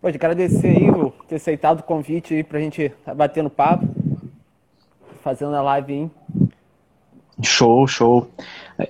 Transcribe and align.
Pode 0.00 0.16
agradecer 0.16 0.68
aí 0.68 0.92
por 0.92 1.12
ter 1.26 1.36
aceitado 1.36 1.80
o 1.80 1.82
convite 1.82 2.32
aí 2.34 2.44
pra 2.44 2.60
gente 2.60 2.92
bater 3.16 3.42
no 3.42 3.50
papo, 3.50 3.86
fazendo 5.22 5.56
a 5.56 5.62
live 5.62 5.92
aí. 5.92 6.10
Show, 7.42 7.86
show. 7.86 8.30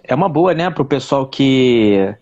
É 0.05 0.15
uma 0.15 0.29
boa, 0.29 0.53
né, 0.53 0.69
pro 0.71 0.85
pessoal 0.85 1.27
que 1.27 2.15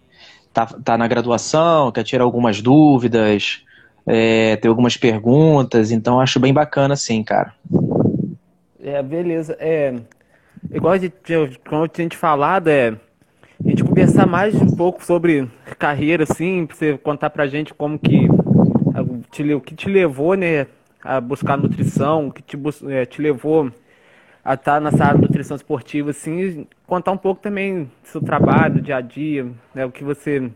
tá, 0.53 0.67
tá 0.67 0.97
na 0.97 1.09
graduação, 1.09 1.91
quer 1.91 2.05
tirar 2.05 2.23
algumas 2.23 2.63
dúvidas, 2.63 3.65
é, 4.07 4.55
ter 4.57 4.69
algumas 4.69 4.97
perguntas, 4.97 5.91
então 5.91 6.21
acho 6.21 6.39
bem 6.39 6.55
bacana, 6.55 6.95
sim, 6.95 7.25
cara. 7.25 7.53
É, 8.81 9.03
beleza. 9.03 9.57
É, 9.59 9.97
igual 10.73 10.95
a 10.95 10.99
gente, 10.99 11.15
como 11.69 11.85
a 11.85 11.91
gente 11.97 12.17
falado, 12.17 12.69
é 12.69 12.91
a 13.65 13.69
gente 13.69 13.83
conversar 13.83 14.27
mais 14.27 14.55
um 14.55 14.77
pouco 14.77 15.05
sobre 15.05 15.51
carreira, 15.77 16.23
assim, 16.23 16.67
pra 16.67 16.77
você 16.77 16.99
contar 16.99 17.31
pra 17.31 17.49
gente 17.49 17.75
como 17.75 17.99
que 17.99 18.29
o 19.55 19.61
que 19.61 19.75
te 19.75 19.89
levou, 19.89 20.35
né, 20.35 20.67
a 21.03 21.21
buscar 21.21 21.57
nutrição, 21.57 22.29
o 22.29 22.33
que 22.33 22.43
te, 22.43 22.59
é, 22.89 23.07
te 23.07 23.21
levou 23.21 23.71
a 24.45 24.55
estar 24.55 24.81
nessa 24.81 25.05
área 25.05 25.17
de 25.19 25.23
nutrição 25.23 25.57
esportiva, 25.57 26.11
assim, 26.11 26.67
contar 26.87 27.13
um 27.13 27.17
pouco 27.17 27.41
também 27.41 27.85
do 27.85 27.91
seu 28.05 28.21
trabalho, 28.21 28.75
do 28.75 28.81
dia 28.81 28.97
a 28.97 29.01
dia, 29.01 29.47
né, 29.75 29.85
o 29.85 29.91
que 29.91 30.05
você 30.05 30.51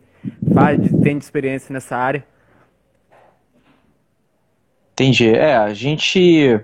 faz, 0.54 0.78
tem 1.02 1.18
de 1.18 1.24
experiência 1.24 1.72
nessa 1.72 1.96
área. 1.96 2.24
Entendi. 5.00 5.30
É, 5.30 5.56
a 5.56 5.72
gente. 5.72 6.60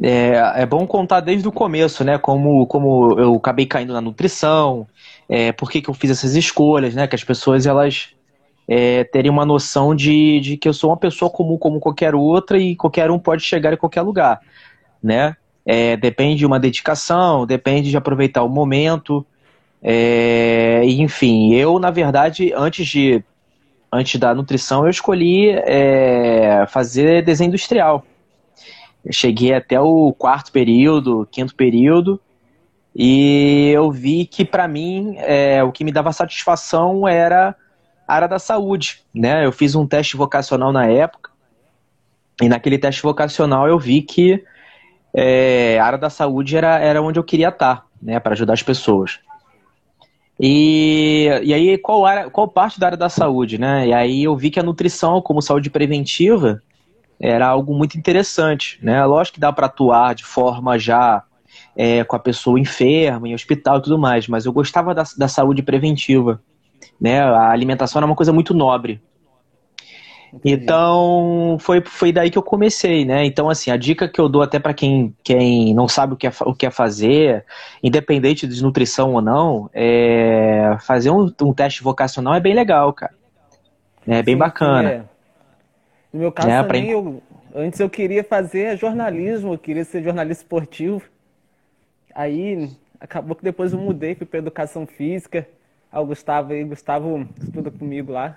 É, 0.00 0.62
é 0.62 0.66
bom 0.66 0.86
contar 0.86 1.20
desde 1.20 1.46
o 1.48 1.52
começo, 1.52 2.04
né? 2.04 2.18
Como, 2.18 2.66
como 2.66 3.18
eu 3.18 3.34
acabei 3.34 3.66
caindo 3.66 3.92
na 3.92 4.00
nutrição, 4.00 4.86
é, 5.28 5.50
por 5.52 5.70
que, 5.70 5.82
que 5.82 5.88
eu 5.88 5.94
fiz 5.94 6.10
essas 6.12 6.36
escolhas, 6.36 6.94
né? 6.94 7.06
Que 7.08 7.16
as 7.16 7.24
pessoas 7.24 7.66
elas 7.66 8.13
é, 8.66 9.04
terem 9.04 9.30
uma 9.30 9.44
noção 9.44 9.94
de, 9.94 10.40
de 10.40 10.56
que 10.56 10.68
eu 10.68 10.72
sou 10.72 10.90
uma 10.90 10.96
pessoa 10.96 11.30
comum 11.30 11.58
como 11.58 11.80
qualquer 11.80 12.14
outra 12.14 12.58
e 12.58 12.74
qualquer 12.74 13.10
um 13.10 13.18
pode 13.18 13.42
chegar 13.42 13.72
em 13.72 13.76
qualquer 13.76 14.02
lugar, 14.02 14.40
né? 15.02 15.36
É, 15.66 15.96
depende 15.96 16.40
de 16.40 16.46
uma 16.46 16.60
dedicação, 16.60 17.46
depende 17.46 17.90
de 17.90 17.96
aproveitar 17.96 18.42
o 18.42 18.48
momento. 18.48 19.24
É, 19.82 20.82
enfim, 20.84 21.54
eu, 21.54 21.78
na 21.78 21.90
verdade, 21.90 22.52
antes 22.54 22.86
de 22.86 23.22
antes 23.92 24.18
da 24.18 24.34
nutrição, 24.34 24.84
eu 24.84 24.90
escolhi 24.90 25.50
é, 25.50 26.66
fazer 26.68 27.22
desenho 27.22 27.48
industrial. 27.48 28.04
Eu 29.04 29.12
cheguei 29.12 29.54
até 29.54 29.78
o 29.80 30.12
quarto 30.12 30.50
período, 30.50 31.28
quinto 31.30 31.54
período, 31.54 32.20
e 32.96 33.70
eu 33.72 33.90
vi 33.90 34.26
que 34.26 34.44
para 34.44 34.66
mim 34.66 35.14
é, 35.18 35.62
o 35.62 35.70
que 35.70 35.84
me 35.84 35.92
dava 35.92 36.12
satisfação 36.12 37.06
era 37.06 37.54
área 38.06 38.28
da 38.28 38.38
saúde. 38.38 39.02
Né? 39.14 39.44
Eu 39.44 39.52
fiz 39.52 39.74
um 39.74 39.86
teste 39.86 40.16
vocacional 40.16 40.72
na 40.72 40.86
época, 40.86 41.30
e 42.42 42.48
naquele 42.48 42.78
teste 42.78 43.02
vocacional 43.02 43.68
eu 43.68 43.78
vi 43.78 44.02
que 44.02 44.42
é, 45.14 45.78
a 45.78 45.86
área 45.86 45.98
da 45.98 46.10
saúde 46.10 46.56
era, 46.56 46.78
era 46.78 47.00
onde 47.00 47.18
eu 47.18 47.24
queria 47.24 47.48
estar, 47.48 47.86
né, 48.02 48.18
para 48.18 48.32
ajudar 48.32 48.54
as 48.54 48.62
pessoas. 48.62 49.20
E, 50.38 51.28
e 51.44 51.54
aí, 51.54 51.78
qual, 51.78 52.04
área, 52.04 52.28
qual 52.28 52.48
parte 52.48 52.80
da 52.80 52.86
área 52.86 52.98
da 52.98 53.08
saúde, 53.08 53.56
né? 53.56 53.86
E 53.86 53.92
aí 53.92 54.24
eu 54.24 54.36
vi 54.36 54.50
que 54.50 54.58
a 54.58 54.64
nutrição, 54.64 55.22
como 55.22 55.40
saúde 55.40 55.70
preventiva, 55.70 56.60
era 57.20 57.46
algo 57.46 57.72
muito 57.72 57.96
interessante, 57.96 58.78
né? 58.82 59.04
Lógico 59.04 59.34
que 59.34 59.40
dá 59.40 59.52
para 59.52 59.66
atuar 59.66 60.12
de 60.12 60.24
forma 60.24 60.76
já 60.76 61.22
é, 61.76 62.02
com 62.02 62.16
a 62.16 62.18
pessoa 62.18 62.58
enferma, 62.58 63.28
em 63.28 63.34
hospital 63.34 63.78
e 63.78 63.82
tudo 63.82 63.96
mais, 63.96 64.26
mas 64.26 64.44
eu 64.44 64.52
gostava 64.52 64.92
da, 64.92 65.04
da 65.16 65.28
saúde 65.28 65.62
preventiva, 65.62 66.42
né? 67.04 67.20
A 67.20 67.50
alimentação 67.50 67.98
era 68.00 68.06
uma 68.06 68.16
coisa 68.16 68.32
muito 68.32 68.54
nobre, 68.54 69.00
então, 70.42 71.58
foi, 71.60 71.82
foi 71.84 72.10
daí 72.10 72.30
que 72.30 72.38
eu 72.38 72.42
comecei, 72.42 73.04
né? 73.04 73.24
Então, 73.24 73.48
assim, 73.48 73.70
a 73.70 73.76
dica 73.76 74.08
que 74.08 74.20
eu 74.20 74.28
dou 74.28 74.42
até 74.42 74.58
para 74.58 74.74
quem, 74.74 75.14
quem 75.22 75.74
não 75.74 75.86
sabe 75.86 76.14
o 76.14 76.16
que, 76.16 76.26
é, 76.26 76.32
o 76.40 76.54
que 76.54 76.66
é 76.66 76.70
fazer, 76.70 77.44
independente 77.82 78.46
de 78.46 78.62
nutrição 78.62 79.12
ou 79.12 79.20
não, 79.20 79.70
é 79.72 80.76
fazer 80.80 81.10
um, 81.10 81.30
um 81.42 81.52
teste 81.52 81.82
vocacional 81.82 82.34
é 82.34 82.40
bem 82.40 82.54
legal, 82.54 82.92
cara. 82.92 83.12
É 84.06 84.22
bem 84.22 84.34
Sim, 84.34 84.38
bacana. 84.38 84.90
É. 84.90 85.02
No 86.12 86.20
meu 86.20 86.32
caso 86.32 86.48
é, 86.48 86.62
também, 86.62 86.84
pra... 86.84 86.92
eu, 86.92 87.22
antes 87.54 87.78
eu 87.78 87.90
queria 87.90 88.24
fazer 88.24 88.76
jornalismo, 88.76 89.54
eu 89.54 89.58
queria 89.58 89.84
ser 89.84 90.02
jornalista 90.02 90.42
esportivo. 90.42 91.02
Aí, 92.14 92.70
acabou 92.98 93.36
que 93.36 93.44
depois 93.44 93.72
eu 93.72 93.78
mudei, 93.78 94.14
fui 94.14 94.26
para 94.26 94.38
educação 94.38 94.86
física. 94.86 95.46
Ah, 95.94 96.00
o 96.00 96.06
Gustavo 96.06 96.52
aí, 96.52 96.64
Gustavo 96.64 97.24
estuda 97.40 97.70
comigo 97.70 98.10
lá. 98.10 98.36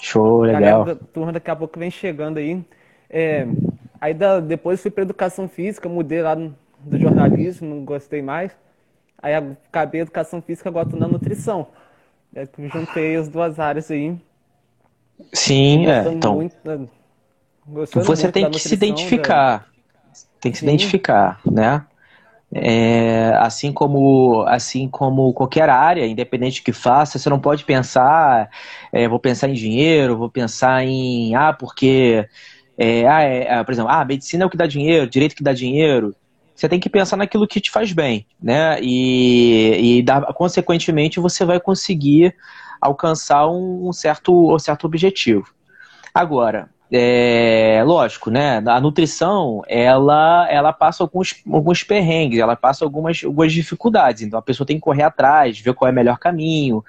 Show, 0.00 0.40
legal. 0.40 0.82
A 0.90 0.96
turma 0.96 1.32
daqui 1.32 1.48
a 1.48 1.54
pouco 1.54 1.78
vem 1.78 1.88
chegando 1.88 2.38
aí. 2.38 2.64
É, 3.08 3.46
aí 4.00 4.12
da, 4.12 4.40
depois 4.40 4.82
fui 4.82 4.90
para 4.90 5.04
educação 5.04 5.48
física, 5.48 5.88
mudei 5.88 6.20
lá 6.20 6.34
no, 6.34 6.52
do 6.80 6.98
jornalismo, 6.98 7.68
não 7.68 7.84
gostei 7.84 8.22
mais. 8.22 8.50
Aí 9.22 9.34
acabei 9.34 10.00
educação 10.00 10.42
física, 10.42 10.68
agora 10.68 10.88
tô 10.88 10.96
na 10.96 11.06
nutrição. 11.06 11.68
É, 12.34 12.44
juntei 12.58 13.14
as 13.14 13.28
duas 13.28 13.60
áreas 13.60 13.88
aí. 13.92 14.18
Sim, 15.32 15.86
é. 15.86 16.12
Então, 16.12 16.34
muito, 16.34 16.56
você 17.64 18.32
tem 18.32 18.50
que 18.50 18.58
se 18.58 18.74
identificar. 18.74 19.68
Tem 20.40 20.50
que 20.50 20.58
Sim. 20.58 20.66
se 20.66 20.72
identificar, 20.72 21.40
né? 21.48 21.86
É, 22.56 23.32
assim 23.40 23.72
como 23.72 24.44
assim 24.46 24.88
como 24.88 25.32
qualquer 25.34 25.68
área, 25.68 26.06
independente 26.06 26.60
do 26.60 26.64
que 26.64 26.72
faça, 26.72 27.18
você 27.18 27.28
não 27.28 27.40
pode 27.40 27.64
pensar, 27.64 28.48
é, 28.92 29.08
vou 29.08 29.18
pensar 29.18 29.48
em 29.48 29.54
dinheiro, 29.54 30.16
vou 30.16 30.30
pensar 30.30 30.84
em 30.84 31.34
ah 31.34 31.52
porque 31.52 32.28
é, 32.76 33.06
ah, 33.08 33.22
é, 33.22 33.54
ah, 33.54 33.64
por 33.64 33.72
exemplo, 33.72 33.90
ah, 33.90 34.04
medicina 34.04 34.44
é 34.44 34.46
o 34.46 34.50
que 34.50 34.56
dá 34.56 34.66
dinheiro, 34.66 35.08
direito 35.08 35.34
que 35.34 35.42
dá 35.42 35.52
dinheiro. 35.52 36.14
Você 36.54 36.68
tem 36.68 36.78
que 36.78 36.88
pensar 36.88 37.16
naquilo 37.16 37.48
que 37.48 37.60
te 37.60 37.70
faz 37.70 37.92
bem, 37.92 38.26
né? 38.40 38.78
E, 38.80 39.98
e 39.98 40.02
dá, 40.02 40.20
consequentemente 40.32 41.18
você 41.18 41.44
vai 41.44 41.58
conseguir 41.58 42.34
alcançar 42.80 43.48
um, 43.48 43.92
certo, 43.92 44.54
um 44.54 44.58
certo 44.58 44.86
objetivo. 44.86 45.46
Agora, 46.12 46.70
é, 46.96 47.82
lógico, 47.84 48.30
né? 48.30 48.62
A 48.64 48.80
nutrição, 48.80 49.62
ela, 49.66 50.46
ela 50.48 50.72
passa 50.72 51.02
alguns, 51.02 51.42
alguns 51.50 51.82
perrengues, 51.82 52.38
ela 52.38 52.54
passa 52.54 52.84
algumas, 52.84 53.24
algumas 53.24 53.52
dificuldades. 53.52 54.22
Então 54.22 54.38
a 54.38 54.42
pessoa 54.42 54.64
tem 54.64 54.76
que 54.76 54.82
correr 54.82 55.02
atrás, 55.02 55.58
ver 55.58 55.74
qual 55.74 55.88
é 55.88 55.92
o 55.92 55.94
melhor 55.94 56.18
caminho, 56.18 56.84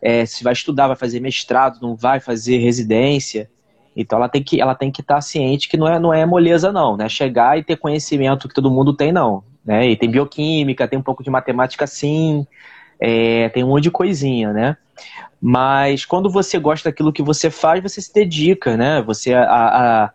é, 0.00 0.24
se 0.24 0.42
vai 0.42 0.54
estudar, 0.54 0.86
vai 0.86 0.96
fazer 0.96 1.20
mestrado, 1.20 1.78
não 1.82 1.94
vai 1.94 2.20
fazer 2.20 2.56
residência. 2.56 3.50
Então 3.94 4.18
ela 4.18 4.30
tem 4.30 4.42
que 4.42 4.58
ela 4.58 4.74
tem 4.74 4.90
que 4.90 5.02
estar 5.02 5.16
tá 5.16 5.20
ciente 5.20 5.68
que 5.68 5.76
não 5.76 5.86
é, 5.86 5.98
não 5.98 6.14
é 6.14 6.24
moleza, 6.24 6.72
não, 6.72 6.96
né? 6.96 7.06
Chegar 7.06 7.58
e 7.58 7.62
ter 7.62 7.76
conhecimento 7.76 8.48
que 8.48 8.54
todo 8.54 8.70
mundo 8.70 8.94
tem, 8.94 9.12
não. 9.12 9.44
Né? 9.62 9.90
E 9.90 9.96
tem 9.96 10.10
bioquímica, 10.10 10.88
tem 10.88 10.98
um 10.98 11.02
pouco 11.02 11.22
de 11.22 11.28
matemática 11.28 11.86
sim, 11.86 12.46
é, 12.98 13.50
tem 13.50 13.62
um 13.62 13.68
monte 13.68 13.82
de 13.82 13.90
coisinha, 13.90 14.54
né? 14.54 14.76
Mas 15.40 16.04
quando 16.04 16.30
você 16.30 16.58
gosta 16.58 16.90
daquilo 16.90 17.12
que 17.12 17.22
você 17.22 17.50
faz, 17.50 17.82
você 17.82 18.00
se 18.00 18.12
dedica, 18.12 18.76
né? 18.76 19.00
Você 19.02 19.32
a, 19.32 19.44
a 20.04 20.10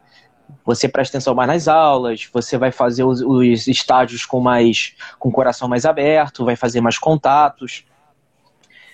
você 0.63 0.87
presta 0.87 1.17
atenção 1.17 1.33
mais 1.33 1.47
nas 1.47 1.67
aulas, 1.67 2.29
você 2.31 2.57
vai 2.57 2.71
fazer 2.71 3.03
os, 3.03 3.21
os 3.21 3.67
estágios 3.67 4.25
com 4.25 4.39
mais 4.39 4.95
com 5.17 5.29
o 5.29 5.31
coração 5.31 5.67
mais 5.67 5.85
aberto, 5.85 6.45
vai 6.45 6.55
fazer 6.55 6.81
mais 6.81 6.99
contatos. 6.99 7.85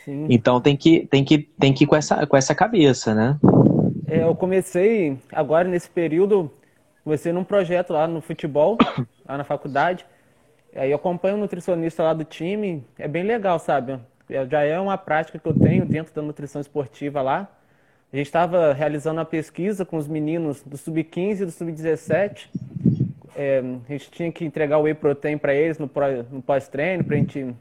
Sim. 0.06 0.28
Então 0.30 0.62
tem 0.62 0.78
que 0.78 1.06
tem 1.08 1.24
que 1.24 1.40
tem 1.40 1.74
que 1.74 1.84
ir 1.84 1.88
com 1.88 1.96
essa 1.96 2.26
com 2.26 2.38
essa 2.38 2.56
cabeça, 2.56 3.14
né? 3.14 3.38
É, 4.08 4.24
eu 4.24 4.36
comecei 4.36 5.18
agora 5.32 5.68
nesse 5.68 5.90
período, 5.90 6.50
comecei 7.04 7.34
num 7.34 7.44
projeto 7.44 7.92
lá 7.92 8.08
no 8.08 8.22
futebol, 8.22 8.78
lá 9.28 9.38
na 9.38 9.44
faculdade. 9.44 10.06
Aí 10.74 10.92
eu 10.92 10.96
acompanho 10.96 11.36
o 11.36 11.40
nutricionista 11.40 12.04
lá 12.04 12.14
do 12.14 12.24
time, 12.24 12.86
é 12.98 13.08
bem 13.08 13.24
legal, 13.24 13.60
sabe? 13.60 14.00
Já 14.50 14.64
é 14.64 14.80
uma 14.80 14.98
prática 14.98 15.38
que 15.38 15.48
eu 15.48 15.54
tenho 15.54 15.86
dentro 15.86 16.14
da 16.14 16.22
nutrição 16.22 16.62
esportiva 16.62 17.22
lá. 17.22 17.48
A 18.12 18.18
gente 18.18 18.26
estava 18.26 18.74
realizando 18.74 19.20
uma 19.20 19.26
pesquisa 19.26 19.86
com 19.86 19.98
os 19.98 20.08
meninos 20.08 20.62
do 20.64 20.78
sub-15 20.78 21.42
e 21.42 21.46
do 21.46 21.52
sub-17. 21.52 22.48
É, 23.36 23.60
a 23.60 23.92
gente 23.92 24.12
tinha 24.12 24.32
que 24.32 24.44
entregar 24.44 24.78
o 24.78 24.82
whey 24.82 24.94
protein 24.94 25.38
para 25.38 25.54
eles 25.54 25.80
no, 25.80 25.90
no 26.30 26.42
pós-treino, 26.42 27.06
a 27.10 27.16
gente, 27.16 27.56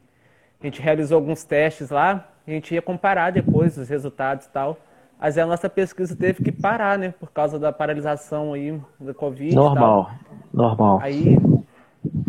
a 0.60 0.64
gente 0.64 0.82
realizou 0.82 1.16
alguns 1.16 1.44
testes 1.44 1.90
lá, 1.90 2.28
a 2.46 2.50
gente 2.50 2.74
ia 2.74 2.82
comparar 2.82 3.30
depois 3.30 3.78
os 3.78 3.88
resultados 3.88 4.46
e 4.46 4.50
tal. 4.50 4.76
Mas 5.20 5.36
a 5.36 5.46
nossa 5.46 5.68
pesquisa 5.68 6.16
teve 6.16 6.42
que 6.42 6.50
parar, 6.50 6.98
né, 6.98 7.14
por 7.20 7.30
causa 7.30 7.58
da 7.58 7.70
paralisação 7.70 8.54
aí 8.54 8.80
da 8.98 9.12
Covid. 9.12 9.54
Normal, 9.54 10.10
normal. 10.52 10.98
Aí 11.02 11.36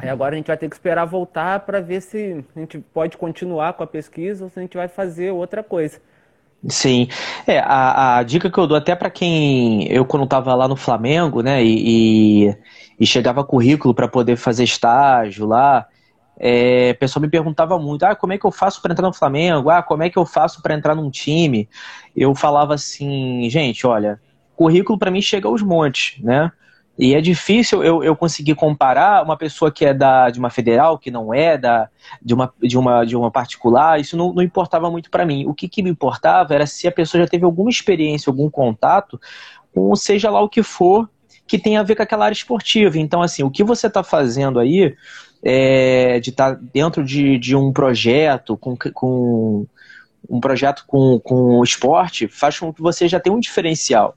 Aí 0.01 0.09
agora 0.09 0.33
a 0.33 0.37
gente 0.37 0.47
vai 0.47 0.57
ter 0.57 0.67
que 0.67 0.75
esperar 0.75 1.05
voltar 1.05 1.59
para 1.59 1.79
ver 1.79 2.01
se 2.01 2.43
a 2.55 2.59
gente 2.59 2.79
pode 2.79 3.17
continuar 3.17 3.73
com 3.73 3.83
a 3.83 3.87
pesquisa 3.87 4.45
ou 4.45 4.49
se 4.49 4.57
a 4.57 4.61
gente 4.63 4.75
vai 4.75 4.87
fazer 4.87 5.29
outra 5.29 5.61
coisa. 5.61 5.99
Sim, 6.67 7.07
é, 7.45 7.59
a, 7.59 8.17
a 8.17 8.23
dica 8.23 8.49
que 8.49 8.57
eu 8.57 8.67
dou 8.67 8.77
até 8.77 8.95
para 8.95 9.09
quem 9.09 9.87
eu 9.91 10.03
quando 10.05 10.23
estava 10.23 10.53
lá 10.55 10.67
no 10.67 10.75
Flamengo, 10.75 11.41
né, 11.41 11.63
e, 11.63 12.47
e, 12.47 12.57
e 12.99 13.05
chegava 13.05 13.43
currículo 13.43 13.93
para 13.95 14.07
poder 14.07 14.35
fazer 14.37 14.63
estágio 14.63 15.47
lá, 15.47 15.87
é, 16.39 16.91
o 16.95 16.99
pessoal 16.99 17.21
me 17.21 17.29
perguntava 17.29 17.77
muito, 17.77 18.03
ah, 18.03 18.15
como 18.15 18.33
é 18.33 18.37
que 18.37 18.45
eu 18.45 18.51
faço 18.51 18.81
para 18.81 18.91
entrar 18.93 19.07
no 19.07 19.13
Flamengo? 19.13 19.69
Ah, 19.69 19.83
como 19.83 20.03
é 20.03 20.09
que 20.09 20.17
eu 20.17 20.25
faço 20.25 20.61
para 20.61 20.73
entrar 20.73 20.95
num 20.95 21.09
time? 21.11 21.69
Eu 22.15 22.33
falava 22.33 22.73
assim, 22.75 23.47
gente, 23.49 23.85
olha, 23.85 24.19
currículo 24.55 24.97
para 24.97 25.11
mim 25.11 25.21
chega 25.21 25.47
aos 25.47 25.61
montes, 25.61 26.19
né? 26.23 26.51
E 27.01 27.15
é 27.15 27.19
difícil 27.19 27.83
eu, 27.83 28.03
eu 28.03 28.15
conseguir 28.15 28.53
comparar 28.53 29.23
uma 29.23 29.35
pessoa 29.35 29.71
que 29.71 29.83
é 29.83 29.91
da, 29.91 30.29
de 30.29 30.37
uma 30.37 30.51
federal, 30.51 30.99
que 30.99 31.09
não 31.09 31.33
é, 31.33 31.57
da, 31.57 31.89
de, 32.21 32.31
uma, 32.31 32.53
de, 32.61 32.77
uma, 32.77 33.03
de 33.03 33.15
uma 33.15 33.31
particular, 33.31 33.99
isso 33.99 34.15
não, 34.15 34.31
não 34.31 34.43
importava 34.43 34.87
muito 34.91 35.09
para 35.09 35.25
mim. 35.25 35.47
O 35.47 35.53
que, 35.55 35.67
que 35.67 35.81
me 35.81 35.89
importava 35.89 36.53
era 36.53 36.67
se 36.67 36.87
a 36.87 36.91
pessoa 36.91 37.23
já 37.23 37.27
teve 37.27 37.43
alguma 37.43 37.71
experiência, 37.71 38.29
algum 38.29 38.51
contato, 38.51 39.19
com 39.73 39.95
seja 39.95 40.29
lá 40.29 40.41
o 40.41 40.47
que 40.47 40.61
for, 40.61 41.09
que 41.47 41.57
tem 41.57 41.75
a 41.75 41.81
ver 41.81 41.95
com 41.95 42.03
aquela 42.03 42.25
área 42.25 42.35
esportiva. 42.35 42.99
Então, 42.99 43.23
assim, 43.23 43.41
o 43.41 43.49
que 43.49 43.63
você 43.63 43.87
está 43.87 44.03
fazendo 44.03 44.59
aí, 44.59 44.95
é, 45.41 46.19
de 46.19 46.29
estar 46.29 46.53
tá 46.55 46.61
dentro 46.71 47.03
de, 47.03 47.39
de 47.39 47.55
um 47.55 47.73
projeto, 47.73 48.55
com, 48.55 48.77
com 48.77 49.65
um 50.29 50.39
projeto 50.39 50.83
com, 50.85 51.19
com 51.19 51.63
esporte, 51.63 52.27
faz 52.27 52.59
com 52.59 52.71
que 52.71 52.79
você 52.79 53.07
já 53.07 53.19
tenha 53.19 53.35
um 53.35 53.39
diferencial. 53.39 54.15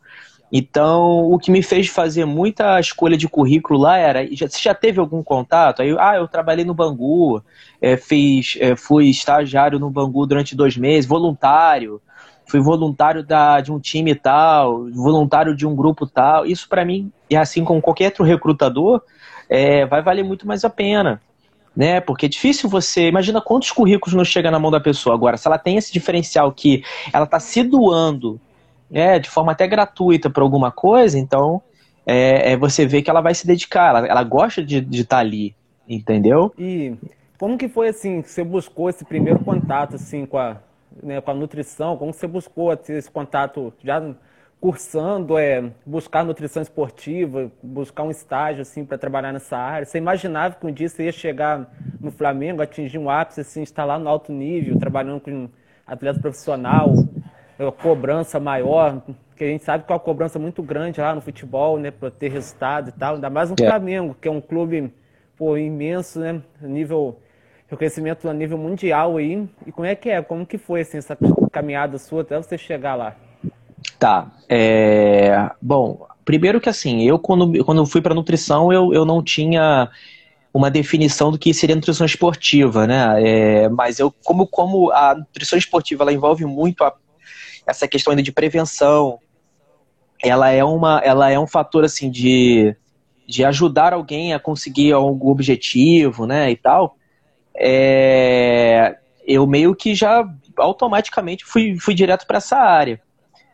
Então, 0.57 1.33
o 1.33 1.37
que 1.37 1.51
me 1.51 1.65
fez 1.65 1.89
fazer 1.89 2.25
muita 2.25 2.79
escolha 2.79 3.17
de 3.17 3.29
currículo 3.29 3.77
lá 3.77 3.99
era, 3.99 4.25
já, 4.37 4.49
você 4.49 4.61
já 4.63 4.73
teve 4.73 5.01
algum 5.01 5.21
contato? 5.21 5.83
Aí, 5.83 5.97
ah, 5.99 6.15
eu 6.15 6.29
trabalhei 6.29 6.65
no 6.65 6.73
Bangu, 6.73 7.43
é, 7.83 7.97
fiz, 7.97 8.57
é, 8.61 8.77
fui 8.77 9.07
estagiário 9.07 9.81
no 9.81 9.91
Bangu 9.91 10.25
durante 10.25 10.55
dois 10.55 10.77
meses, 10.77 11.09
voluntário, 11.09 12.01
fui 12.47 12.61
voluntário 12.61 13.25
da, 13.25 13.61
de 13.61 13.73
um 13.73 13.81
time 13.81 14.15
tal, 14.15 14.89
voluntário 14.93 15.57
de 15.57 15.67
um 15.67 15.75
grupo 15.75 16.07
tal. 16.07 16.47
Isso 16.47 16.69
para 16.69 16.85
mim, 16.85 17.11
e 17.29 17.35
assim 17.35 17.65
como 17.65 17.83
qualquer 17.83 18.07
outro 18.07 18.23
recrutador, 18.23 19.03
é, 19.49 19.85
vai 19.87 20.03
valer 20.03 20.23
muito 20.23 20.47
mais 20.47 20.65
a 20.65 20.71
pena. 20.71 21.21
Né? 21.77 22.01
Porque 22.01 22.27
é 22.27 22.29
difícil 22.29 22.71
você. 22.71 23.09
Imagina 23.09 23.41
quantos 23.41 23.73
currículos 23.73 24.15
não 24.15 24.25
chega 24.25 24.53
na 24.53 24.61
mão 24.61 24.71
da 24.71 24.79
pessoa. 24.79 25.17
Agora, 25.17 25.37
se 25.37 25.49
ela 25.49 25.59
tem 25.59 25.77
esse 25.77 25.93
diferencial 25.93 26.53
que 26.53 26.85
ela 27.13 27.25
está 27.25 27.41
se 27.41 27.65
doando 27.65 28.41
é, 28.95 29.19
de 29.19 29.29
forma 29.29 29.51
até 29.51 29.67
gratuita 29.67 30.31
para 30.31 30.45
alguma 30.45 30.71
coisa, 30.71 31.19
então 31.19 31.61
é, 32.07 32.53
é, 32.53 32.57
você 32.57 32.87
vê 32.87 33.03
que 33.03 33.11
ela 33.11 33.21
vai 33.21 33.35
se 33.35 33.45
dedicar, 33.45 33.89
ela, 33.89 34.07
ela 34.07 34.23
gosta 34.23 34.63
de 34.63 34.79
estar 34.93 35.17
tá 35.17 35.21
ali, 35.21 35.57
entendeu? 35.89 36.55
E 36.57 36.95
como 37.37 37.59
que 37.59 37.69
foi 37.69 37.89
assim, 37.89 38.23
você 38.23 38.45
buscou 38.45 38.89
esse 38.89 39.05
primeiro 39.05 39.41
contato 39.41 39.97
assim 39.97 40.25
com 40.25 40.39
a, 40.39 40.59
né, 41.03 41.21
com 41.21 41.31
a 41.33 41.35
nutrição? 41.35 41.97
Como 41.97 42.13
você 42.13 42.29
buscou 42.29 42.73
esse 42.73 43.11
contato 43.11 43.75
já 43.83 44.01
cursando, 44.61 45.37
é, 45.37 45.73
buscar 45.85 46.25
nutrição 46.25 46.63
esportiva, 46.63 47.51
buscar 47.61 48.05
um 48.05 48.11
estágio 48.11 48.63
assim 48.63 48.85
para 48.85 48.97
trabalhar 48.97 49.33
nessa 49.33 49.59
área? 49.59 49.85
Você 49.85 49.99
imaginava 49.99 50.55
que 50.55 50.65
um 50.65 50.73
dia 50.73 50.89
você 50.89 51.07
ia 51.07 51.13
chegar 51.13 51.69
no 52.01 52.13
Flamengo, 52.13 52.63
atingir 52.63 52.99
um 52.99 53.11
ápice 53.11 53.41
assim, 53.41 53.63
estar 53.63 53.85
lá 53.85 53.99
no 53.99 54.09
alto 54.09 54.33
nível, 54.33 54.79
trabalhando 54.79 55.21
com 55.21 55.49
atleta 55.85 56.21
profissional, 56.21 56.95
cobrança 57.81 58.41
maior, 58.41 59.03
que 59.37 59.45
a 59.45 59.49
gente 59.49 59.65
sabe 59.65 59.85
que 59.85 59.93
é 59.93 59.95
uma 59.95 60.01
cobrança 60.01 60.39
muito 60.39 60.63
grande 60.63 61.01
lá 61.01 61.15
no 61.15 61.21
futebol, 61.21 61.79
né, 61.79 61.91
para 61.91 62.11
ter 62.11 62.31
resultado 62.31 62.89
e 62.89 62.93
tal, 62.93 63.15
ainda 63.15 63.31
mais 63.31 63.51
no 63.51 63.57
é. 63.61 63.67
Flamengo, 63.67 64.17
que 64.21 64.29
é 64.29 64.31
um 64.31 64.41
clube 64.41 64.93
pô, 65.37 65.57
imenso, 65.57 66.21
né, 66.21 66.41
nível 66.61 67.19
reconhecimento 67.69 68.29
a 68.29 68.33
nível 68.33 68.59
mundial 68.59 69.17
aí. 69.17 69.49
E 69.67 69.73
como 69.73 69.87
é 69.87 69.95
que 69.95 70.11
é? 70.11 70.23
Como 70.23 70.47
que 70.47 70.59
foi 70.59 70.83
assim, 70.83 70.99
essa 70.99 71.17
caminhada 71.51 71.99
sua 71.99 72.23
até 72.23 72.37
você 72.37 72.57
chegar 72.59 72.95
lá? 72.95 73.17
Tá. 73.99 74.31
É... 74.49 75.51
Bom, 75.61 76.07
primeiro 76.25 76.61
que 76.61 76.69
assim, 76.69 77.03
eu 77.03 77.19
quando, 77.19 77.65
quando 77.65 77.87
fui 77.87 78.01
para 78.01 78.15
nutrição, 78.15 78.73
eu, 78.73 78.93
eu 78.93 79.05
não 79.05 79.23
tinha 79.23 79.91
uma 80.53 80.71
definição 80.71 81.33
do 81.33 81.39
que 81.39 81.53
seria 81.53 81.75
nutrição 81.75 82.07
esportiva, 82.07 82.87
né? 82.87 83.17
É, 83.21 83.69
mas 83.69 83.99
eu, 83.99 84.15
como, 84.25 84.47
como 84.47 84.91
a 84.93 85.17
nutrição 85.17 85.59
esportiva 85.59 86.05
ela 86.05 86.13
envolve 86.13 86.45
muito 86.45 86.85
a 86.85 86.95
essa 87.67 87.89
questão 87.89 88.11
ainda 88.11 88.23
de 88.23 88.33
prevenção, 88.33 89.19
ela 90.23 90.51
é 90.51 90.65
uma, 90.65 91.01
ela 91.05 91.31
é 91.31 91.39
um 91.39 91.47
fator 91.47 91.85
assim 91.85 92.11
de, 92.11 92.75
de 93.27 93.45
ajudar 93.45 93.93
alguém 93.93 94.33
a 94.33 94.39
conseguir 94.39 94.93
algum 94.93 95.29
objetivo, 95.29 96.27
né, 96.27 96.51
e 96.51 96.57
tal. 96.57 96.97
É, 97.57 98.97
eu 99.27 99.47
meio 99.47 99.75
que 99.75 99.95
já 99.95 100.29
automaticamente 100.57 101.45
fui, 101.45 101.77
fui 101.79 101.95
direto 101.95 102.27
para 102.27 102.39
essa 102.39 102.57
área, 102.57 103.01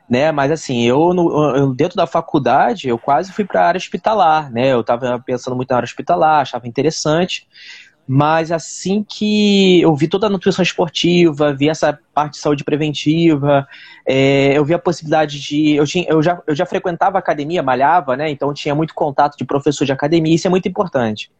né? 0.08 0.32
Mas 0.32 0.50
assim, 0.50 0.82
eu, 0.82 1.12
eu, 1.54 1.74
dentro 1.74 1.96
da 1.96 2.06
faculdade 2.06 2.88
eu 2.88 2.98
quase 2.98 3.32
fui 3.32 3.44
para 3.44 3.62
a 3.62 3.66
área 3.68 3.78
hospitalar, 3.78 4.50
né? 4.50 4.72
Eu 4.72 4.80
estava 4.80 5.18
pensando 5.20 5.54
muito 5.54 5.70
na 5.70 5.76
área 5.76 5.86
hospitalar, 5.86 6.40
achava 6.40 6.66
interessante. 6.66 7.46
Mas 8.12 8.50
assim 8.50 9.04
que 9.08 9.80
eu 9.80 9.94
vi 9.94 10.08
toda 10.08 10.26
a 10.26 10.30
nutrição 10.30 10.64
esportiva, 10.64 11.54
vi 11.54 11.68
essa 11.68 11.96
parte 12.12 12.32
de 12.32 12.38
saúde 12.40 12.64
preventiva, 12.64 13.68
é, 14.04 14.58
eu 14.58 14.64
vi 14.64 14.74
a 14.74 14.80
possibilidade 14.80 15.38
de. 15.38 15.76
Eu, 15.76 15.86
tinha, 15.86 16.06
eu, 16.08 16.20
já, 16.20 16.42
eu 16.44 16.52
já 16.52 16.66
frequentava 16.66 17.18
academia, 17.18 17.62
malhava, 17.62 18.16
né? 18.16 18.28
Então 18.28 18.52
tinha 18.52 18.74
muito 18.74 18.96
contato 18.96 19.38
de 19.38 19.44
professor 19.44 19.84
de 19.84 19.92
academia, 19.92 20.34
isso 20.34 20.48
é 20.48 20.50
muito 20.50 20.68
importante. 20.68 21.30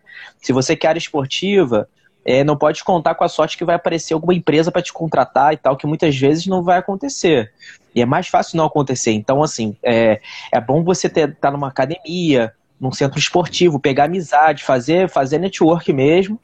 Se 0.40 0.52
você 0.52 0.76
quer 0.76 0.90
área 0.90 0.99
esportiva, 1.00 1.88
é, 2.25 2.44
não 2.44 2.56
pode 2.56 2.84
contar 2.84 3.16
com 3.16 3.25
a 3.25 3.28
sorte 3.28 3.58
que 3.58 3.64
vai 3.64 3.75
aparecer 3.75 4.14
alguma 4.14 4.32
empresa 4.32 4.70
para 4.70 4.81
te 4.81 4.93
contratar 4.93 5.52
e 5.52 5.56
tal, 5.56 5.76
que 5.76 5.88
muitas 5.88 6.16
vezes 6.16 6.46
não 6.46 6.62
vai 6.62 6.78
acontecer. 6.78 7.52
E 7.93 8.00
é 8.00 8.06
mais 8.06 8.28
fácil 8.28 8.56
não 8.56 8.66
acontecer. 8.66 9.11
Então, 9.11 9.43
assim, 9.43 9.76
é, 9.82 10.20
é 10.52 10.61
bom 10.61 10.84
você 10.84 11.08
estar 11.08 11.26
tá 11.34 11.50
numa 11.50 11.66
academia, 11.66 12.55
num 12.81 12.91
centro 12.91 13.19
esportivo, 13.19 13.79
pegar 13.79 14.05
amizade, 14.05 14.65
fazer, 14.65 15.09
fazer 15.09 15.38
network 15.38 15.93
mesmo, 15.93 16.41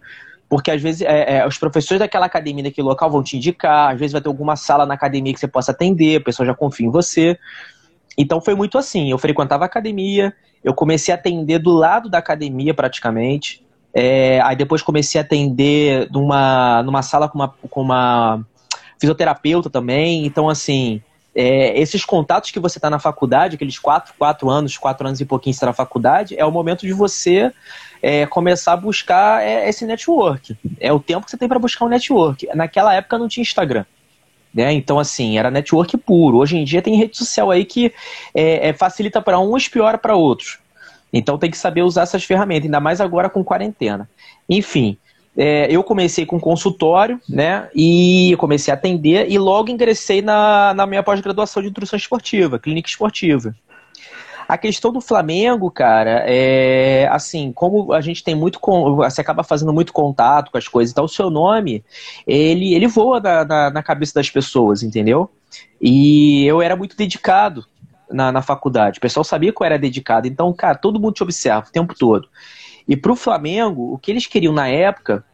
porque 0.49 0.71
às 0.71 0.81
vezes 0.81 1.03
é, 1.03 1.39
é, 1.39 1.47
os 1.47 1.57
professores 1.59 1.99
daquela 1.99 2.27
academia 2.27 2.65
daquele 2.65 2.87
local 2.87 3.11
vão 3.11 3.23
te 3.23 3.37
indicar, 3.37 3.93
às 3.93 3.99
vezes 3.99 4.13
vai 4.13 4.21
ter 4.21 4.29
alguma 4.29 4.55
sala 4.55 4.85
na 4.85 4.95
academia 4.95 5.33
que 5.33 5.41
você 5.41 5.49
possa 5.49 5.73
atender, 5.73 6.17
a 6.17 6.25
pessoa 6.25 6.47
já 6.47 6.55
confia 6.55 6.87
em 6.87 6.91
você. 6.91 7.39
Então 8.19 8.41
foi 8.41 8.55
muito 8.55 8.79
assim, 8.79 9.11
eu 9.11 9.19
frequentava 9.19 9.65
a 9.65 9.67
academia, 9.67 10.33
eu 10.63 10.75
comecei 10.75 11.13
a 11.13 11.17
atender 11.17 11.59
do 11.59 11.73
lado 11.73 12.09
da 12.09 12.19
academia 12.19 12.75
praticamente, 12.75 13.65
é, 13.93 14.41
aí 14.43 14.55
depois 14.55 14.83
comecei 14.83 15.21
a 15.21 15.25
atender 15.25 16.09
numa, 16.11 16.83
numa 16.83 17.03
sala 17.03 17.29
com 17.29 17.39
uma, 17.39 17.49
com 17.71 17.81
uma 17.81 18.47
fisioterapeuta 19.01 19.71
também, 19.71 20.27
então 20.27 20.49
assim, 20.49 21.03
é, 21.37 21.79
esses 21.79 22.03
contatos 22.03 22.51
que 22.51 22.59
você 22.59 22.79
está 22.79 22.89
na 22.89 22.99
faculdade, 22.99 23.57
aqueles 23.57 23.79
quatro, 23.79 24.15
quatro 24.19 24.49
anos, 24.49 24.79
quatro 24.79 25.07
anos 25.07 25.21
e 25.21 25.25
pouquinho 25.27 25.53
está 25.53 25.67
na 25.67 25.75
faculdade, 25.75 26.35
é 26.39 26.45
o 26.47 26.51
momento 26.51 26.87
de 26.87 26.95
você 26.95 27.53
é, 28.03 28.25
começar 28.25 28.73
a 28.73 28.77
buscar 28.77 29.45
é, 29.45 29.69
esse 29.69 29.85
network. 29.85 30.57
É 30.81 30.91
o 30.91 30.99
tempo 30.99 31.27
que 31.27 31.31
você 31.31 31.37
tem 31.37 31.47
para 31.47 31.59
buscar 31.59 31.85
um 31.85 31.89
network. 31.89 32.49
Naquela 32.55 32.95
época 32.95 33.19
não 33.19 33.29
tinha 33.29 33.43
Instagram. 33.43 33.85
Né? 34.55 34.73
Então, 34.73 34.99
assim, 34.99 35.39
era 35.39 35.51
network 35.51 35.99
puro. 35.99 36.39
Hoje 36.39 36.57
em 36.57 36.65
dia 36.65 36.81
tem 36.81 36.97
rede 36.97 37.19
social 37.19 37.51
aí 37.51 37.67
que 37.67 37.93
é, 38.35 38.71
é 38.71 38.73
facilita 38.73 39.21
para 39.21 39.39
uns 39.39 39.69
piora 39.69 39.99
para 39.99 40.17
outros. 40.17 40.59
Então 41.13 41.37
tem 41.37 41.51
que 41.51 41.59
saber 41.59 41.83
usar 41.83 42.03
essas 42.03 42.25
ferramentas, 42.25 42.65
ainda 42.65 42.81
mais 42.81 43.01
agora 43.01 43.29
com 43.29 43.45
quarentena. 43.45 44.09
Enfim, 44.49 44.97
é, 45.37 45.67
eu 45.71 45.85
comecei 45.85 46.25
com 46.25 46.41
consultório, 46.41 47.21
né? 47.29 47.69
E 47.75 48.35
comecei 48.39 48.73
a 48.73 48.77
atender 48.77 49.31
e 49.31 49.39
logo 49.39 49.71
ingressei 49.71 50.23
na, 50.23 50.73
na 50.73 50.87
minha 50.87 51.03
pós-graduação 51.03 51.63
de 51.63 51.69
nutrição 51.69 51.97
esportiva, 51.97 52.59
clínica 52.59 52.89
esportiva. 52.89 53.55
A 54.49 54.57
questão 54.57 54.93
do 54.93 55.01
Flamengo, 55.01 55.71
cara, 55.71 56.23
é 56.25 57.09
assim, 57.11 57.53
como 57.53 57.93
a 57.93 58.01
gente 58.01 58.23
tem 58.23 58.35
muito. 58.35 58.61
Você 58.97 59.21
acaba 59.21 59.43
fazendo 59.43 59.73
muito 59.73 59.93
contato 59.93 60.53
com 60.53 60.57
as 60.57 60.69
coisas, 60.69 60.93
então 60.93 61.05
o 61.05 61.09
seu 61.09 61.29
nome, 61.29 61.85
ele, 62.27 62.73
ele 62.73 62.87
voa 62.87 63.21
na, 63.21 63.45
na, 63.45 63.71
na 63.71 63.83
cabeça 63.83 64.15
das 64.15 64.31
pessoas, 64.31 64.83
entendeu? 64.83 65.29
E 65.81 66.47
eu 66.47 66.63
era 66.63 66.77
muito 66.77 66.97
dedicado 66.97 67.67
na, 68.11 68.31
na 68.31 68.41
faculdade. 68.41 68.99
O 68.99 69.01
pessoal 69.03 69.25
sabia 69.25 69.53
que 69.53 69.61
eu 69.61 69.67
era 69.67 69.79
dedicado. 69.79 70.29
Então, 70.29 70.53
cara, 70.53 70.79
todo 70.79 71.01
mundo 71.01 71.15
te 71.15 71.25
observa 71.25 71.67
o 71.69 71.73
tempo 71.73 71.95
todo. 71.95 72.29
E 72.89 72.97
para 72.97 73.13
o 73.13 73.17
Flamengo, 73.17 73.93
o 73.93 73.99
que 73.99 74.11
eles 74.11 74.27
queriam 74.27 74.53
na 74.53 74.69
época 74.69 75.25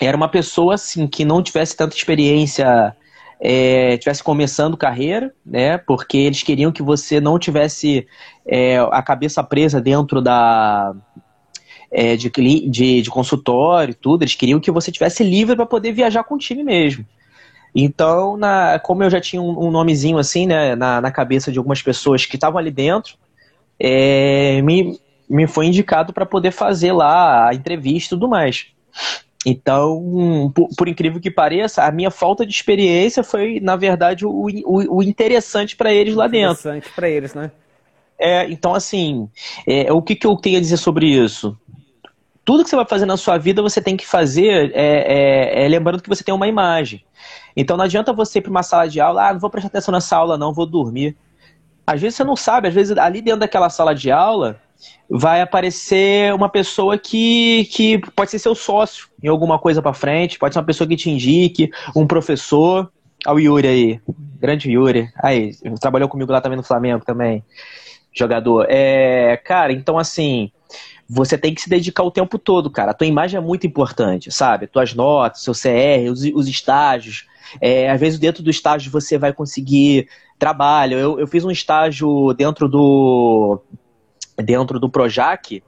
era 0.00 0.16
uma 0.16 0.28
pessoa 0.28 0.74
assim 0.74 1.06
que 1.06 1.24
não 1.24 1.42
tivesse 1.42 1.76
tanta 1.76 1.94
experiência, 1.94 2.96
é, 3.40 3.96
tivesse 3.98 4.22
começando 4.22 4.76
carreira, 4.76 5.32
né? 5.44 5.78
Porque 5.78 6.16
eles 6.16 6.42
queriam 6.42 6.72
que 6.72 6.82
você 6.82 7.20
não 7.20 7.38
tivesse 7.38 8.06
é, 8.46 8.78
a 8.78 9.02
cabeça 9.02 9.42
presa 9.44 9.80
dentro 9.80 10.20
da 10.20 10.94
é, 11.90 12.16
de, 12.16 12.30
de, 12.30 13.02
de 13.02 13.10
consultório 13.10 13.94
tudo. 13.94 14.22
Eles 14.22 14.34
queriam 14.34 14.58
que 14.58 14.70
você 14.70 14.90
tivesse 14.90 15.22
livre 15.22 15.54
para 15.54 15.66
poder 15.66 15.92
viajar 15.92 16.24
com 16.24 16.34
o 16.34 16.38
time 16.38 16.64
mesmo. 16.64 17.04
Então, 17.74 18.36
na, 18.36 18.78
como 18.78 19.02
eu 19.02 19.10
já 19.10 19.20
tinha 19.20 19.40
um, 19.40 19.66
um 19.66 19.70
nomezinho 19.70 20.18
assim, 20.18 20.46
né, 20.46 20.74
na, 20.76 21.00
na, 21.00 21.10
cabeça 21.10 21.50
de 21.50 21.58
algumas 21.58 21.80
pessoas 21.80 22.26
que 22.26 22.36
estavam 22.36 22.58
ali 22.58 22.70
dentro, 22.70 23.16
é, 23.80 24.60
me, 24.62 25.00
me 25.28 25.46
foi 25.46 25.66
indicado 25.66 26.12
para 26.12 26.26
poder 26.26 26.50
fazer 26.50 26.92
lá 26.92 27.48
a 27.48 27.54
entrevista 27.54 28.14
e 28.14 28.18
tudo 28.18 28.28
mais. 28.28 28.66
Então, 29.44 30.52
por, 30.54 30.68
por, 30.76 30.88
incrível 30.88 31.20
que 31.20 31.30
pareça, 31.30 31.82
a 31.82 31.90
minha 31.90 32.10
falta 32.10 32.46
de 32.46 32.52
experiência 32.52 33.24
foi, 33.24 33.58
na 33.60 33.74
verdade, 33.74 34.24
o, 34.24 34.30
o, 34.30 34.98
o 34.98 35.02
interessante 35.02 35.74
para 35.74 35.92
eles 35.92 36.14
lá 36.14 36.28
dentro. 36.28 36.60
Interessante 36.60 36.94
para 36.94 37.08
eles, 37.08 37.34
né? 37.34 37.50
É, 38.18 38.48
então, 38.48 38.72
assim, 38.72 39.28
é, 39.66 39.92
o 39.92 40.00
que, 40.00 40.14
que 40.14 40.26
eu 40.26 40.36
tenho 40.36 40.58
a 40.58 40.60
dizer 40.60 40.76
sobre 40.76 41.06
isso? 41.06 41.58
Tudo 42.44 42.62
que 42.62 42.70
você 42.70 42.76
vai 42.76 42.86
fazer 42.86 43.04
na 43.04 43.16
sua 43.16 43.36
vida, 43.36 43.62
você 43.62 43.80
tem 43.80 43.96
que 43.96 44.06
fazer 44.06 44.70
é, 44.74 45.62
é, 45.64 45.64
é 45.64 45.68
lembrando 45.68 46.02
que 46.02 46.08
você 46.08 46.22
tem 46.22 46.34
uma 46.34 46.46
imagem. 46.46 47.04
Então, 47.56 47.76
não 47.76 47.84
adianta 47.84 48.12
você 48.12 48.38
ir 48.38 48.42
para 48.42 48.50
uma 48.50 48.62
sala 48.62 48.88
de 48.88 49.00
aula, 49.00 49.28
ah, 49.28 49.32
não 49.32 49.40
vou 49.40 49.50
prestar 49.50 49.68
atenção 49.68 49.92
nessa 49.92 50.16
aula, 50.16 50.38
não, 50.38 50.52
vou 50.52 50.66
dormir. 50.66 51.16
Às 51.84 52.00
vezes 52.00 52.16
você 52.16 52.24
não 52.24 52.36
sabe, 52.36 52.68
às 52.68 52.74
vezes 52.74 52.96
ali 52.96 53.20
dentro 53.20 53.40
daquela 53.40 53.68
sala 53.68 53.92
de 53.92 54.10
aula 54.10 54.60
vai 55.08 55.42
aparecer 55.42 56.32
uma 56.34 56.48
pessoa 56.48 56.96
que, 56.96 57.66
que 57.66 57.98
pode 58.16 58.30
ser 58.30 58.38
seu 58.38 58.54
sócio 58.54 59.08
em 59.22 59.28
alguma 59.28 59.58
coisa 59.58 59.82
para 59.82 59.92
frente, 59.92 60.38
pode 60.38 60.54
ser 60.54 60.58
uma 60.60 60.66
pessoa 60.66 60.88
que 60.88 60.96
te 60.96 61.10
indique, 61.10 61.70
um 61.94 62.06
professor. 62.06 62.90
Olha 63.26 63.36
o 63.36 63.40
Yuri 63.40 63.68
aí, 63.68 64.00
grande 64.40 64.70
Yuri. 64.70 65.08
Aí, 65.22 65.52
trabalhou 65.80 66.08
comigo 66.08 66.32
lá 66.32 66.40
também 66.40 66.56
no 66.56 66.62
Flamengo 66.62 67.04
também, 67.04 67.44
jogador. 68.12 68.66
É, 68.68 69.36
cara, 69.36 69.72
então 69.72 69.98
assim, 69.98 70.50
você 71.08 71.36
tem 71.36 71.54
que 71.54 71.60
se 71.60 71.68
dedicar 71.68 72.02
o 72.02 72.10
tempo 72.10 72.38
todo, 72.38 72.70
cara. 72.70 72.92
A 72.92 72.94
tua 72.94 73.06
imagem 73.06 73.36
é 73.36 73.40
muito 73.40 73.66
importante, 73.66 74.30
sabe? 74.30 74.66
Tuas 74.66 74.94
notas, 74.94 75.42
seu 75.42 75.52
CR, 75.52 76.10
os, 76.10 76.22
os 76.34 76.48
estágios. 76.48 77.26
É, 77.60 77.90
às 77.90 78.00
vezes 78.00 78.18
dentro 78.18 78.42
do 78.42 78.48
estágio 78.48 78.90
você 78.90 79.18
vai 79.18 79.32
conseguir 79.32 80.08
trabalho. 80.38 80.98
Eu, 80.98 81.20
eu 81.20 81.26
fiz 81.26 81.44
um 81.44 81.50
estágio 81.50 82.32
dentro 82.32 82.66
do 82.66 83.60
dentro 84.42 84.78
do 84.78 84.90
Projac 84.90 85.62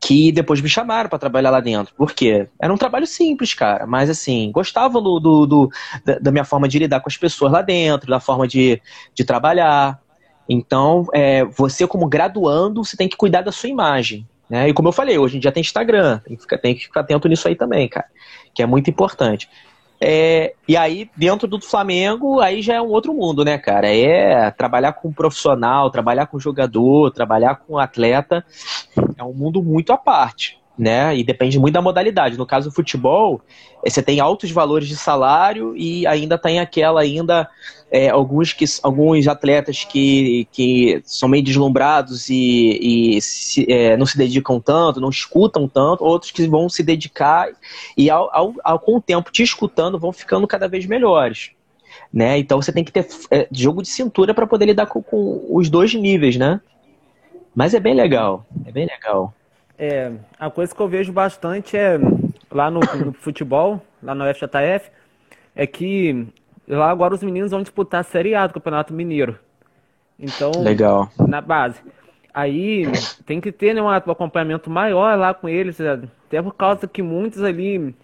que 0.00 0.30
depois 0.30 0.60
me 0.60 0.68
chamaram 0.68 1.08
para 1.08 1.18
trabalhar 1.18 1.50
lá 1.50 1.60
dentro. 1.60 1.94
Por 1.94 2.12
quê? 2.12 2.48
Era 2.60 2.72
um 2.72 2.76
trabalho 2.76 3.06
simples, 3.06 3.52
cara, 3.52 3.86
mas 3.86 4.08
assim, 4.08 4.50
gostavam 4.52 5.02
do, 5.02 5.18
do, 5.18 5.46
do, 5.46 5.70
da 6.20 6.30
minha 6.30 6.44
forma 6.44 6.68
de 6.68 6.78
lidar 6.78 7.00
com 7.00 7.08
as 7.08 7.16
pessoas 7.16 7.50
lá 7.50 7.62
dentro, 7.62 8.08
da 8.08 8.20
forma 8.20 8.46
de, 8.46 8.80
de 9.14 9.24
trabalhar. 9.24 10.00
Então, 10.48 11.06
é, 11.12 11.44
você 11.44 11.86
como 11.86 12.08
graduando, 12.08 12.84
você 12.84 12.96
tem 12.96 13.08
que 13.08 13.16
cuidar 13.16 13.42
da 13.42 13.52
sua 13.52 13.68
imagem. 13.68 14.26
Né? 14.48 14.68
E 14.68 14.72
como 14.72 14.88
eu 14.88 14.92
falei, 14.92 15.18
hoje 15.18 15.36
em 15.36 15.40
dia 15.40 15.52
tem 15.52 15.60
Instagram, 15.60 16.20
tem 16.20 16.36
que, 16.36 16.42
ficar, 16.42 16.58
tem 16.58 16.74
que 16.74 16.84
ficar 16.84 17.00
atento 17.00 17.28
nisso 17.28 17.46
aí 17.48 17.54
também, 17.54 17.88
cara, 17.88 18.06
que 18.54 18.62
é 18.62 18.66
muito 18.66 18.88
importante. 18.88 19.48
É, 20.00 20.54
e 20.66 20.76
aí, 20.76 21.10
dentro 21.16 21.48
do 21.48 21.60
Flamengo, 21.60 22.40
aí 22.40 22.62
já 22.62 22.74
é 22.74 22.80
um 22.80 22.88
outro 22.88 23.12
mundo, 23.12 23.44
né, 23.44 23.58
cara? 23.58 23.88
É 23.92 24.50
trabalhar 24.52 24.92
com 24.92 25.12
profissional, 25.12 25.90
trabalhar 25.90 26.26
com 26.26 26.38
jogador, 26.38 27.10
trabalhar 27.10 27.56
com 27.56 27.78
atleta, 27.78 28.44
é 29.16 29.24
um 29.24 29.32
mundo 29.32 29.62
muito 29.62 29.92
à 29.92 29.96
parte 29.96 30.58
né? 30.78 31.16
E 31.16 31.24
depende 31.24 31.58
muito 31.58 31.74
da 31.74 31.82
modalidade. 31.82 32.38
No 32.38 32.46
caso 32.46 32.68
do 32.68 32.74
futebol, 32.74 33.40
eh, 33.84 33.90
você 33.90 34.00
tem 34.00 34.20
altos 34.20 34.50
valores 34.50 34.86
de 34.86 34.96
salário 34.96 35.76
e 35.76 36.06
ainda 36.06 36.38
tem 36.38 36.60
aquela 36.60 37.00
ainda 37.00 37.48
é, 37.90 38.08
alguns 38.08 38.52
que 38.52 38.64
alguns 38.82 39.26
atletas 39.26 39.82
que, 39.82 40.46
que 40.52 41.02
são 41.04 41.28
meio 41.28 41.42
deslumbrados 41.42 42.28
e, 42.28 43.16
e 43.16 43.20
se, 43.20 43.66
é, 43.70 43.96
não 43.96 44.06
se 44.06 44.16
dedicam 44.16 44.60
tanto, 44.60 45.00
não 45.00 45.10
escutam 45.10 45.66
tanto, 45.66 46.04
outros 46.04 46.30
que 46.30 46.46
vão 46.46 46.68
se 46.68 46.82
dedicar 46.82 47.48
e 47.96 48.08
ao, 48.08 48.32
ao, 48.32 48.54
ao, 48.62 48.78
com 48.78 48.96
o 48.96 49.02
tempo 49.02 49.32
te 49.32 49.42
escutando 49.42 49.98
vão 49.98 50.12
ficando 50.12 50.46
cada 50.46 50.68
vez 50.68 50.86
melhores. 50.86 51.50
Né? 52.12 52.38
Então 52.38 52.60
você 52.62 52.72
tem 52.72 52.84
que 52.84 52.92
ter 52.92 53.06
é, 53.30 53.48
jogo 53.50 53.82
de 53.82 53.88
cintura 53.88 54.32
para 54.32 54.46
poder 54.46 54.66
lidar 54.66 54.86
com, 54.86 55.02
com 55.02 55.44
os 55.50 55.68
dois 55.68 55.92
níveis, 55.92 56.36
né? 56.36 56.60
Mas 57.54 57.74
é 57.74 57.80
bem 57.80 57.94
legal, 57.94 58.46
é 58.64 58.70
bem 58.70 58.86
legal. 58.86 59.34
É, 59.78 60.12
a 60.38 60.50
coisa 60.50 60.74
que 60.74 60.80
eu 60.80 60.88
vejo 60.88 61.12
bastante 61.12 61.76
é 61.76 61.98
lá 62.50 62.70
no, 62.70 62.80
no 63.04 63.12
futebol, 63.12 63.80
lá 64.02 64.14
no 64.14 64.24
FJF, 64.34 64.90
é 65.54 65.66
que 65.66 66.26
lá 66.66 66.90
agora 66.90 67.14
os 67.14 67.22
meninos 67.22 67.52
vão 67.52 67.62
disputar 67.62 68.00
a 68.00 68.04
Série 68.04 68.34
A 68.34 68.46
do 68.46 68.54
Campeonato 68.54 68.92
Mineiro. 68.92 69.38
Então, 70.18 70.50
Legal. 70.58 71.08
na 71.28 71.40
base. 71.40 71.80
Aí 72.34 72.86
tem 73.24 73.40
que 73.40 73.52
ter 73.52 73.72
né, 73.72 73.80
um 73.80 73.88
acompanhamento 73.88 74.68
maior 74.68 75.16
lá 75.16 75.32
com 75.32 75.48
eles, 75.48 75.78
é, 75.80 75.92
até 75.92 76.42
por 76.42 76.54
causa 76.54 76.86
que 76.88 77.02
muitos 77.02 77.42
ali 77.42 77.94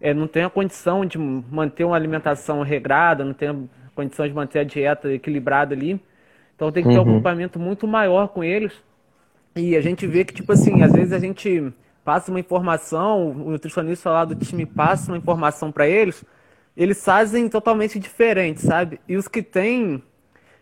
é, 0.00 0.14
não 0.14 0.28
têm 0.28 0.44
a 0.44 0.50
condição 0.50 1.04
de 1.04 1.18
manter 1.18 1.84
uma 1.84 1.96
alimentação 1.96 2.62
regrada, 2.62 3.24
não 3.24 3.34
tem 3.34 3.48
a 3.48 3.56
condição 3.94 4.26
de 4.26 4.32
manter 4.32 4.60
a 4.60 4.64
dieta 4.64 5.12
equilibrada 5.12 5.74
ali. 5.74 6.00
Então 6.54 6.70
tem 6.70 6.84
que 6.84 6.88
ter 6.88 6.98
um 6.98 7.02
uhum. 7.02 7.10
acompanhamento 7.10 7.58
muito 7.58 7.86
maior 7.86 8.28
com 8.28 8.42
eles 8.42 8.72
e 9.56 9.76
a 9.76 9.80
gente 9.80 10.06
vê 10.06 10.24
que, 10.24 10.34
tipo 10.34 10.52
assim, 10.52 10.82
às 10.82 10.92
vezes 10.92 11.12
a 11.12 11.18
gente 11.18 11.72
passa 12.04 12.30
uma 12.30 12.40
informação, 12.40 13.30
o 13.30 13.50
nutricionista 13.50 14.10
lá 14.10 14.24
do 14.24 14.34
time 14.34 14.66
passa 14.66 15.10
uma 15.10 15.16
informação 15.16 15.70
para 15.70 15.88
eles, 15.88 16.24
eles 16.76 17.02
fazem 17.02 17.48
totalmente 17.48 17.98
diferente, 17.98 18.60
sabe? 18.60 19.00
E 19.08 19.16
os 19.16 19.28
que 19.28 19.42
têm 19.42 20.02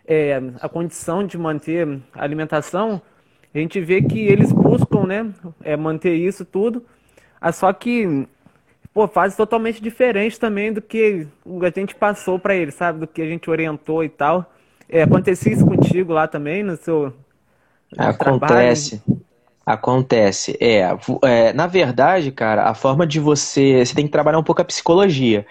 é, 0.06 0.40
a 0.60 0.68
condição 0.68 1.26
de 1.26 1.38
manter 1.38 2.00
a 2.14 2.22
alimentação, 2.22 3.00
a 3.54 3.58
gente 3.58 3.80
vê 3.80 4.02
que 4.02 4.20
eles 4.20 4.52
buscam, 4.52 5.04
né, 5.06 5.32
é, 5.62 5.76
manter 5.76 6.14
isso 6.14 6.44
tudo, 6.44 6.84
ah, 7.40 7.50
só 7.50 7.72
que, 7.72 8.28
pô, 8.94 9.08
faz 9.08 9.34
totalmente 9.34 9.82
diferente 9.82 10.38
também 10.38 10.72
do 10.72 10.80
que 10.80 11.26
a 11.60 11.70
gente 11.70 11.94
passou 11.94 12.38
para 12.38 12.54
eles, 12.54 12.74
sabe? 12.74 13.00
Do 13.00 13.06
que 13.06 13.20
a 13.20 13.26
gente 13.26 13.50
orientou 13.50 14.04
e 14.04 14.08
tal. 14.08 14.52
É, 14.88 15.02
acontecia 15.02 15.52
isso 15.52 15.66
contigo 15.66 16.12
lá 16.12 16.28
também, 16.28 16.62
no 16.62 16.76
seu, 16.76 17.12
Acontece. 17.96 18.98
Trabalho. 18.98 19.22
Acontece. 19.64 20.56
É, 20.60 20.96
é, 21.22 21.52
na 21.52 21.68
verdade, 21.68 22.32
cara, 22.32 22.68
a 22.68 22.74
forma 22.74 23.06
de 23.06 23.20
você. 23.20 23.84
Você 23.84 23.94
tem 23.94 24.06
que 24.06 24.12
trabalhar 24.12 24.38
um 24.38 24.42
pouco 24.42 24.60
a 24.60 24.64
psicologia. 24.64 25.46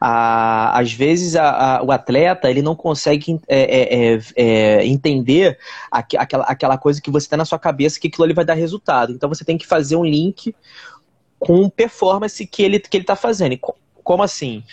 Às 0.00 0.94
vezes 0.94 1.36
a, 1.36 1.76
a, 1.76 1.82
o 1.82 1.92
atleta 1.92 2.50
ele 2.50 2.62
não 2.62 2.74
consegue 2.74 3.38
é, 3.46 3.60
é, 3.60 4.14
é, 4.14 4.20
é 4.34 4.86
entender 4.86 5.58
aqu, 5.90 6.16
aquela, 6.16 6.44
aquela 6.44 6.78
coisa 6.78 7.02
que 7.02 7.10
você 7.10 7.28
tem 7.28 7.36
na 7.36 7.44
sua 7.44 7.58
cabeça 7.58 8.00
que 8.00 8.08
aquilo 8.08 8.24
ali 8.24 8.32
vai 8.32 8.44
dar 8.44 8.54
resultado. 8.54 9.12
Então 9.12 9.28
você 9.28 9.44
tem 9.44 9.58
que 9.58 9.66
fazer 9.66 9.96
um 9.96 10.04
link 10.04 10.54
com 11.38 11.68
performance 11.68 12.46
que 12.46 12.62
ele 12.62 12.78
que 12.80 12.96
ele 12.96 13.04
está 13.04 13.14
fazendo. 13.14 13.58
Como 14.02 14.22
assim? 14.22 14.64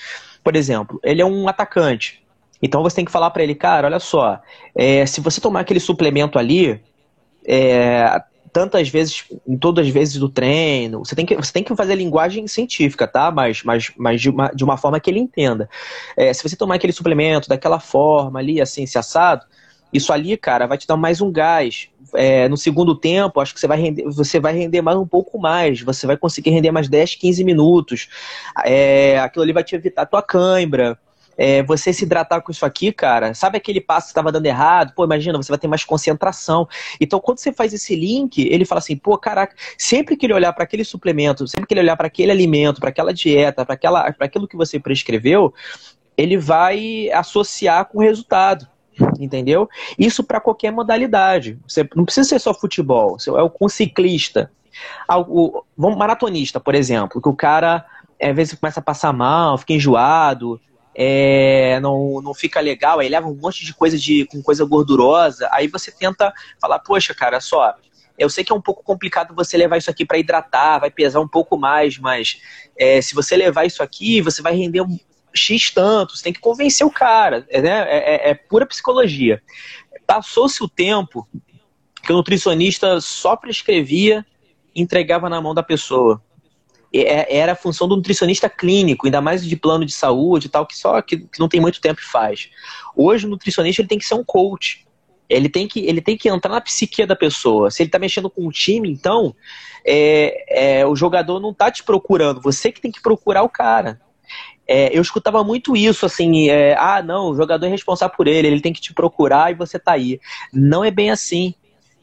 Por 0.41 0.55
exemplo, 0.55 0.97
ele 1.03 1.21
é 1.21 1.25
um 1.25 1.49
atacante. 1.49 2.23
Então 2.61 2.81
você 2.81 2.95
tem 2.95 3.05
que 3.05 3.11
falar 3.11 3.29
para 3.31 3.43
ele, 3.43 3.53
cara, 3.53 3.87
olha 3.87 3.99
só, 3.99 4.41
é, 4.73 5.05
se 5.05 5.19
você 5.19 5.41
tomar 5.41 5.59
aquele 5.59 5.79
suplemento 5.79 6.39
ali, 6.39 6.81
é, 7.47 8.21
tantas 8.51 8.89
vezes, 8.89 9.23
em 9.47 9.57
todas 9.57 9.85
as 9.85 9.93
vezes 9.93 10.17
do 10.17 10.27
treino, 10.27 10.99
você 11.05 11.15
tem 11.15 11.25
que, 11.25 11.35
você 11.35 11.53
tem 11.53 11.63
que 11.63 11.75
fazer 11.75 11.95
linguagem 11.95 12.47
científica, 12.47 13.07
tá? 13.07 13.29
Mas, 13.31 13.63
mas, 13.63 13.91
mas 13.95 14.19
de, 14.19 14.29
uma, 14.29 14.49
de 14.49 14.63
uma 14.63 14.77
forma 14.77 14.99
que 14.99 15.09
ele 15.09 15.19
entenda. 15.19 15.69
É, 16.15 16.33
se 16.33 16.41
você 16.41 16.55
tomar 16.55 16.75
aquele 16.75 16.93
suplemento 16.93 17.47
daquela 17.47 17.79
forma 17.79 18.39
ali, 18.39 18.59
assim, 18.59 18.85
se 18.85 18.97
assado, 18.97 19.45
isso 19.93 20.11
ali, 20.11 20.35
cara, 20.35 20.67
vai 20.67 20.77
te 20.77 20.87
dar 20.87 20.97
mais 20.97 21.21
um 21.21 21.31
gás. 21.31 21.89
É, 22.15 22.47
no 22.49 22.57
segundo 22.57 22.95
tempo, 22.95 23.39
acho 23.39 23.53
que 23.53 23.59
você 23.59 23.67
vai, 23.67 23.79
render, 23.79 24.03
você 24.05 24.39
vai 24.39 24.53
render 24.53 24.81
mais 24.81 24.97
um 24.97 25.07
pouco 25.07 25.39
mais. 25.39 25.81
Você 25.81 26.07
vai 26.07 26.17
conseguir 26.17 26.49
render 26.49 26.71
mais 26.71 26.89
10, 26.89 27.15
15 27.15 27.43
minutos. 27.43 28.09
É, 28.65 29.19
aquilo 29.19 29.43
ali 29.43 29.53
vai 29.53 29.63
te 29.63 29.75
evitar 29.75 30.01
a 30.01 30.05
tua 30.05 30.21
cãibra 30.21 30.97
é, 31.37 31.61
você 31.63 31.93
se 31.93 32.03
hidratar 32.03 32.41
com 32.41 32.51
isso 32.51 32.65
aqui, 32.65 32.91
cara, 32.91 33.33
sabe 33.33 33.57
aquele 33.57 33.79
passo 33.79 34.07
que 34.07 34.11
estava 34.11 34.31
dando 34.31 34.45
errado? 34.45 34.93
Pô, 34.95 35.05
imagina, 35.05 35.37
você 35.37 35.51
vai 35.51 35.59
ter 35.59 35.67
mais 35.67 35.83
concentração. 35.83 36.67
Então, 36.99 37.19
quando 37.19 37.37
você 37.37 37.53
faz 37.53 37.73
esse 37.73 37.95
link, 37.95 38.41
ele 38.41 38.65
fala 38.65 38.79
assim, 38.79 38.97
pô, 38.97 39.17
caraca, 39.17 39.55
sempre 39.77 40.17
que 40.17 40.25
ele 40.25 40.33
olhar 40.33 40.51
para 40.53 40.63
aquele 40.63 40.83
suplemento, 40.83 41.47
sempre 41.47 41.67
que 41.67 41.73
ele 41.73 41.81
olhar 41.81 41.95
para 41.95 42.07
aquele 42.07 42.31
alimento, 42.31 42.79
para 42.79 42.89
aquela 42.89 43.13
dieta, 43.13 43.65
para 43.65 43.77
aquilo 44.19 44.47
que 44.47 44.57
você 44.57 44.79
prescreveu, 44.79 45.53
ele 46.17 46.37
vai 46.37 47.09
associar 47.11 47.85
com 47.85 47.99
o 47.99 48.01
resultado 48.01 48.67
entendeu? 49.19 49.69
Isso 49.97 50.23
para 50.23 50.41
qualquer 50.41 50.71
modalidade. 50.71 51.59
Você 51.67 51.87
não 51.95 52.03
precisa 52.03 52.27
ser 52.27 52.39
só 52.39 52.51
futebol, 52.51 53.19
você 53.19 53.29
é 53.29 53.33
o 53.33 53.69
ciclista. 53.69 54.51
O, 55.27 55.63
maratonista, 55.77 56.59
por 56.59 56.75
exemplo, 56.75 57.21
que 57.21 57.29
o 57.29 57.35
cara 57.35 57.85
às 58.21 58.35
vezes 58.35 58.55
começa 58.55 58.79
a 58.79 58.83
passar 58.83 59.13
mal, 59.13 59.57
fica 59.57 59.73
enjoado, 59.73 60.59
é, 60.99 61.79
não, 61.79 62.19
não 62.23 62.33
fica 62.33 62.59
legal, 62.59 62.99
aí 62.99 63.07
leva 63.07 63.27
um 63.27 63.35
monte 63.35 63.63
de 63.63 63.71
coisa 63.71 63.95
de, 63.95 64.25
com 64.25 64.41
coisa 64.41 64.65
gordurosa, 64.65 65.47
aí 65.51 65.67
você 65.67 65.91
tenta 65.91 66.33
falar, 66.59 66.79
poxa, 66.79 67.13
cara, 67.13 67.39
só, 67.39 67.75
eu 68.17 68.27
sei 68.31 68.43
que 68.43 68.51
é 68.51 68.55
um 68.55 68.61
pouco 68.61 68.83
complicado 68.83 69.35
você 69.35 69.55
levar 69.55 69.77
isso 69.77 69.91
aqui 69.91 70.03
para 70.03 70.17
hidratar, 70.17 70.79
vai 70.79 70.89
pesar 70.89 71.19
um 71.19 71.27
pouco 71.27 71.55
mais, 71.55 71.99
mas 71.99 72.41
é, 72.75 72.99
se 72.99 73.13
você 73.13 73.37
levar 73.37 73.65
isso 73.65 73.83
aqui, 73.83 74.21
você 74.21 74.41
vai 74.41 74.55
render 74.55 74.81
um 74.81 74.97
X 75.35 75.69
tanto, 75.69 76.17
você 76.17 76.23
tem 76.23 76.33
que 76.33 76.39
convencer 76.39 76.85
o 76.85 76.91
cara, 76.91 77.45
é, 77.49 77.61
né? 77.61 77.85
é, 77.87 78.15
é, 78.15 78.29
é 78.31 78.33
pura 78.33 78.65
psicologia. 78.65 79.39
Passou-se 80.07 80.63
o 80.63 80.67
tempo 80.67 81.27
que 82.01 82.11
o 82.11 82.15
nutricionista 82.15 82.99
só 82.99 83.35
prescrevia 83.35 84.25
entregava 84.75 85.29
na 85.29 85.39
mão 85.39 85.53
da 85.53 85.61
pessoa. 85.61 86.23
É, 86.99 87.37
era 87.37 87.53
a 87.53 87.55
função 87.55 87.87
do 87.87 87.95
nutricionista 87.95 88.49
clínico, 88.49 89.05
ainda 89.05 89.21
mais 89.21 89.45
de 89.45 89.55
plano 89.55 89.85
de 89.85 89.91
saúde 89.91 90.47
e 90.47 90.49
tal, 90.49 90.65
que 90.65 90.77
só 90.77 91.01
que, 91.01 91.17
que 91.17 91.39
não 91.39 91.49
tem 91.49 91.59
muito 91.59 91.81
tempo 91.81 91.99
faz. 92.03 92.49
Hoje 92.95 93.25
o 93.25 93.29
nutricionista 93.29 93.81
ele 93.81 93.89
tem 93.89 93.99
que 93.99 94.05
ser 94.05 94.15
um 94.15 94.23
coach. 94.23 94.85
Ele 95.29 95.49
tem 95.49 95.67
que, 95.67 95.85
ele 95.85 96.01
tem 96.01 96.17
que 96.17 96.29
entrar 96.29 96.51
na 96.51 96.61
psique 96.61 97.05
da 97.05 97.15
pessoa. 97.15 97.69
Se 97.69 97.83
ele 97.83 97.89
está 97.89 97.99
mexendo 97.99 98.29
com 98.29 98.47
o 98.47 98.51
time, 98.51 98.89
então 98.89 99.35
é, 99.85 100.79
é, 100.79 100.85
o 100.85 100.95
jogador 100.95 101.39
não 101.39 101.51
está 101.51 101.69
te 101.69 101.83
procurando, 101.83 102.41
você 102.41 102.71
que 102.71 102.81
tem 102.81 102.91
que 102.91 103.01
procurar 103.01 103.43
o 103.43 103.49
cara. 103.49 103.99
É, 104.67 104.95
eu 104.95 105.01
escutava 105.01 105.43
muito 105.45 105.77
isso, 105.77 106.05
assim, 106.05 106.49
é, 106.49 106.75
ah, 106.77 107.01
não, 107.01 107.29
o 107.29 107.35
jogador 107.35 107.65
é 107.65 107.69
responsável 107.69 108.15
por 108.15 108.27
ele, 108.27 108.47
ele 108.47 108.59
tem 108.59 108.73
que 108.73 108.81
te 108.81 108.93
procurar 108.93 109.49
e 109.49 109.55
você 109.55 109.79
tá 109.79 109.93
aí. 109.93 110.19
Não 110.51 110.83
é 110.83 110.91
bem 110.91 111.09
assim, 111.09 111.53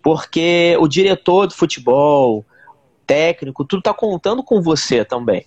porque 0.02 0.74
o 0.80 0.88
diretor 0.88 1.46
do 1.46 1.54
futebol, 1.54 2.44
técnico, 3.06 3.64
tudo 3.64 3.80
está 3.80 3.94
contando 3.94 4.42
com 4.42 4.60
você 4.60 5.04
também. 5.04 5.46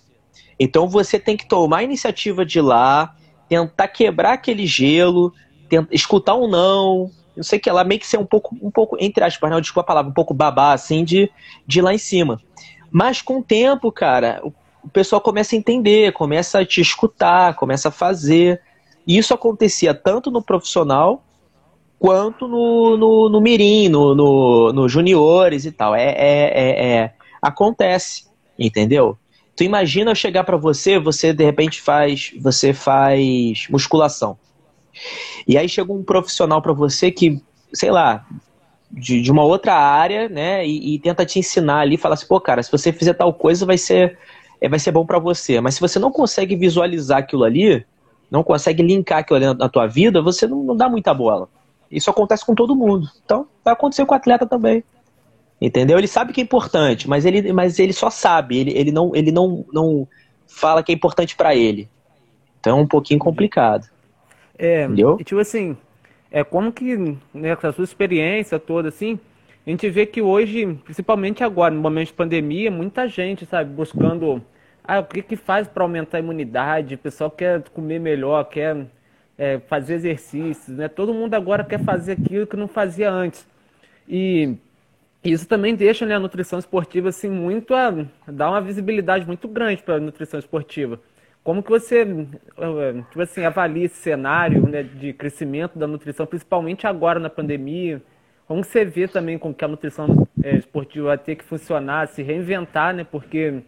Então 0.58 0.88
você 0.88 1.18
tem 1.18 1.36
que 1.36 1.46
tomar 1.46 1.78
a 1.78 1.82
iniciativa 1.84 2.44
de 2.44 2.58
ir 2.58 2.62
lá, 2.62 3.14
tentar 3.48 3.88
quebrar 3.88 4.32
aquele 4.32 4.66
gelo, 4.66 5.32
tentar, 5.68 5.88
escutar 5.92 6.34
um 6.34 6.48
não, 6.48 7.10
não 7.36 7.44
sei 7.44 7.58
o 7.58 7.62
que 7.62 7.70
lá, 7.70 7.84
meio 7.84 8.00
que 8.00 8.06
ser 8.06 8.18
um 8.18 8.26
pouco, 8.26 8.56
um 8.60 8.70
pouco, 8.70 8.96
entre 8.98 9.22
aspas, 9.22 9.50
não, 9.50 9.60
desculpa 9.60 9.82
a 9.82 9.86
palavra, 9.86 10.10
um 10.10 10.14
pouco 10.14 10.34
babá, 10.34 10.72
assim, 10.72 11.04
de, 11.04 11.30
de 11.66 11.78
ir 11.78 11.82
lá 11.82 11.94
em 11.94 11.98
cima. 11.98 12.40
Mas 12.90 13.22
com 13.22 13.38
o 13.38 13.42
tempo, 13.42 13.92
cara, 13.92 14.40
o, 14.42 14.52
o 14.82 14.88
pessoal 14.88 15.20
começa 15.20 15.54
a 15.54 15.58
entender, 15.58 16.12
começa 16.12 16.60
a 16.60 16.64
te 16.64 16.80
escutar, 16.80 17.54
começa 17.54 17.88
a 17.88 17.92
fazer. 17.92 18.60
E 19.06 19.16
isso 19.16 19.32
acontecia 19.32 19.94
tanto 19.94 20.30
no 20.30 20.42
profissional 20.42 21.22
quanto 21.98 22.46
no, 22.46 22.96
no, 22.96 23.28
no 23.28 23.40
mirim, 23.40 23.88
no, 23.88 24.14
no, 24.14 24.72
no 24.72 24.88
juniores 24.88 25.64
e 25.64 25.72
tal. 25.72 25.94
É, 25.94 26.10
é, 26.10 26.52
é, 26.54 26.86
é, 26.86 27.12
acontece, 27.40 28.26
entendeu? 28.58 29.18
Tu 29.56 29.64
imagina 29.64 30.12
eu 30.12 30.14
chegar 30.14 30.44
para 30.44 30.56
você, 30.56 30.98
você 30.98 31.32
de 31.32 31.44
repente 31.44 31.80
faz, 31.80 32.32
você 32.40 32.72
faz 32.72 33.66
musculação. 33.68 34.38
E 35.46 35.56
aí 35.56 35.68
chega 35.68 35.92
um 35.92 36.02
profissional 36.02 36.62
para 36.62 36.72
você 36.72 37.10
que, 37.10 37.42
sei 37.72 37.90
lá, 37.90 38.26
de, 38.90 39.20
de 39.20 39.30
uma 39.30 39.44
outra 39.44 39.74
área, 39.74 40.28
né, 40.28 40.66
e, 40.66 40.94
e, 40.94 40.98
tenta 40.98 41.26
te 41.26 41.38
ensinar 41.38 41.80
ali, 41.80 41.96
fala 41.96 42.14
assim, 42.14 42.26
pô, 42.26 42.40
cara, 42.40 42.62
se 42.62 42.70
você 42.70 42.92
fizer 42.92 43.14
tal 43.14 43.32
coisa 43.34 43.66
vai 43.66 43.76
ser, 43.76 44.18
é, 44.60 44.68
vai 44.68 44.78
ser 44.78 44.92
bom 44.92 45.04
para 45.04 45.18
você. 45.18 45.60
Mas 45.60 45.74
se 45.74 45.80
você 45.80 45.98
não 45.98 46.10
consegue 46.10 46.56
visualizar 46.56 47.18
aquilo 47.18 47.44
ali, 47.44 47.84
não 48.30 48.42
consegue 48.42 48.82
linkar 48.82 49.18
aquilo 49.18 49.36
ali 49.36 49.46
na, 49.46 49.54
na 49.54 49.68
tua 49.68 49.86
vida, 49.86 50.22
você 50.22 50.46
não, 50.46 50.62
não 50.62 50.76
dá 50.76 50.88
muita 50.88 51.12
bola. 51.12 51.48
Isso 51.90 52.10
acontece 52.10 52.44
com 52.44 52.54
todo 52.54 52.76
mundo. 52.76 53.08
Então, 53.24 53.46
vai 53.64 53.72
acontecer 53.72 54.04
com 54.04 54.14
o 54.14 54.16
atleta 54.16 54.46
também. 54.46 54.84
Entendeu? 55.60 55.98
Ele 55.98 56.06
sabe 56.06 56.32
que 56.32 56.40
é 56.40 56.44
importante, 56.44 57.08
mas 57.08 57.24
ele, 57.24 57.52
mas 57.52 57.78
ele 57.78 57.92
só 57.92 58.10
sabe, 58.10 58.58
ele, 58.58 58.78
ele, 58.78 58.92
não, 58.92 59.14
ele 59.14 59.32
não, 59.32 59.64
não 59.72 60.06
fala 60.46 60.82
que 60.82 60.92
é 60.92 60.94
importante 60.94 61.34
para 61.34 61.54
ele. 61.54 61.88
Então 62.60 62.78
é 62.78 62.82
um 62.82 62.86
pouquinho 62.86 63.18
complicado. 63.18 63.88
É, 64.56 64.84
entendeu? 64.84 65.16
E 65.20 65.24
tipo 65.24 65.40
assim, 65.40 65.76
é 66.30 66.44
como 66.44 66.72
que, 66.72 67.16
né, 67.34 67.56
com 67.56 67.66
a 67.66 67.72
sua 67.72 67.84
experiência 67.84 68.58
toda, 68.58 68.88
assim, 68.88 69.18
a 69.66 69.70
gente 69.70 69.88
vê 69.90 70.06
que 70.06 70.22
hoje, 70.22 70.78
principalmente 70.84 71.42
agora, 71.42 71.74
no 71.74 71.80
momento 71.80 72.08
de 72.08 72.14
pandemia, 72.14 72.70
muita 72.70 73.08
gente, 73.08 73.44
sabe, 73.44 73.70
buscando 73.70 74.42
ah, 74.84 75.00
o 75.00 75.04
que, 75.04 75.22
que 75.22 75.36
faz 75.36 75.68
para 75.68 75.82
aumentar 75.82 76.16
a 76.18 76.20
imunidade, 76.20 76.94
o 76.94 76.98
pessoal 76.98 77.30
quer 77.30 77.62
comer 77.70 77.98
melhor, 77.98 78.44
quer 78.44 78.86
é, 79.36 79.58
fazer 79.58 79.94
exercícios, 79.94 80.76
né? 80.76 80.88
Todo 80.88 81.12
mundo 81.12 81.34
agora 81.34 81.62
quer 81.62 81.84
fazer 81.84 82.12
aquilo 82.12 82.46
que 82.46 82.56
não 82.56 82.66
fazia 82.66 83.10
antes. 83.10 83.46
E 84.08 84.56
isso 85.24 85.48
também 85.48 85.74
deixa 85.74 86.06
né, 86.06 86.14
a 86.14 86.20
nutrição 86.20 86.58
esportiva 86.58 87.08
assim 87.08 87.28
muito 87.28 87.74
a 87.74 87.92
dar 88.26 88.50
uma 88.50 88.60
visibilidade 88.60 89.26
muito 89.26 89.48
grande 89.48 89.82
para 89.82 89.96
a 89.96 90.00
nutrição 90.00 90.38
esportiva. 90.38 91.00
Como 91.42 91.62
que 91.62 91.70
você 91.70 92.04
tipo 92.04 93.20
assim, 93.22 93.44
avalia 93.44 93.86
esse 93.86 93.96
cenário 93.96 94.68
né, 94.68 94.82
de 94.82 95.12
crescimento 95.12 95.78
da 95.78 95.86
nutrição, 95.86 96.26
principalmente 96.26 96.86
agora 96.86 97.18
na 97.18 97.30
pandemia? 97.30 98.02
Como 98.46 98.62
você 98.62 98.84
vê 98.84 99.08
também 99.08 99.38
como 99.38 99.54
que 99.54 99.64
a 99.64 99.68
nutrição 99.68 100.26
é, 100.42 100.56
esportiva 100.56 101.08
vai 101.08 101.18
ter 101.18 101.36
que 101.36 101.44
funcionar, 101.44 102.08
se 102.08 102.22
reinventar, 102.22 102.94
né? 102.94 103.04
Porque 103.04 103.62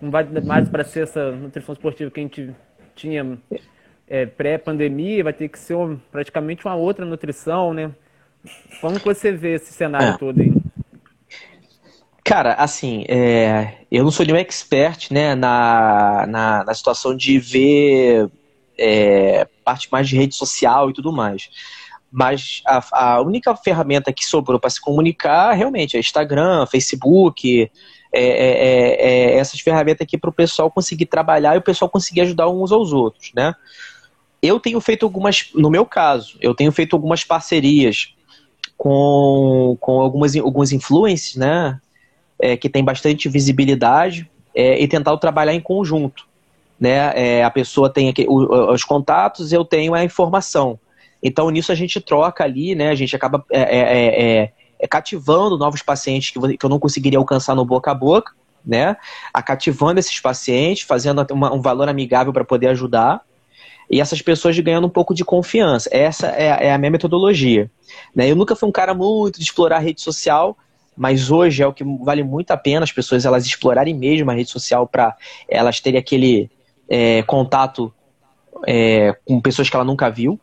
não 0.00 0.10
vai 0.10 0.24
mais 0.44 0.68
para 0.68 0.84
ser 0.84 1.04
essa 1.04 1.30
nutrição 1.32 1.72
esportiva 1.72 2.10
que 2.10 2.20
a 2.20 2.22
gente 2.22 2.54
tinha 2.94 3.38
é, 4.08 4.26
pré-pandemia, 4.26 5.24
vai 5.24 5.32
ter 5.32 5.48
que 5.48 5.58
ser 5.58 5.74
um, 5.74 5.96
praticamente 6.10 6.64
uma 6.64 6.74
outra 6.74 7.04
nutrição, 7.04 7.72
né? 7.72 7.90
Como 8.80 8.98
que 8.98 9.04
você 9.04 9.32
vê 9.32 9.54
esse 9.54 9.72
cenário 9.72 10.14
é. 10.14 10.18
todo 10.18 10.40
aí? 10.40 10.53
Cara, 12.24 12.54
assim, 12.54 13.04
é, 13.06 13.80
eu 13.92 14.02
não 14.02 14.10
sou 14.10 14.24
nenhum 14.24 14.38
expert 14.38 15.12
né, 15.12 15.34
na, 15.34 16.26
na, 16.26 16.64
na 16.64 16.74
situação 16.74 17.14
de 17.14 17.38
ver 17.38 18.30
é, 18.78 19.46
parte 19.62 19.88
mais 19.92 20.08
de 20.08 20.16
rede 20.16 20.34
social 20.34 20.88
e 20.88 20.94
tudo 20.94 21.12
mais. 21.12 21.50
Mas 22.10 22.62
a, 22.66 23.16
a 23.16 23.20
única 23.20 23.54
ferramenta 23.54 24.10
que 24.10 24.24
sobrou 24.24 24.58
para 24.58 24.70
se 24.70 24.80
comunicar 24.80 25.52
realmente 25.52 25.98
é 25.98 26.00
Instagram, 26.00 26.64
Facebook, 26.64 27.70
é, 28.10 28.22
é, 28.22 28.22
é, 28.22 29.34
é 29.34 29.36
essas 29.36 29.60
ferramentas 29.60 30.06
aqui 30.06 30.16
para 30.16 30.30
o 30.30 30.32
pessoal 30.32 30.70
conseguir 30.70 31.06
trabalhar 31.06 31.54
e 31.54 31.58
o 31.58 31.62
pessoal 31.62 31.90
conseguir 31.90 32.22
ajudar 32.22 32.48
uns 32.48 32.72
aos 32.72 32.92
outros, 32.92 33.32
né? 33.34 33.54
Eu 34.40 34.58
tenho 34.58 34.80
feito 34.80 35.04
algumas, 35.04 35.50
no 35.54 35.68
meu 35.68 35.84
caso, 35.84 36.38
eu 36.40 36.54
tenho 36.54 36.72
feito 36.72 36.96
algumas 36.96 37.22
parcerias 37.22 38.14
com, 38.78 39.76
com 39.80 40.00
algumas, 40.00 40.34
alguns 40.36 40.72
influencers, 40.72 41.36
né? 41.36 41.80
É, 42.40 42.56
que 42.56 42.68
tem 42.68 42.84
bastante 42.84 43.28
visibilidade 43.28 44.30
é, 44.54 44.80
e 44.80 44.86
tentar 44.86 45.16
trabalhar 45.18 45.54
em 45.54 45.60
conjunto. 45.60 46.26
Né? 46.78 47.12
É, 47.14 47.44
a 47.44 47.50
pessoa 47.50 47.88
tem 47.88 48.08
aqui, 48.08 48.26
os 48.28 48.84
contatos, 48.84 49.52
eu 49.52 49.64
tenho 49.64 49.94
a 49.94 50.04
informação. 50.04 50.78
Então, 51.22 51.48
nisso 51.50 51.72
a 51.72 51.74
gente 51.74 52.00
troca 52.00 52.44
ali, 52.44 52.74
né? 52.74 52.90
a 52.90 52.94
gente 52.94 53.14
acaba 53.16 53.44
é, 53.50 53.60
é, 53.60 54.52
é, 54.78 54.86
cativando 54.86 55.56
novos 55.56 55.82
pacientes 55.82 56.30
que, 56.30 56.56
que 56.58 56.64
eu 56.66 56.70
não 56.70 56.78
conseguiria 56.78 57.18
alcançar 57.18 57.54
no 57.54 57.64
boca 57.64 57.90
a 57.90 57.94
boca, 57.94 58.32
né? 58.64 58.96
A 59.32 59.42
cativando 59.42 60.00
esses 60.00 60.18
pacientes, 60.20 60.84
fazendo 60.84 61.24
uma, 61.32 61.52
um 61.52 61.60
valor 61.60 61.88
amigável 61.88 62.32
para 62.32 62.44
poder 62.44 62.68
ajudar 62.68 63.22
e 63.90 64.00
essas 64.00 64.22
pessoas 64.22 64.58
ganhando 64.58 64.86
um 64.86 64.90
pouco 64.90 65.14
de 65.14 65.24
confiança. 65.24 65.88
Essa 65.92 66.28
é, 66.28 66.72
a 66.72 66.78
minha 66.78 66.90
metodologia. 66.90 67.70
Né? 68.14 68.30
Eu 68.30 68.36
nunca 68.36 68.56
fui 68.56 68.68
um 68.68 68.72
cara 68.72 68.94
muito 68.94 69.38
de 69.38 69.44
explorar 69.44 69.76
a 69.76 69.80
rede 69.80 70.00
social, 70.00 70.56
mas 70.96 71.30
hoje 71.30 71.62
é 71.62 71.66
o 71.66 71.72
que 71.72 71.84
vale 72.02 72.22
muito 72.22 72.50
a 72.50 72.56
pena 72.56 72.84
as 72.84 72.92
pessoas 72.92 73.24
elas 73.24 73.46
explorarem 73.46 73.94
mesmo 73.94 74.30
a 74.30 74.34
rede 74.34 74.50
social 74.50 74.86
para 74.86 75.16
elas 75.48 75.80
terem 75.80 75.98
aquele 75.98 76.50
é, 76.88 77.22
contato 77.22 77.92
é, 78.66 79.16
com 79.24 79.40
pessoas 79.40 79.68
que 79.68 79.76
ela 79.76 79.84
nunca 79.84 80.10
viu. 80.10 80.38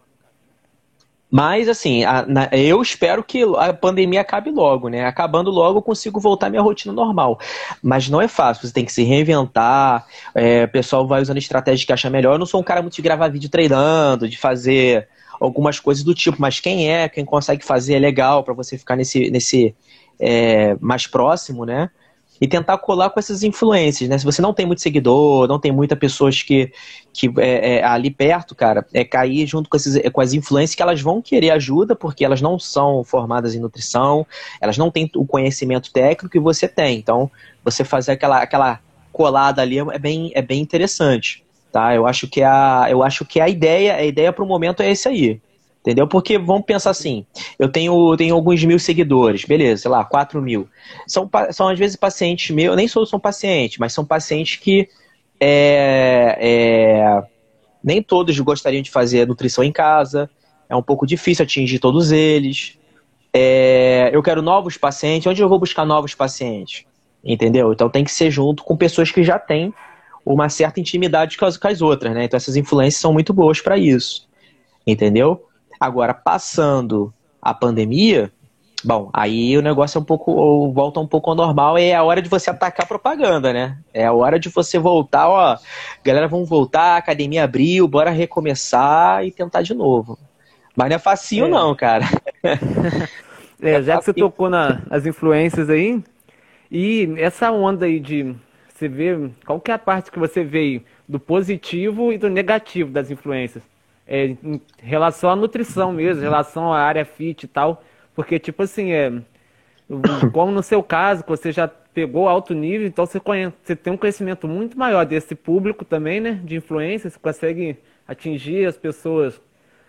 Mas, 1.34 1.70
assim, 1.70 2.04
a, 2.04 2.26
na, 2.26 2.50
eu 2.52 2.82
espero 2.82 3.24
que 3.24 3.42
a 3.58 3.72
pandemia 3.72 4.20
acabe 4.20 4.52
logo, 4.52 4.90
né? 4.90 5.06
Acabando 5.06 5.50
logo, 5.50 5.78
eu 5.78 5.82
consigo 5.82 6.20
voltar 6.20 6.48
à 6.48 6.50
minha 6.50 6.62
rotina 6.62 6.94
normal. 6.94 7.40
Mas 7.82 8.10
não 8.10 8.22
é 8.22 8.28
fácil, 8.28 8.68
você 8.68 8.74
tem 8.74 8.84
que 8.84 8.92
se 8.92 9.04
reinventar. 9.04 10.06
É, 10.36 10.66
o 10.66 10.68
pessoal 10.68 11.08
vai 11.08 11.22
usando 11.22 11.38
estratégia 11.38 11.88
que 11.88 11.94
acha 11.94 12.10
melhor. 12.10 12.34
Eu 12.34 12.40
não 12.40 12.46
sou 12.46 12.60
um 12.60 12.64
cara 12.64 12.82
muito 12.82 12.96
de 12.96 13.02
gravar 13.02 13.30
vídeo 13.30 13.50
treinando, 13.50 14.28
de 14.28 14.38
fazer 14.38 15.08
algumas 15.42 15.80
coisas 15.80 16.04
do 16.04 16.14
tipo, 16.14 16.38
mas 16.40 16.60
quem 16.60 16.90
é, 16.90 17.10
quem 17.10 17.26
consegue 17.26 17.66
fazer 17.66 17.96
é 17.96 18.00
legal 18.00 18.44
para 18.44 18.54
você 18.54 18.78
ficar 18.78 18.96
nesse, 18.96 19.32
nesse, 19.32 19.76
é, 20.20 20.78
mais 20.80 21.08
próximo, 21.08 21.66
né? 21.66 21.90
E 22.40 22.48
tentar 22.48 22.78
colar 22.80 23.12
com 23.12 23.20
essas 23.20 23.44
influências, 23.44 24.10
né? 24.10 24.18
Se 24.18 24.26
você 24.26 24.42
não 24.42 24.54
tem 24.54 24.66
muito 24.66 24.82
seguidor, 24.82 25.48
não 25.48 25.60
tem 25.60 25.72
muitas 25.72 25.98
pessoas 25.98 26.42
que, 26.42 26.72
que 27.14 27.32
é, 27.38 27.78
é, 27.78 27.84
ali 27.84 28.10
perto, 28.10 28.56
cara, 28.56 28.86
é 28.94 29.04
cair 29.04 29.46
junto 29.46 29.70
com, 29.70 29.78
esses, 29.78 30.00
com 30.12 30.22
as 30.22 30.34
influências 30.34 30.76
que 30.76 30.82
elas 30.82 31.02
vão 31.02 31.22
querer 31.22 31.52
ajuda, 31.52 31.96
porque 31.96 32.26
elas 32.26 32.42
não 32.42 32.58
são 32.58 33.04
formadas 33.04 33.54
em 33.54 33.60
nutrição, 33.60 34.26
elas 34.60 34.78
não 34.78 34.90
têm 34.90 35.10
o 35.16 35.26
conhecimento 35.26 35.92
técnico 35.92 36.32
que 36.32 36.40
você 36.40 36.68
tem. 36.68 36.98
Então, 36.98 37.30
você 37.64 37.84
fazer 37.84 38.14
aquela, 38.14 38.42
aquela 38.42 38.80
colada 39.12 39.62
ali 39.62 39.78
é 39.78 40.00
bem, 40.00 40.32
é 40.34 40.42
bem 40.42 40.62
interessante. 40.62 41.44
Tá? 41.72 41.96
Eu 41.96 42.06
acho 42.06 42.28
que 42.28 42.42
a, 42.44 42.88
eu 42.90 43.02
acho 43.02 43.26
que 43.26 43.40
a 43.40 43.48
ideia, 43.48 43.96
a 43.96 44.04
ideia 44.04 44.34
para 44.34 44.44
o 44.44 44.48
momento 44.48 44.82
é 44.82 44.92
esse 44.92 45.08
aí. 45.08 45.42
Entendeu? 45.82 46.08
Porque 46.08 46.38
vamos 46.38 46.64
pensar 46.64 46.92
assim, 46.92 47.26
eu 47.58 47.68
tenho, 47.68 48.16
tenho 48.16 48.36
alguns 48.36 48.64
mil 48.64 48.78
seguidores, 48.78 49.46
beleza, 49.46 49.82
sei 49.82 49.90
lá, 49.90 50.06
4 50.06 50.40
mil. 50.40 50.70
São, 51.08 51.28
são 51.52 51.68
às 51.68 51.80
vezes 51.80 51.96
pacientes 51.96 52.52
meus, 52.52 52.76
nem 52.76 52.88
sou 52.88 53.04
são 53.04 53.20
pacientes, 53.20 53.80
mas 53.80 53.92
são 53.92 54.06
pacientes 54.06 54.58
que 54.58 54.88
é, 55.40 56.38
é, 56.40 57.24
nem 57.84 58.00
todos 58.04 58.40
gostariam 58.40 58.84
de 58.84 58.92
fazer 58.92 59.28
nutrição 59.28 59.64
em 59.64 59.72
casa, 59.72 60.30
é 60.70 60.76
um 60.76 60.84
pouco 60.84 61.08
difícil 61.08 61.44
atingir 61.44 61.80
todos 61.80 62.12
eles. 62.12 62.78
É, 63.34 64.12
eu 64.14 64.22
quero 64.22 64.44
novos 64.44 64.78
pacientes, 64.78 65.26
onde 65.26 65.42
eu 65.42 65.50
vou 65.50 65.58
buscar 65.58 65.84
novos 65.84 66.14
pacientes? 66.14 66.86
Entendeu? 67.24 67.74
Então 67.74 67.90
tem 67.90 68.04
que 68.04 68.12
ser 68.12 68.30
junto 68.30 68.64
com 68.64 68.78
pessoas 68.78 69.10
que 69.10 69.24
já 69.24 69.40
têm 69.40 69.74
uma 70.26 70.50
certa 70.50 70.80
intimidade 70.80 71.38
com 71.38 71.46
as, 71.46 71.58
com 71.58 71.68
as 71.68 71.82
outras, 71.82 72.14
né? 72.14 72.26
Então 72.26 72.38
essas 72.38 72.56
influências 72.56 73.02
são 73.02 73.14
muito 73.14 73.34
boas 73.34 73.62
para 73.62 73.78
isso. 73.78 74.28
Entendeu? 74.86 75.48
Agora, 75.80 76.14
passando 76.14 77.14
a 77.42 77.54
pandemia, 77.54 78.32
bom, 78.84 79.10
aí 79.14 79.58
o 79.58 79.62
negócio 79.62 79.98
é 79.98 80.02
um 80.02 80.04
pouco, 80.04 80.72
volta 80.72 81.00
um 81.00 81.08
pouco 81.08 81.30
ao 81.30 81.36
normal 81.36 81.78
e 81.78 81.86
é 81.86 81.96
a 81.96 82.04
hora 82.04 82.22
de 82.22 82.30
você 82.30 82.50
atacar 82.50 82.86
a 82.86 82.88
propaganda, 82.88 83.52
né? 83.52 83.78
É 83.94 84.06
a 84.06 84.14
hora 84.14 84.40
de 84.40 84.50
você 84.50 84.78
voltar, 84.78 85.28
ó, 85.28 85.58
galera, 86.04 86.28
vamos 86.28 86.48
voltar, 86.48 86.96
a 86.96 86.98
academia 86.98 87.44
abriu, 87.44 87.88
bora 87.88 88.12
recomeçar 88.12 89.26
e 89.26 89.32
tentar 89.32 89.62
de 89.64 89.74
novo. 89.74 90.18
Mas 90.76 90.90
não 90.90 90.96
é 90.96 91.00
facinho 91.00 91.46
é. 91.46 91.50
não, 91.50 91.76
cara. 91.76 92.06
é, 93.62 93.82
já 93.82 93.98
que 93.98 94.06
você 94.06 94.14
tocou 94.14 94.50
na, 94.50 94.82
nas 94.90 95.06
influências 95.06 95.70
aí, 95.70 96.02
e 96.72 97.14
essa 97.18 97.52
onda 97.52 97.86
aí 97.86 98.00
de 98.00 98.36
você 98.82 98.88
ver, 98.88 99.32
qual 99.46 99.62
é 99.68 99.72
a 99.72 99.80
parte 99.80 100.12
que 100.12 100.20
você 100.20 100.44
vê 100.44 100.82
do 101.08 101.20
positivo 101.20 102.12
e 102.12 102.18
do 102.18 102.30
negativo 102.30 102.92
das 102.92 103.10
influências? 103.10 103.64
é, 104.12 104.26
em 104.26 104.62
relação 104.78 105.30
à 105.30 105.36
nutrição 105.38 105.94
mesmo, 105.94 106.22
em 106.22 106.26
relação 106.26 106.74
à 106.74 106.82
área 106.82 107.06
fit 107.06 107.46
e 107.46 107.48
tal. 107.48 107.82
Porque, 108.14 108.38
tipo 108.38 108.62
assim, 108.64 108.92
é, 108.92 109.10
como 110.34 110.52
no 110.52 110.62
seu 110.62 110.84
caso, 110.84 111.24
que 111.24 111.30
você 111.30 111.50
já 111.50 111.66
pegou 111.66 112.28
alto 112.28 112.54
nível, 112.54 112.86
então 112.86 113.06
você, 113.06 113.22
conhece, 113.22 113.56
você 113.64 113.74
tem 113.74 113.94
um 113.94 113.98
conhecimento 113.98 114.50
muito 114.50 114.78
maior 114.78 115.06
desse 115.06 115.34
público 115.34 115.86
também, 115.86 116.20
né? 116.20 116.42
De 116.44 116.58
influência, 116.58 117.10
você 117.10 117.18
consegue 117.20 117.78
atingir 118.06 118.66
as 118.66 118.78
pessoas 118.78 119.40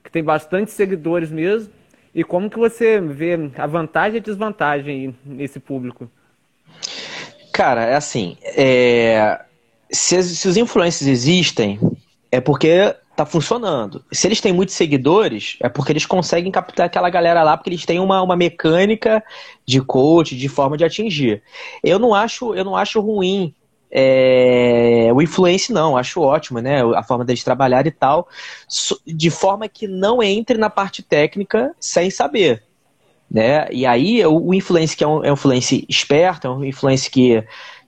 que 0.04 0.10
têm 0.10 0.22
bastante 0.22 0.70
seguidores 0.70 1.32
mesmo. 1.32 1.72
E 2.14 2.22
como 2.22 2.48
que 2.48 2.58
você 2.58 3.00
vê 3.00 3.36
a 3.56 3.66
vantagem 3.66 4.16
e 4.16 4.18
a 4.18 4.22
desvantagem 4.22 5.16
nesse 5.24 5.58
público? 5.58 6.08
Cara, 7.52 7.84
é 7.84 7.94
assim, 7.94 8.36
é... 8.42 9.40
Se, 9.90 10.22
se 10.22 10.48
os 10.48 10.56
influencers 10.56 11.08
existem, 11.08 11.78
é 12.30 12.40
porque 12.40 12.94
tá 13.14 13.26
funcionando. 13.26 14.02
Se 14.10 14.26
eles 14.26 14.40
têm 14.40 14.52
muitos 14.52 14.74
seguidores, 14.74 15.58
é 15.60 15.68
porque 15.68 15.92
eles 15.92 16.06
conseguem 16.06 16.50
captar 16.50 16.86
aquela 16.86 17.10
galera 17.10 17.42
lá, 17.42 17.56
porque 17.56 17.68
eles 17.68 17.84
têm 17.84 18.00
uma, 18.00 18.22
uma 18.22 18.34
mecânica 18.34 19.22
de 19.66 19.82
coach, 19.82 20.34
de 20.34 20.48
forma 20.48 20.78
de 20.78 20.84
atingir. 20.84 21.42
Eu 21.84 21.98
não 21.98 22.14
acho, 22.14 22.54
eu 22.54 22.64
não 22.64 22.74
acho 22.74 23.00
ruim 23.00 23.54
é, 23.94 25.10
o 25.14 25.20
influence 25.20 25.70
não, 25.70 25.98
acho 25.98 26.22
ótimo, 26.22 26.60
né? 26.60 26.80
A 26.96 27.02
forma 27.02 27.26
deles 27.26 27.44
trabalhar 27.44 27.86
e 27.86 27.90
tal, 27.90 28.26
de 29.06 29.28
forma 29.28 29.68
que 29.68 29.86
não 29.86 30.22
entre 30.22 30.56
na 30.56 30.70
parte 30.70 31.02
técnica 31.02 31.74
sem 31.78 32.10
saber. 32.10 32.62
Né? 33.32 33.66
E 33.72 33.86
aí 33.86 34.24
o, 34.26 34.48
o 34.48 34.54
influence 34.54 34.94
que 34.94 35.02
é 35.02 35.06
um, 35.08 35.24
é 35.24 35.30
um 35.30 35.34
influence 35.34 35.86
esperto, 35.88 36.46
é 36.46 36.50
um 36.50 36.64
influence 36.64 37.10
que 37.10 37.42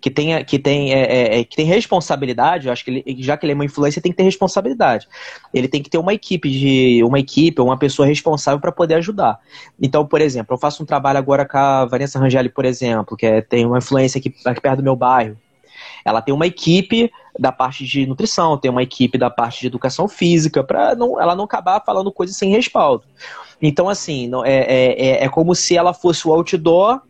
que 0.04 0.10
tem, 0.10 0.44
que 0.44 0.58
tem, 0.58 0.92
é, 0.92 1.00
é, 1.00 1.40
é, 1.40 1.44
que 1.44 1.56
tem 1.56 1.64
responsabilidade, 1.64 2.66
eu 2.66 2.72
acho 2.74 2.84
que 2.84 2.90
ele, 2.90 3.22
já 3.22 3.38
que 3.38 3.46
ele 3.46 3.52
é 3.52 3.54
uma 3.54 3.64
influência, 3.64 4.02
tem 4.02 4.12
que 4.12 4.18
ter 4.18 4.22
responsabilidade. 4.22 5.08
Ele 5.52 5.66
tem 5.66 5.82
que 5.82 5.88
ter 5.88 5.96
uma 5.96 6.12
equipe 6.12 6.50
de 6.50 7.02
uma 7.02 7.18
equipe, 7.18 7.58
uma 7.62 7.78
pessoa 7.78 8.06
responsável 8.06 8.60
para 8.60 8.70
poder 8.70 8.96
ajudar. 8.96 9.40
Então, 9.80 10.06
por 10.06 10.20
exemplo, 10.20 10.52
eu 10.52 10.58
faço 10.58 10.82
um 10.82 10.86
trabalho 10.86 11.16
agora 11.18 11.48
com 11.48 11.56
a 11.56 11.86
Vanessa 11.86 12.18
Rangeli, 12.18 12.50
por 12.50 12.66
exemplo, 12.66 13.16
que 13.16 13.24
é, 13.24 13.40
tem 13.40 13.64
uma 13.64 13.78
influência 13.78 14.18
aqui, 14.18 14.34
aqui 14.44 14.60
perto 14.60 14.76
do 14.76 14.82
meu 14.82 14.94
bairro. 14.94 15.38
Ela 16.04 16.20
tem 16.20 16.34
uma 16.34 16.46
equipe 16.46 17.10
da 17.38 17.50
parte 17.50 17.84
de 17.84 18.06
nutrição, 18.06 18.58
tem 18.58 18.70
uma 18.70 18.82
equipe 18.82 19.16
da 19.16 19.30
parte 19.30 19.60
de 19.60 19.66
educação 19.66 20.06
física, 20.06 20.62
para 20.62 20.94
não, 20.94 21.20
ela 21.20 21.34
não 21.34 21.44
acabar 21.44 21.82
falando 21.84 22.12
coisas 22.12 22.36
sem 22.36 22.50
respaldo. 22.50 23.04
Então, 23.60 23.88
assim, 23.88 24.28
não, 24.28 24.44
é, 24.44 24.56
é, 24.56 25.06
é, 25.06 25.24
é 25.24 25.28
como 25.28 25.54
se 25.54 25.76
ela 25.76 25.94
fosse 25.94 26.26
o 26.28 26.32
outdoor 26.32 27.00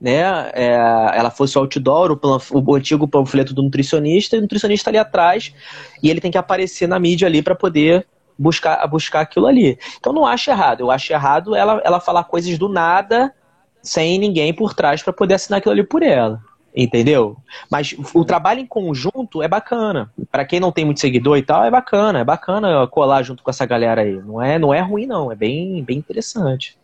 né, 0.00 0.50
é, 0.54 0.72
ela 1.14 1.30
fosse 1.30 1.58
o 1.58 1.60
outdoor, 1.60 2.12
o, 2.12 2.70
o, 2.70 2.74
antigo 2.74 3.06
panfleto 3.06 3.52
do 3.52 3.62
nutricionista, 3.62 4.34
e 4.34 4.38
o 4.38 4.42
nutricionista 4.42 4.88
ali 4.88 4.96
atrás, 4.96 5.54
e 6.02 6.08
ele 6.08 6.20
tem 6.20 6.30
que 6.30 6.38
aparecer 6.38 6.88
na 6.88 6.98
mídia 6.98 7.28
ali 7.28 7.42
para 7.42 7.54
poder 7.54 8.06
buscar, 8.38 8.86
buscar 8.86 9.20
aquilo 9.20 9.46
ali. 9.46 9.78
Então 9.98 10.12
não 10.12 10.24
acho 10.24 10.50
errado, 10.50 10.80
eu 10.80 10.90
acho 10.90 11.12
errado 11.12 11.54
ela, 11.54 11.82
ela 11.84 12.00
falar 12.00 12.24
coisas 12.24 12.56
do 12.56 12.68
nada, 12.68 13.34
sem 13.82 14.18
ninguém 14.18 14.54
por 14.54 14.72
trás 14.72 15.02
para 15.02 15.12
poder 15.12 15.34
assinar 15.34 15.58
aquilo 15.58 15.72
ali 15.72 15.84
por 15.84 16.02
ela. 16.02 16.40
Entendeu? 16.74 17.36
Mas 17.68 17.96
o 18.14 18.24
trabalho 18.24 18.60
em 18.60 18.66
conjunto 18.66 19.42
é 19.42 19.48
bacana. 19.48 20.10
Para 20.30 20.44
quem 20.44 20.60
não 20.60 20.70
tem 20.70 20.84
muito 20.84 21.00
seguidor 21.00 21.36
e 21.36 21.42
tal, 21.42 21.64
é 21.64 21.70
bacana. 21.70 22.20
É 22.20 22.24
bacana 22.24 22.86
colar 22.86 23.22
junto 23.22 23.42
com 23.42 23.50
essa 23.50 23.66
galera 23.66 24.02
aí. 24.02 24.14
Não 24.22 24.40
é, 24.40 24.58
não 24.58 24.72
é 24.72 24.80
ruim, 24.80 25.06
não. 25.06 25.32
É 25.32 25.34
bem, 25.34 25.82
bem 25.82 25.98
interessante. 25.98 26.78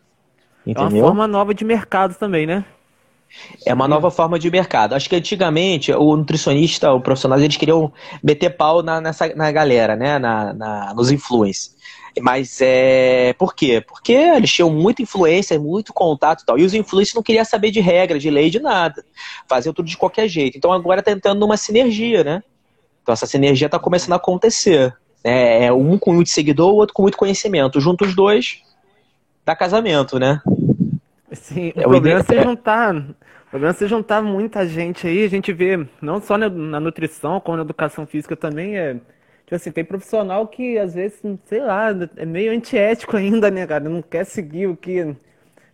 Entendeu? 0.66 0.98
É 0.98 1.00
uma 1.00 1.08
forma 1.08 1.28
nova 1.28 1.54
de 1.54 1.64
mercado 1.64 2.16
também, 2.16 2.46
né? 2.46 2.64
É 3.64 3.74
uma 3.74 3.86
nova 3.86 4.10
forma 4.10 4.38
de 4.38 4.50
mercado. 4.50 4.94
Acho 4.94 5.08
que 5.08 5.16
antigamente 5.16 5.92
o 5.92 6.16
nutricionista, 6.16 6.92
o 6.92 7.00
profissional, 7.00 7.38
eles 7.38 7.56
queriam 7.56 7.92
meter 8.22 8.50
pau 8.50 8.82
na, 8.82 9.00
nessa, 9.00 9.34
na 9.34 9.50
galera, 9.52 9.94
né? 9.94 10.18
Na, 10.18 10.52
na, 10.52 10.94
nos 10.94 11.10
influencers. 11.10 11.76
Mas 12.20 12.58
é. 12.60 13.32
Por 13.34 13.54
quê? 13.54 13.84
Porque 13.86 14.12
eles 14.12 14.52
tinham 14.52 14.70
muita 14.70 15.02
influência, 15.02 15.58
muito 15.58 15.92
contato 15.92 16.42
e 16.42 16.46
tal. 16.46 16.58
E 16.58 16.64
os 16.64 16.74
influencers 16.74 17.14
não 17.14 17.22
queriam 17.22 17.44
saber 17.44 17.70
de 17.70 17.80
regra, 17.80 18.18
de 18.18 18.30
lei, 18.30 18.48
de 18.48 18.58
nada. 18.58 19.04
Faziam 19.48 19.72
tudo 19.72 19.86
de 19.86 19.96
qualquer 19.96 20.28
jeito. 20.28 20.56
Então 20.56 20.72
agora 20.72 21.02
tá 21.02 21.12
entrando 21.12 21.40
numa 21.40 21.56
sinergia, 21.56 22.24
né? 22.24 22.42
Então 23.02 23.12
essa 23.12 23.26
sinergia 23.26 23.68
tá 23.68 23.78
começando 23.78 24.14
a 24.14 24.16
acontecer. 24.16 24.94
É, 25.22 25.66
é 25.66 25.72
um 25.72 25.98
com 25.98 26.12
muito 26.12 26.30
seguidor, 26.30 26.72
o 26.72 26.76
outro 26.76 26.94
com 26.94 27.02
muito 27.02 27.18
conhecimento. 27.18 27.80
Junto 27.80 28.04
os 28.04 28.14
dois, 28.14 28.62
dá 29.44 29.54
casamento, 29.54 30.18
né? 30.18 30.40
Sim, 31.32 31.72
o 31.76 31.80
é 31.80 31.82
problema 31.82 32.20
é 32.20 32.22
você 32.22 32.42
juntar. 32.42 32.96
O 32.96 33.50
problema 33.50 33.74
é 33.74 33.76
você 33.76 33.88
juntar 33.88 34.22
muita 34.22 34.66
gente 34.66 35.06
aí, 35.06 35.24
a 35.24 35.28
gente 35.28 35.52
vê, 35.52 35.86
não 36.00 36.20
só 36.20 36.36
na, 36.36 36.48
na 36.48 36.80
nutrição, 36.80 37.40
como 37.40 37.56
na 37.56 37.62
educação 37.62 38.06
física 38.06 38.36
também, 38.36 38.76
é. 38.76 38.96
Tipo 39.46 39.54
assim, 39.54 39.70
tem 39.70 39.84
profissional 39.84 40.46
que 40.48 40.76
às 40.76 40.92
vezes, 40.92 41.22
sei 41.44 41.60
lá, 41.60 41.90
é 42.16 42.26
meio 42.26 42.52
antiético 42.52 43.14
ainda, 43.16 43.50
né, 43.50 43.64
cara? 43.66 43.88
Não 43.88 44.02
quer 44.02 44.26
seguir 44.26 44.66
o 44.66 44.76
que 44.76 45.16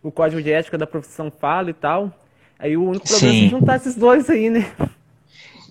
o 0.01 0.11
código 0.11 0.41
de 0.41 0.51
ética 0.51 0.77
da 0.77 0.85
profissão 0.85 1.31
fala 1.31 1.71
e 1.71 1.73
tal. 1.73 2.11
Aí 2.59 2.77
o 2.77 2.87
único 2.87 3.07
problema 3.07 3.33
Sim. 3.33 3.45
é 3.47 3.49
juntar 3.49 3.75
esses 3.77 3.95
dois 3.95 4.29
aí, 4.29 4.49
né? 4.49 4.71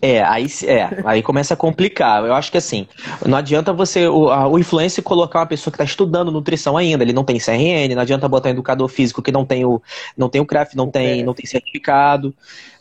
É, 0.05 0.21
aí, 0.21 0.47
é, 0.67 1.01
aí 1.05 1.23
começa 1.23 1.55
a 1.55 1.57
complicar. 1.57 2.25
Eu 2.25 2.35
acho 2.35 2.51
que 2.51 2.59
assim, 2.59 2.89
não 3.25 3.39
adianta 3.39 3.73
você, 3.73 4.09
o, 4.09 4.31
a, 4.31 4.49
o 4.49 4.59
influencer, 4.59 5.05
colocar 5.05 5.39
uma 5.39 5.47
pessoa 5.47 5.71
que 5.71 5.77
está 5.77 5.85
estudando 5.85 6.33
nutrição 6.33 6.77
ainda, 6.77 7.05
ele 7.05 7.13
não 7.13 7.23
tem 7.23 7.39
CRN, 7.39 7.95
não 7.95 8.03
adianta 8.03 8.29
botar 8.29 8.49
um 8.49 8.53
educador 8.53 8.89
físico 8.89 9.23
que 9.23 9.31
não 9.31 9.45
tem 9.45 9.65
o, 9.65 9.81
não 10.17 10.29
tem 10.29 10.41
o 10.41 10.45
CRAF, 10.45 10.77
não 10.77 10.91
tem, 10.91 11.23
não 11.23 11.33
tem 11.33 11.47
certificado. 11.47 12.35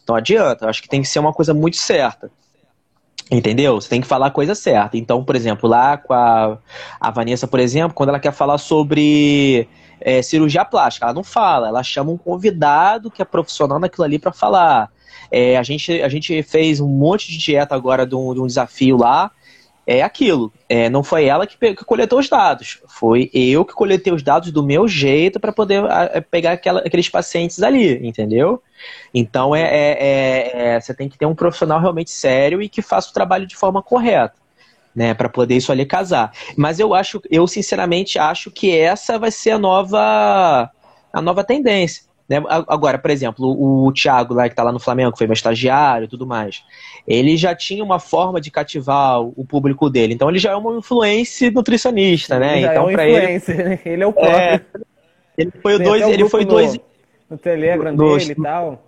Não 0.10 0.16
adianta, 0.16 0.66
eu 0.66 0.70
acho 0.70 0.82
que 0.82 0.90
tem 0.90 1.04
que 1.04 1.08
ser 1.08 1.20
uma 1.20 1.32
coisa 1.32 1.54
muito 1.54 1.78
certa. 1.78 2.32
Entendeu? 3.32 3.80
Você 3.80 3.88
tem 3.88 4.02
que 4.02 4.08
falar 4.08 4.28
a 4.28 4.32
coisa 4.32 4.54
certa. 4.54 4.98
Então, 4.98 5.24
por 5.24 5.38
exemplo, 5.38 5.70
lá 5.70 5.98
com 5.98 6.14
a, 6.14 6.58
a 7.00 7.12
Vanessa, 7.12 7.48
por 7.48 7.62
exemplo, 7.62 7.94
quando 7.94 8.10
ela 8.10 8.20
quer 8.20 8.34
falar 8.34 8.58
sobre 8.58 9.70
é, 10.02 10.22
cirurgia 10.22 10.66
plástica, 10.66 11.06
ela 11.06 11.14
não 11.14 11.24
fala, 11.24 11.70
ela 11.70 11.82
chama 11.82 12.12
um 12.12 12.18
convidado 12.18 13.10
que 13.10 13.22
é 13.22 13.26
profissional 13.26 13.80
naquilo 13.80 14.04
ali 14.04 14.20
para 14.20 14.34
falar. 14.34 14.90
É, 15.32 15.58
a, 15.58 15.64
gente, 15.64 16.02
a 16.02 16.10
gente 16.10 16.44
fez 16.44 16.82
um 16.82 16.88
monte 16.90 17.32
de 17.32 17.38
dieta 17.38 17.74
agora 17.74 18.06
de 18.06 18.16
um, 18.16 18.34
de 18.34 18.42
um 18.42 18.48
desafio 18.48 18.98
lá. 18.98 19.32
É 19.86 20.02
aquilo. 20.02 20.54
É, 20.70 20.90
não 20.90 21.04
foi 21.04 21.26
ela 21.26 21.48
que, 21.48 21.58
que, 21.58 21.86
coletou 21.86 22.20
os 22.20 22.30
dados. 22.30 22.80
Foi 22.88 23.30
eu 23.34 23.66
que 23.66 23.74
coletei 23.74 24.14
os 24.14 24.22
dados 24.22 24.52
do 24.52 24.64
meu 24.64 24.88
jeito 24.88 25.40
para 25.40 25.52
poder 25.52 25.84
a, 25.86 26.22
pegar 26.22 26.54
aquela, 26.54 26.82
aqueles 26.82 27.10
pacientes 27.10 27.62
ali, 27.64 28.06
entendeu? 28.06 28.62
Então 29.14 29.56
é, 29.56 29.62
é, 29.64 29.92
é, 29.92 30.76
é, 30.76 30.80
você 30.80 30.94
tem 30.94 31.10
que 31.10 31.18
ter 31.18 31.26
um 31.26 31.36
profissional 31.36 31.80
realmente 31.80 32.12
sério 32.12 32.62
e 32.62 32.70
que 32.70 32.82
faça 32.82 33.10
o 33.10 33.14
trabalho 33.14 33.48
de 33.48 33.56
forma 33.56 33.82
correta. 33.82 34.40
Né, 34.94 35.14
para 35.14 35.30
poder 35.30 35.56
isso 35.56 35.72
ali 35.72 35.86
casar. 35.86 36.34
Mas 36.58 36.78
eu 36.78 36.94
acho, 36.94 37.22
eu 37.32 37.48
sinceramente 37.48 38.20
acho 38.20 38.52
que 38.52 38.78
essa 38.78 39.18
vai 39.18 39.32
ser 39.32 39.52
a 39.52 39.58
nova 39.58 40.70
a 41.14 41.22
nova 41.22 41.46
tendência. 41.46 42.04
Né? 42.32 42.42
Agora, 42.48 42.98
por 42.98 43.12
exemplo, 43.12 43.46
o, 43.46 43.92
Thiago 43.92 44.34
lá 44.34 44.44
que 44.44 44.54
está 44.54 44.64
lá 44.64 44.72
no 44.72 44.80
Flamengo, 44.80 45.12
que 45.12 45.18
foi 45.18 45.28
meu 45.28 45.34
estagiário 45.34 46.06
e 46.06 46.08
tudo 46.08 46.26
mais, 46.26 46.64
ele 47.06 47.36
já 47.36 47.54
tinha 47.54 47.84
uma 47.84 48.00
forma 48.00 48.40
de 48.40 48.50
cativar 48.50 49.22
o 49.22 49.46
público 49.46 49.90
dele. 49.90 50.14
Então 50.14 50.30
ele 50.30 50.40
já 50.40 50.52
é 50.52 50.56
uma 50.56 50.78
influência 50.78 51.52
nutricionista, 51.52 52.40
né? 52.40 52.60
Ele 52.60 52.68
então, 52.68 52.88
é 52.88 52.90
um 52.90 52.94
para 52.94 53.06
ele, 53.06 53.42
ele 53.84 54.04
é 54.04 54.08
o 54.08 54.14
próprio. 54.14 54.34
É, 54.34 54.62
ele 55.38 55.52
foi 55.62 55.78
dois, 55.78 56.08
ele 56.08 56.30
foi 56.30 56.46
dois 56.46 56.80
no 57.30 57.38
Telegram 57.38 57.92
no, 57.92 58.18
dele 58.18 58.32
e 58.32 58.36
tal. 58.42 58.82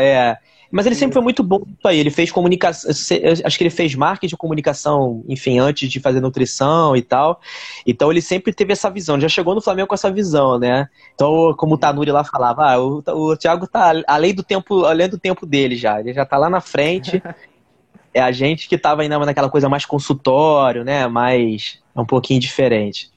É. 0.00 0.38
Mas 0.74 0.86
ele 0.86 0.96
sempre 0.96 1.14
foi 1.14 1.22
muito 1.22 1.40
bom 1.44 1.62
isso 1.68 1.86
aí. 1.86 2.00
Ele 2.00 2.10
fez 2.10 2.32
comunicação. 2.32 2.90
Acho 2.90 3.56
que 3.56 3.62
ele 3.62 3.70
fez 3.70 3.94
marketing 3.94 4.30
de 4.30 4.36
comunicação, 4.36 5.24
enfim, 5.28 5.60
antes 5.60 5.88
de 5.88 6.00
fazer 6.00 6.20
nutrição 6.20 6.96
e 6.96 7.00
tal. 7.00 7.40
Então 7.86 8.10
ele 8.10 8.20
sempre 8.20 8.52
teve 8.52 8.72
essa 8.72 8.90
visão. 8.90 9.20
Já 9.20 9.28
chegou 9.28 9.54
no 9.54 9.60
Flamengo 9.60 9.86
com 9.86 9.94
essa 9.94 10.10
visão, 10.10 10.58
né? 10.58 10.88
Então, 11.14 11.54
como 11.56 11.76
o 11.76 11.78
Tanuri 11.78 12.10
lá 12.10 12.24
falava, 12.24 12.72
ah, 12.72 12.80
o, 12.80 13.04
o 13.06 13.36
Thiago 13.36 13.68
tá 13.68 13.92
além 14.04 14.34
do 14.34 14.42
tempo, 14.42 14.84
além 14.84 15.08
do 15.08 15.16
tempo 15.16 15.46
dele 15.46 15.76
já. 15.76 16.00
Ele 16.00 16.12
já 16.12 16.26
tá 16.26 16.36
lá 16.36 16.50
na 16.50 16.60
frente. 16.60 17.22
é 18.12 18.20
a 18.20 18.32
gente 18.32 18.68
que 18.68 18.76
tava 18.76 19.02
ainda 19.02 19.16
naquela 19.20 19.48
coisa 19.48 19.68
mais 19.68 19.86
consultório, 19.86 20.82
né? 20.82 21.06
Mais 21.06 21.78
um 21.94 22.04
pouquinho 22.04 22.40
diferente. 22.40 23.12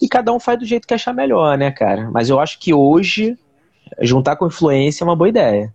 E 0.00 0.08
cada 0.08 0.32
um 0.32 0.40
faz 0.40 0.58
do 0.58 0.64
jeito 0.64 0.88
que 0.88 0.94
achar 0.94 1.12
melhor, 1.12 1.58
né, 1.58 1.70
cara? 1.70 2.10
Mas 2.10 2.30
eu 2.30 2.40
acho 2.40 2.58
que 2.58 2.72
hoje 2.72 3.36
juntar 4.00 4.36
com 4.36 4.46
influência 4.46 5.04
é 5.04 5.06
uma 5.06 5.14
boa 5.14 5.28
ideia. 5.28 5.74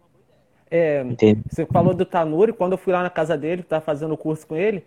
É, 0.69 1.03
você 1.49 1.65
falou 1.65 1.93
do 1.93 2.05
Tanuri, 2.05 2.53
quando 2.53 2.73
eu 2.73 2.77
fui 2.77 2.93
lá 2.93 3.01
na 3.01 3.09
casa 3.09 3.37
dele, 3.37 3.61
estava 3.61 3.81
fazendo 3.81 4.13
o 4.13 4.17
curso 4.17 4.45
com 4.45 4.55
ele, 4.55 4.83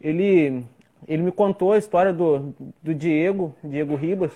ele, 0.00 0.64
ele 1.08 1.22
me 1.22 1.32
contou 1.32 1.72
a 1.72 1.78
história 1.78 2.12
do, 2.12 2.54
do 2.82 2.94
Diego, 2.94 3.54
Diego 3.62 3.96
Ribas. 3.96 4.32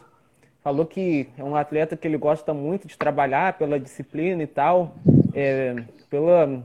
Falou 0.63 0.85
que 0.85 1.29
é 1.39 1.45
um 1.45 1.55
atleta 1.55 1.97
que 1.97 2.07
ele 2.07 2.19
gosta 2.19 2.53
muito 2.53 2.89
de 2.89 2.99
trabalhar 2.99 3.55
pela 3.55 3.79
disciplina 3.79 4.43
e 4.43 4.47
tal, 4.47 4.95
é, 5.33 5.77
pela. 6.11 6.63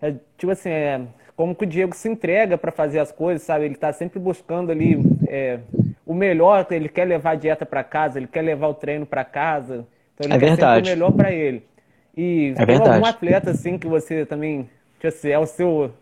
É, 0.00 0.14
tipo 0.36 0.50
assim, 0.50 0.70
é, 0.70 1.00
como 1.36 1.54
que 1.54 1.64
o 1.64 1.66
Diego 1.66 1.94
se 1.94 2.08
entrega 2.08 2.58
para 2.58 2.72
fazer 2.72 2.98
as 2.98 3.12
coisas, 3.12 3.42
sabe? 3.42 3.64
Ele 3.64 3.74
está 3.74 3.92
sempre 3.92 4.18
buscando 4.18 4.72
ali 4.72 4.98
é, 5.28 5.60
o 6.04 6.12
melhor, 6.14 6.66
ele 6.70 6.88
quer 6.88 7.04
levar 7.04 7.30
a 7.30 7.34
dieta 7.36 7.64
para 7.64 7.82
casa, 7.84 8.18
ele 8.18 8.26
quer 8.26 8.42
levar 8.42 8.68
o 8.68 8.74
treino 8.74 9.06
para 9.06 9.24
casa. 9.24 9.86
Então 10.14 10.26
ele 10.26 10.34
é 10.34 10.38
quer 10.38 10.46
verdade. 10.46 10.86
sempre 10.86 10.90
o 10.90 10.94
melhor 10.96 11.12
para 11.12 11.32
ele. 11.32 11.64
E 12.16 12.54
é 12.56 12.66
verdade. 12.66 12.90
algum 12.90 13.06
atleta 13.06 13.50
assim 13.50 13.78
que 13.78 13.86
você 13.86 14.26
também, 14.26 14.68
tipo 14.94 15.08
assim, 15.08 15.30
é 15.30 15.38
o 15.38 15.46
seu 15.46 15.92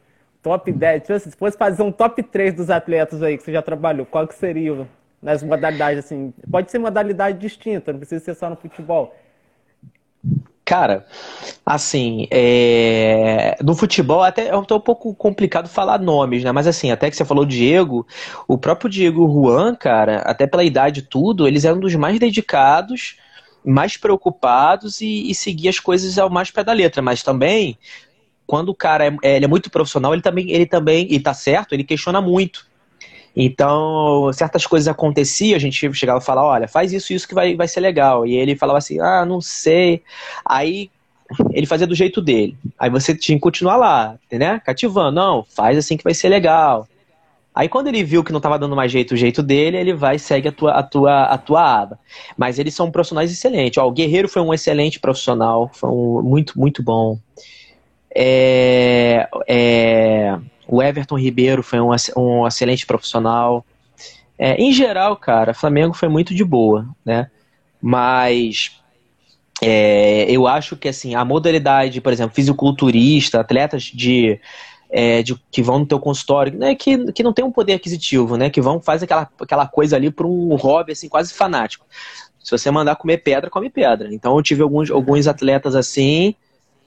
top 0.43 0.73
10, 0.73 1.03
tipo 1.03 1.13
assim, 1.13 1.31
se 1.31 1.37
fosse 1.37 1.57
fazer 1.57 1.83
um 1.83 1.93
top 1.93 2.23
3 2.23 2.55
dos 2.55 2.71
atletas 2.71 3.23
aí 3.23 3.37
que 3.37 3.45
você 3.45 3.53
já 3.53 3.63
trabalhou, 3.63 4.07
qual 4.07 4.27
que 4.27 4.35
seria 4.35 4.87
nas 5.23 5.43
modalidades 5.43 6.05
assim? 6.05 6.33
Pode 6.51 6.71
ser 6.71 6.79
modalidade 6.79 7.39
distinta, 7.39 7.93
não 7.93 8.01
precisa 8.01 8.25
ser 8.25 8.35
só 8.35 8.49
no 8.49 8.57
futebol. 8.57 9.15
Cara, 10.65 11.05
assim, 11.67 12.29
é... 12.31 13.57
no 13.61 13.75
futebol 13.75 14.23
até 14.23 14.49
é 14.49 14.57
um 14.57 14.65
pouco 14.65 15.13
complicado 15.15 15.69
falar 15.69 15.99
nomes, 15.99 16.45
né? 16.45 16.53
Mas 16.53 16.67
assim, 16.67 16.93
até 16.93 17.11
que 17.11 17.17
você 17.17 17.25
falou 17.25 17.45
Diego, 17.45 18.07
o 18.47 18.57
próprio 18.57 18.89
Diego 18.89 19.29
Juan, 19.29 19.75
cara, 19.75 20.19
até 20.19 20.47
pela 20.47 20.63
idade 20.63 21.01
e 21.01 21.03
tudo, 21.03 21.49
eles 21.49 21.65
eram 21.65 21.81
dos 21.81 21.95
mais 21.97 22.21
dedicados, 22.21 23.17
mais 23.65 23.97
preocupados 23.97 25.01
e, 25.01 25.31
e 25.31 25.35
seguir 25.35 25.69
as 25.69 25.79
coisas 25.79 26.19
ao 26.19 26.31
mais 26.31 26.51
pé 26.51 26.65
da 26.65 26.73
letra. 26.73 27.03
Mas 27.03 27.23
também, 27.23 27.79
quando 28.47 28.71
o 28.71 28.75
cara 28.75 29.07
é, 29.07 29.17
é 29.23 29.37
ele 29.37 29.45
é 29.45 29.49
muito 29.49 29.71
profissional, 29.71 30.13
ele 30.13 30.23
também, 30.23 30.51
ele 30.51 30.67
também, 30.67 31.07
e 31.11 31.21
tá 31.21 31.35
certo, 31.35 31.73
ele 31.75 31.85
questiona 31.85 32.21
muito. 32.21 32.69
Então, 33.35 34.31
certas 34.33 34.67
coisas 34.67 34.89
aconteciam, 34.89 35.57
a 35.57 35.61
gente 35.61 35.93
chegava 35.95 36.19
a 36.19 36.23
falar, 36.23 36.45
olha, 36.45 36.67
faz 36.67 36.93
isso, 36.93 37.13
isso 37.13 37.29
que 37.29 37.35
vai, 37.35 37.55
vai 37.55 37.69
ser 37.69 37.81
legal. 37.81 38.27
E 38.27 38.35
ele 38.35 38.57
falava 38.57 38.79
assim, 38.79 38.99
ah, 39.01 39.25
não 39.25 39.41
sei. 39.41 40.03
Aí 40.45 40.91
ele 41.53 41.67
fazia 41.67 41.87
do 41.87 41.95
jeito 41.95 42.21
dele. 42.21 42.57
Aí 42.79 42.91
você 42.91 43.15
tinha 43.15 43.37
que 43.37 43.43
continuar 43.43 43.77
lá, 43.77 44.19
né? 44.33 44.61
Cativando, 44.65 45.13
não, 45.13 45.45
faz 45.45 45.79
assim 45.79 45.97
que 45.97 46.05
vai 46.05 46.15
ser 46.15 46.29
legal. 46.29 46.89
Aí 47.61 47.69
quando 47.69 47.89
ele 47.89 48.03
viu 48.03 48.25
que 48.25 48.33
não 48.33 48.39
estava 48.39 48.59
dando 48.59 48.75
mais 48.75 48.91
jeito 48.91 49.13
o 49.13 49.17
jeito 49.19 49.43
dele, 49.43 49.77
ele 49.77 49.93
vai 49.93 50.17
e 50.17 50.19
segue 50.19 50.49
a 50.49 50.53
tua, 50.53 50.73
a 50.73 50.83
tua, 50.83 51.25
a 51.25 51.37
tua 51.37 51.83
aba. 51.83 51.99
Mas 52.35 52.59
eles 52.59 52.73
são 52.75 52.91
profissionais 52.91 53.31
excelentes. 53.31 53.77
Ó, 53.77 53.87
o 53.87 53.91
Guerreiro 53.91 54.31
foi 54.31 54.41
um 54.41 54.55
excelente 54.55 54.99
profissional, 54.99 55.71
foi 55.75 55.91
um 55.91 56.23
muito, 56.23 56.59
muito 56.59 56.83
bom. 56.83 57.19
É, 58.17 59.29
é, 59.47 60.39
o 60.67 60.83
Everton 60.83 61.19
Ribeiro 61.19 61.63
foi 61.63 61.79
um, 61.81 61.91
um 62.17 62.47
excelente 62.47 62.87
profissional. 62.87 63.63
É, 64.39 64.55
em 64.55 64.73
geral, 64.73 65.15
cara, 65.15 65.53
Flamengo 65.53 65.93
foi 65.93 66.09
muito 66.09 66.35
de 66.35 66.43
boa, 66.43 66.89
né? 67.05 67.31
Mas 67.79 68.81
é, 69.61 70.25
eu 70.31 70.47
acho 70.47 70.79
que 70.79 70.89
assim 70.89 71.15
a 71.15 71.27
modalidade, 71.27 72.01
por 72.01 72.11
exemplo, 72.11 72.35
fisiculturista, 72.35 73.39
atletas 73.39 73.83
de, 73.83 74.41
é, 74.91 75.23
de 75.23 75.37
que 75.51 75.63
vão 75.63 75.81
no 75.81 75.87
teu 75.87 76.01
consultório, 76.01 76.59
né, 76.59 76.75
que, 76.75 77.13
que 77.13 77.23
não 77.23 77.33
tem 77.33 77.45
um 77.45 77.53
poder 77.53 77.75
aquisitivo, 77.75 78.37
né, 78.37 78.51
que 78.51 78.61
vão 78.61 78.81
fazer 78.81 79.05
aquela, 79.05 79.31
aquela 79.41 79.67
coisa 79.67 79.97
ali 79.97 80.11
por 80.11 80.27
um 80.27 80.55
hobby 80.57 80.93
assim 80.93 81.09
quase 81.09 81.33
fanático. 81.33 81.87
Se 82.43 82.51
você 82.51 82.71
mandar 82.71 82.97
comer 82.97 83.19
pedra, 83.19 83.51
come 83.51 83.71
pedra. 83.71 84.13
Então 84.13 84.37
eu 84.37 84.43
tive 84.43 84.63
alguns, 84.63 84.91
alguns 84.91 85.27
atletas 85.27 85.77
assim, 85.77 86.35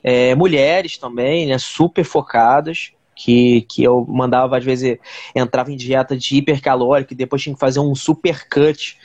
é, 0.04 0.36
mulheres 0.36 0.98
também, 0.98 1.46
né, 1.48 1.58
super 1.58 2.04
focadas 2.04 2.92
que, 3.16 3.62
que 3.70 3.84
eu 3.84 4.06
mandava, 4.08 4.58
às 4.58 4.64
vezes, 4.64 4.98
entrava 5.36 5.72
em 5.72 5.78
dieta 5.78 6.18
de 6.18 6.38
hipercalórica 6.38 7.14
e 7.14 7.18
depois 7.18 7.42
tinha 7.42 7.54
que 7.54 7.60
fazer 7.60 7.80
um 7.80 7.96
super 7.96 8.48
cut 8.50 8.98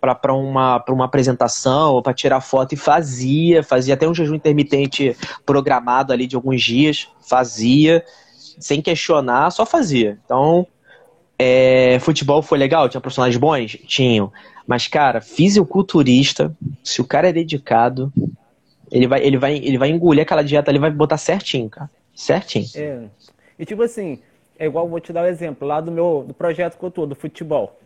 para 0.00 0.32
uma, 0.32 0.84
uma 0.88 1.04
apresentação 1.04 1.94
ou 1.94 2.02
para 2.02 2.14
tirar 2.14 2.40
foto 2.40 2.74
e 2.74 2.76
fazia, 2.76 3.62
fazia 3.62 3.94
até 3.94 4.08
um 4.08 4.14
jejum 4.14 4.34
intermitente 4.36 5.16
programado 5.44 6.12
ali 6.12 6.26
de 6.26 6.36
alguns 6.36 6.62
dias, 6.62 7.08
fazia, 7.20 8.04
sem 8.58 8.80
questionar, 8.80 9.50
só 9.50 9.64
fazia. 9.66 10.18
Então, 10.24 10.66
é, 11.38 11.98
futebol 12.00 12.42
foi 12.42 12.58
legal, 12.58 12.88
tinha 12.88 13.00
profissionais 13.00 13.36
bons? 13.36 13.76
Tinham. 13.86 14.32
Mas, 14.66 14.88
cara, 14.88 15.20
fisiculturista, 15.20 16.54
se 16.82 17.00
o 17.00 17.04
cara 17.04 17.28
é 17.28 17.32
dedicado, 17.32 18.12
ele 18.90 19.06
vai, 19.06 19.22
ele 19.22 19.38
vai, 19.38 19.56
ele 19.56 19.78
vai 19.78 19.90
engolir 19.90 20.22
aquela 20.22 20.42
dieta, 20.42 20.70
ele 20.70 20.78
vai 20.78 20.90
botar 20.90 21.18
certinho, 21.18 21.68
cara. 21.68 21.90
Certinho. 22.14 22.66
É. 22.74 23.04
E 23.58 23.64
tipo 23.64 23.82
assim, 23.82 24.18
é 24.58 24.66
igual, 24.66 24.88
vou 24.88 25.00
te 25.00 25.12
dar 25.12 25.22
um 25.22 25.26
exemplo, 25.26 25.66
lá 25.66 25.80
do 25.80 25.92
meu 25.92 26.24
do 26.26 26.34
projeto 26.34 26.78
que 26.78 26.84
eu 26.84 26.90
tô, 26.90 27.06
do 27.06 27.14
futebol. 27.14 27.78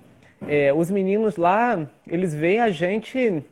É, 0.49 0.73
os 0.73 0.91
meninos 0.91 1.37
lá, 1.37 1.87
eles 2.07 2.33
veem 2.35 2.61
a 2.61 2.71
gente 2.71 3.45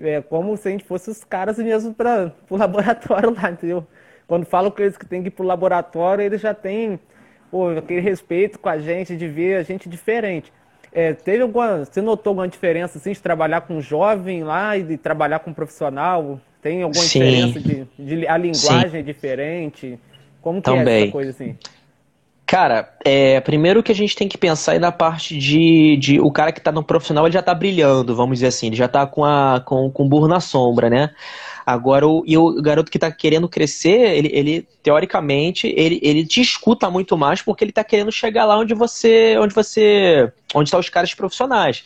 é, 0.00 0.22
como 0.22 0.56
se 0.56 0.68
a 0.68 0.70
gente 0.70 0.84
fosse 0.84 1.10
os 1.10 1.22
caras 1.22 1.58
mesmo 1.58 1.92
para 1.92 2.32
o 2.48 2.56
laboratório 2.56 3.34
lá, 3.34 3.50
entendeu? 3.50 3.86
Quando 4.30 4.44
falam 4.44 4.70
com 4.70 4.80
eles 4.80 4.96
que 4.96 5.04
tem 5.04 5.22
que 5.22 5.26
ir 5.26 5.32
pro 5.32 5.44
laboratório, 5.44 6.22
eles 6.22 6.40
já 6.40 6.54
têm 6.54 7.00
pô, 7.50 7.70
aquele 7.70 8.00
respeito 8.00 8.60
com 8.60 8.68
a 8.68 8.78
gente, 8.78 9.16
de 9.16 9.26
ver 9.26 9.56
a 9.56 9.64
gente 9.64 9.88
diferente. 9.88 10.52
É, 10.92 11.12
teve 11.12 11.42
alguma, 11.42 11.84
você 11.84 12.00
notou 12.00 12.30
alguma 12.30 12.46
diferença 12.46 12.96
assim, 12.96 13.10
de 13.10 13.18
trabalhar 13.18 13.62
com 13.62 13.80
jovem 13.80 14.44
lá 14.44 14.76
e 14.76 14.84
de 14.84 14.96
trabalhar 14.96 15.40
com 15.40 15.52
profissional? 15.52 16.40
Tem 16.62 16.80
alguma 16.80 17.02
Sim. 17.02 17.18
diferença 17.18 17.58
de, 17.58 17.86
de 17.98 18.28
a 18.28 18.36
linguagem 18.36 18.90
Sim. 18.90 18.98
é 18.98 19.02
diferente? 19.02 19.98
Como 20.40 20.62
que 20.62 20.70
Também. 20.70 20.94
é 20.94 21.02
essa 21.02 21.10
coisa 21.10 21.30
assim? 21.30 21.56
Cara, 22.46 22.94
é, 23.04 23.40
primeiro 23.40 23.82
que 23.82 23.90
a 23.90 23.94
gente 23.96 24.14
tem 24.14 24.28
que 24.28 24.38
pensar 24.38 24.72
aí 24.72 24.78
na 24.78 24.92
parte 24.92 25.36
de, 25.36 25.96
de 25.96 26.20
o 26.20 26.30
cara 26.30 26.52
que 26.52 26.60
está 26.60 26.70
no 26.70 26.84
profissional 26.84 27.26
ele 27.26 27.34
já 27.34 27.40
está 27.40 27.52
brilhando, 27.52 28.14
vamos 28.14 28.36
dizer 28.36 28.46
assim, 28.46 28.68
ele 28.68 28.76
já 28.76 28.86
está 28.86 29.04
com, 29.08 29.24
a, 29.24 29.60
com, 29.66 29.90
com 29.90 30.08
burro 30.08 30.28
na 30.28 30.38
sombra, 30.38 30.88
né? 30.88 31.10
Agora, 31.64 32.06
o, 32.06 32.22
e 32.26 32.36
o 32.36 32.60
garoto 32.62 32.90
que 32.90 32.96
está 32.96 33.10
querendo 33.10 33.48
crescer, 33.48 34.16
ele, 34.16 34.30
ele 34.32 34.68
teoricamente, 34.82 35.66
ele, 35.76 36.00
ele 36.02 36.26
te 36.26 36.40
escuta 36.40 36.90
muito 36.90 37.16
mais 37.16 37.42
porque 37.42 37.64
ele 37.64 37.70
está 37.70 37.84
querendo 37.84 38.10
chegar 38.10 38.44
lá 38.44 38.58
onde 38.58 38.74
você, 38.74 39.36
onde 39.38 39.54
você, 39.54 40.32
onde 40.54 40.68
estão 40.68 40.78
tá 40.78 40.84
os 40.84 40.88
caras 40.88 41.14
profissionais. 41.14 41.84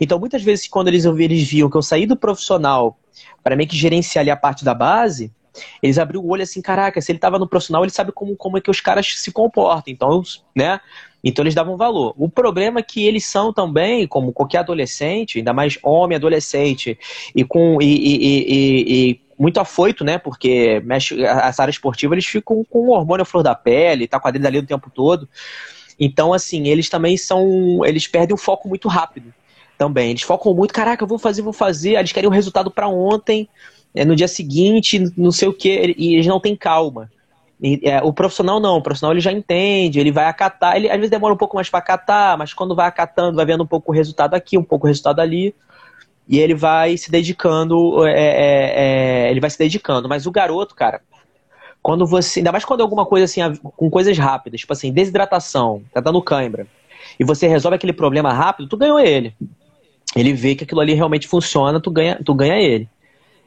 Então, 0.00 0.18
muitas 0.18 0.42
vezes, 0.42 0.68
quando 0.68 0.88
eles, 0.88 1.04
eles 1.04 1.48
viam 1.48 1.70
que 1.70 1.76
eu 1.76 1.82
saí 1.82 2.06
do 2.06 2.16
profissional 2.16 2.98
para 3.42 3.56
meio 3.56 3.68
que 3.68 3.76
gerenciar 3.76 4.22
ali 4.22 4.30
a 4.30 4.36
parte 4.36 4.64
da 4.64 4.74
base, 4.74 5.32
eles 5.82 5.98
abriram 5.98 6.24
o 6.24 6.28
olho 6.28 6.42
assim, 6.42 6.62
caraca, 6.62 7.00
se 7.00 7.12
ele 7.12 7.18
estava 7.18 7.38
no 7.38 7.48
profissional, 7.48 7.84
ele 7.84 7.92
sabe 7.92 8.12
como, 8.12 8.36
como 8.36 8.58
é 8.58 8.60
que 8.60 8.70
os 8.70 8.80
caras 8.80 9.06
se 9.18 9.30
comportam. 9.30 9.92
Então, 9.92 10.22
né? 10.56 10.80
Então 11.22 11.42
eles 11.42 11.54
davam 11.54 11.76
valor. 11.76 12.14
O 12.16 12.28
problema 12.28 12.80
é 12.80 12.82
que 12.82 13.06
eles 13.06 13.24
são 13.24 13.52
também, 13.52 14.06
como 14.06 14.32
qualquer 14.32 14.58
adolescente, 14.58 15.38
ainda 15.38 15.52
mais 15.52 15.78
homem 15.82 16.16
adolescente, 16.16 16.98
e 17.34 17.44
com 17.44 17.80
e, 17.80 17.86
e, 17.86 19.10
e, 19.10 19.20
muito 19.38 19.58
afoito, 19.58 20.04
né? 20.04 20.18
Porque 20.18 20.80
mexe, 20.84 21.22
essa 21.22 21.62
área 21.62 21.70
esportiva 21.70 22.14
eles 22.14 22.26
ficam 22.26 22.64
com 22.68 22.88
o 22.88 22.90
hormônio 22.90 23.22
à 23.22 23.26
flor 23.26 23.42
da 23.42 23.54
pele, 23.54 24.08
tá 24.08 24.18
com 24.18 24.28
a 24.28 24.30
ali 24.30 24.58
o 24.58 24.66
tempo 24.66 24.90
todo. 24.90 25.28
Então, 25.98 26.32
assim, 26.32 26.68
eles 26.68 26.88
também 26.88 27.16
são. 27.16 27.84
Eles 27.84 28.06
perdem 28.06 28.34
o 28.34 28.38
foco 28.38 28.68
muito 28.68 28.88
rápido 28.88 29.32
também. 29.78 30.10
Eles 30.10 30.22
focam 30.22 30.54
muito, 30.54 30.72
caraca, 30.72 31.04
eu 31.04 31.08
vou 31.08 31.18
fazer, 31.18 31.42
vou 31.42 31.52
fazer. 31.52 31.94
Eles 31.94 32.12
querem 32.12 32.28
o 32.28 32.32
resultado 32.32 32.70
para 32.70 32.88
ontem 32.88 33.48
é, 33.94 34.04
no 34.04 34.16
dia 34.16 34.28
seguinte, 34.28 34.98
não 35.16 35.30
sei 35.30 35.48
o 35.48 35.52
que, 35.52 35.94
e 35.96 36.14
eles 36.14 36.26
não 36.26 36.40
têm 36.40 36.56
calma. 36.56 37.10
É, 37.82 38.02
o 38.02 38.12
profissional 38.12 38.58
não, 38.58 38.78
o 38.78 38.82
profissional 38.82 39.12
ele 39.12 39.20
já 39.20 39.30
entende, 39.30 40.00
ele 40.00 40.10
vai 40.10 40.24
acatar, 40.24 40.76
ele 40.76 40.90
às 40.90 40.96
vezes 40.96 41.10
demora 41.10 41.32
um 41.32 41.36
pouco 41.36 41.54
mais 41.54 41.70
para 41.70 41.78
acatar, 41.78 42.36
mas 42.36 42.52
quando 42.52 42.74
vai 42.74 42.88
acatando, 42.88 43.36
vai 43.36 43.46
vendo 43.46 43.62
um 43.62 43.66
pouco 43.66 43.92
o 43.92 43.94
resultado 43.94 44.34
aqui, 44.34 44.58
um 44.58 44.64
pouco 44.64 44.86
o 44.86 44.88
resultado 44.88 45.20
ali, 45.20 45.54
e 46.28 46.40
ele 46.40 46.54
vai 46.54 46.96
se 46.96 47.10
dedicando, 47.10 48.04
é, 48.04 48.12
é, 48.12 49.26
é 49.26 49.30
ele 49.30 49.40
vai 49.40 49.48
se 49.48 49.58
dedicando. 49.58 50.08
Mas 50.08 50.26
o 50.26 50.32
garoto, 50.32 50.74
cara, 50.74 51.02
quando 51.80 52.04
você, 52.04 52.40
ainda 52.40 52.50
mais 52.50 52.64
quando 52.64 52.80
é 52.80 52.82
alguma 52.82 53.06
coisa 53.06 53.26
assim, 53.26 53.40
com 53.76 53.88
coisas 53.88 54.18
rápidas, 54.18 54.60
tipo 54.60 54.72
assim, 54.72 54.92
desidratação, 54.92 55.82
tá 55.94 56.00
dando 56.00 56.20
cãibra, 56.20 56.66
e 57.18 57.24
você 57.24 57.46
resolve 57.46 57.76
aquele 57.76 57.92
problema 57.92 58.32
rápido, 58.32 58.68
tu 58.68 58.76
ganhou 58.76 58.98
ele. 58.98 59.36
Ele 60.16 60.32
vê 60.32 60.56
que 60.56 60.64
aquilo 60.64 60.80
ali 60.80 60.94
realmente 60.94 61.28
funciona, 61.28 61.80
tu 61.80 61.90
ganha, 61.90 62.20
tu 62.24 62.34
ganha 62.34 62.58
ele 62.58 62.88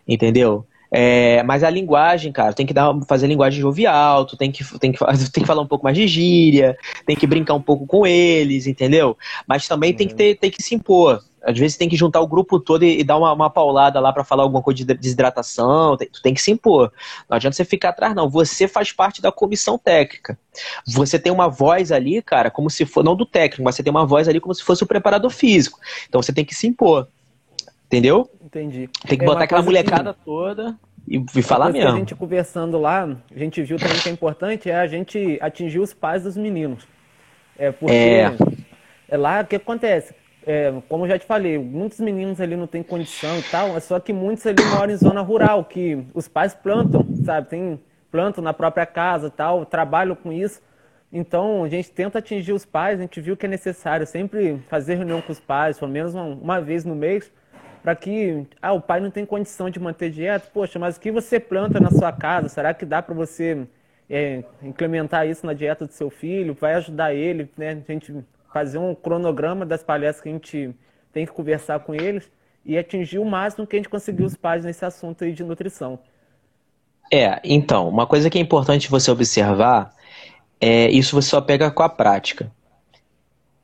entendeu? 0.07 0.65
É, 0.97 1.43
mas 1.43 1.61
a 1.61 1.69
linguagem, 1.69 2.31
cara, 2.31 2.53
tem 2.53 2.65
que 2.65 2.73
dar, 2.73 2.97
fazer 3.05 3.27
linguagem 3.27 3.59
jovial, 3.59 4.25
tu 4.25 4.37
tem 4.37 4.49
que, 4.49 4.63
tem, 4.79 4.93
que, 4.93 4.99
tem 5.29 5.43
que 5.43 5.45
falar 5.45 5.61
um 5.61 5.67
pouco 5.67 5.83
mais 5.83 5.97
de 5.97 6.07
gíria, 6.07 6.77
tem 7.05 7.17
que 7.17 7.27
brincar 7.27 7.53
um 7.53 7.61
pouco 7.61 7.85
com 7.85 8.07
eles, 8.07 8.65
entendeu? 8.65 9.17
Mas 9.45 9.67
também 9.67 9.91
uhum. 9.91 9.97
tem, 9.97 10.07
que 10.07 10.13
uhum. 10.13 10.17
ter, 10.17 10.35
tem 10.35 10.49
que 10.49 10.63
se 10.63 10.73
impor. 10.73 11.21
Às 11.43 11.59
vezes 11.59 11.75
tem 11.75 11.89
que 11.89 11.97
juntar 11.97 12.21
o 12.21 12.27
grupo 12.27 12.61
todo 12.61 12.85
e, 12.85 13.01
e 13.01 13.03
dar 13.03 13.17
uma, 13.17 13.33
uma 13.33 13.49
paulada 13.49 13.99
lá 13.99 14.13
para 14.13 14.23
falar 14.23 14.43
alguma 14.43 14.63
coisa 14.63 14.85
de 14.85 14.93
desidratação. 14.93 15.97
Tem, 15.97 16.07
tu 16.07 16.21
tem 16.21 16.33
que 16.33 16.41
se 16.41 16.49
impor. 16.49 16.93
Não 17.29 17.35
adianta 17.35 17.57
você 17.57 17.65
ficar 17.65 17.89
atrás, 17.89 18.15
não. 18.15 18.29
Você 18.29 18.65
faz 18.65 18.93
parte 18.93 19.21
da 19.21 19.33
comissão 19.33 19.77
técnica. 19.77 20.39
Você 20.87 21.19
tem 21.19 21.29
uma 21.29 21.49
voz 21.49 21.91
ali, 21.91 22.21
cara, 22.21 22.49
como 22.49 22.69
se 22.69 22.85
for, 22.85 23.03
não 23.03 23.17
do 23.17 23.25
técnico, 23.25 23.63
mas 23.63 23.75
você 23.75 23.83
tem 23.83 23.91
uma 23.91 24.05
voz 24.05 24.29
ali 24.29 24.39
como 24.39 24.55
se 24.55 24.63
fosse 24.63 24.81
o 24.81 24.87
preparador 24.87 25.29
físico. 25.29 25.77
Então 26.07 26.21
você 26.21 26.31
tem 26.31 26.45
que 26.45 26.55
se 26.55 26.67
impor. 26.67 27.05
Entendeu? 27.85 28.29
Entendi. 28.41 28.89
Tem 29.07 29.17
que 29.17 29.23
é 29.23 29.27
botar 29.27 29.43
aquela 29.43 29.61
molecada 29.61 30.13
que... 30.13 30.25
toda 30.25 30.77
e, 31.07 31.23
e 31.35 31.41
falar 31.41 31.71
mesmo. 31.71 31.89
a 31.89 31.95
gente 31.95 32.15
conversando 32.15 32.79
lá, 32.79 33.03
a 33.03 33.39
gente 33.39 33.61
viu 33.61 33.77
também 33.77 33.97
que 33.97 34.09
é 34.09 34.11
importante 34.11 34.69
é 34.69 34.75
a 34.75 34.87
gente 34.87 35.37
atingir 35.41 35.79
os 35.79 35.93
pais 35.93 36.23
dos 36.23 36.35
meninos. 36.35 36.87
É 37.57 37.71
porque 37.71 37.93
é, 37.93 38.35
é 39.07 39.17
lá 39.17 39.41
o 39.41 39.45
que 39.45 39.55
acontece. 39.55 40.13
É, 40.47 40.73
como 40.87 41.05
eu 41.05 41.09
já 41.09 41.17
te 41.17 41.25
falei, 41.25 41.57
muitos 41.57 41.99
meninos 41.99 42.39
ali 42.39 42.55
não 42.55 42.67
têm 42.67 42.83
condição 42.83 43.39
e 43.39 43.43
tal, 43.43 43.75
é 43.75 43.79
só 43.79 43.99
que 43.99 44.13
muitos 44.13 44.45
ali 44.45 44.63
moram 44.63 44.93
em 44.93 44.97
zona 44.97 45.21
rural, 45.21 45.65
que 45.65 46.05
os 46.13 46.27
pais 46.27 46.53
plantam, 46.53 47.03
sabe? 47.23 47.49
Tem, 47.49 47.79
plantam 48.11 48.43
na 48.43 48.53
própria 48.53 48.85
casa 48.85 49.29
tal, 49.29 49.65
trabalham 49.65 50.15
com 50.15 50.31
isso. 50.31 50.61
Então, 51.11 51.63
a 51.63 51.69
gente 51.69 51.89
tenta 51.91 52.19
atingir 52.19 52.51
os 52.51 52.65
pais, 52.65 52.99
a 52.99 53.01
gente 53.01 53.21
viu 53.21 53.37
que 53.37 53.45
é 53.45 53.49
necessário 53.49 54.05
sempre 54.05 54.59
fazer 54.67 54.95
reunião 54.95 55.21
com 55.21 55.31
os 55.31 55.39
pais, 55.39 55.79
pelo 55.79 55.89
menos 55.89 56.13
uma, 56.13 56.25
uma 56.25 56.61
vez 56.61 56.85
no 56.85 56.93
mês, 56.93 57.31
para 57.85 57.95
que 57.95 58.47
ah, 58.59 58.73
o 58.73 58.81
pai 58.81 58.99
não 58.99 59.11
tem 59.11 59.27
condição 59.27 59.69
de 59.69 59.79
manter 59.79 60.09
dieta, 60.09 60.49
poxa, 60.51 60.79
mas 60.79 60.97
o 60.97 60.99
que 60.99 61.11
você 61.11 61.39
planta 61.39 61.79
na 61.79 61.91
sua 61.91 62.11
casa? 62.11 62.49
Será 62.49 62.73
que 62.73 62.83
dá 62.83 62.99
para 62.99 63.13
você 63.13 63.67
é, 64.09 64.43
implementar 64.63 65.27
isso 65.27 65.45
na 65.45 65.53
dieta 65.53 65.85
do 65.85 65.91
seu 65.91 66.09
filho? 66.09 66.57
Vai 66.59 66.73
ajudar 66.73 67.13
ele, 67.13 67.47
né? 67.55 67.79
A 67.87 67.91
gente 67.91 68.25
fazer 68.51 68.79
um 68.79 68.95
cronograma 68.95 69.67
das 69.67 69.83
palestras 69.83 70.23
que 70.23 70.29
a 70.29 70.31
gente 70.31 70.75
tem 71.13 71.27
que 71.27 71.31
conversar 71.31 71.79
com 71.81 71.93
eles 71.93 72.27
e 72.65 72.75
atingir 72.75 73.19
o 73.19 73.25
máximo 73.25 73.67
que 73.67 73.75
a 73.75 73.79
gente 73.79 73.89
conseguiu 73.89 74.25
os 74.25 74.35
pais 74.35 74.65
nesse 74.65 74.83
assunto 74.83 75.23
aí 75.23 75.31
de 75.31 75.43
nutrição. 75.43 75.99
É, 77.13 77.39
então, 77.43 77.87
uma 77.87 78.07
coisa 78.07 78.31
que 78.31 78.39
é 78.39 78.41
importante 78.41 78.89
você 78.89 79.11
observar 79.11 79.93
é 80.59 80.89
isso 80.89 81.21
você 81.21 81.29
só 81.29 81.39
pega 81.39 81.69
com 81.69 81.83
a 81.83 81.89
prática. 81.89 82.51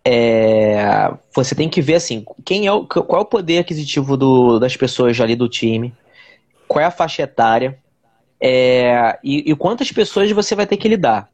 É, 0.03 1.13
você 1.33 1.53
tem 1.53 1.69
que 1.69 1.81
ver 1.81 1.95
assim, 1.95 2.25
quem 2.43 2.65
é 2.65 2.71
o, 2.71 2.85
qual 2.85 3.19
é 3.19 3.23
o 3.23 3.25
poder 3.25 3.59
aquisitivo 3.59 4.17
do, 4.17 4.57
das 4.57 4.75
pessoas 4.75 5.19
ali 5.19 5.35
do 5.35 5.47
time, 5.47 5.93
qual 6.67 6.81
é 6.81 6.85
a 6.85 6.91
faixa 6.91 7.21
etária 7.21 7.77
é, 8.41 9.19
e, 9.23 9.51
e, 9.51 9.55
quantas 9.55 9.91
pessoas 9.91 10.31
você 10.31 10.55
vai 10.55 10.65
ter 10.65 10.77
que 10.77 10.87
lidar. 10.87 11.29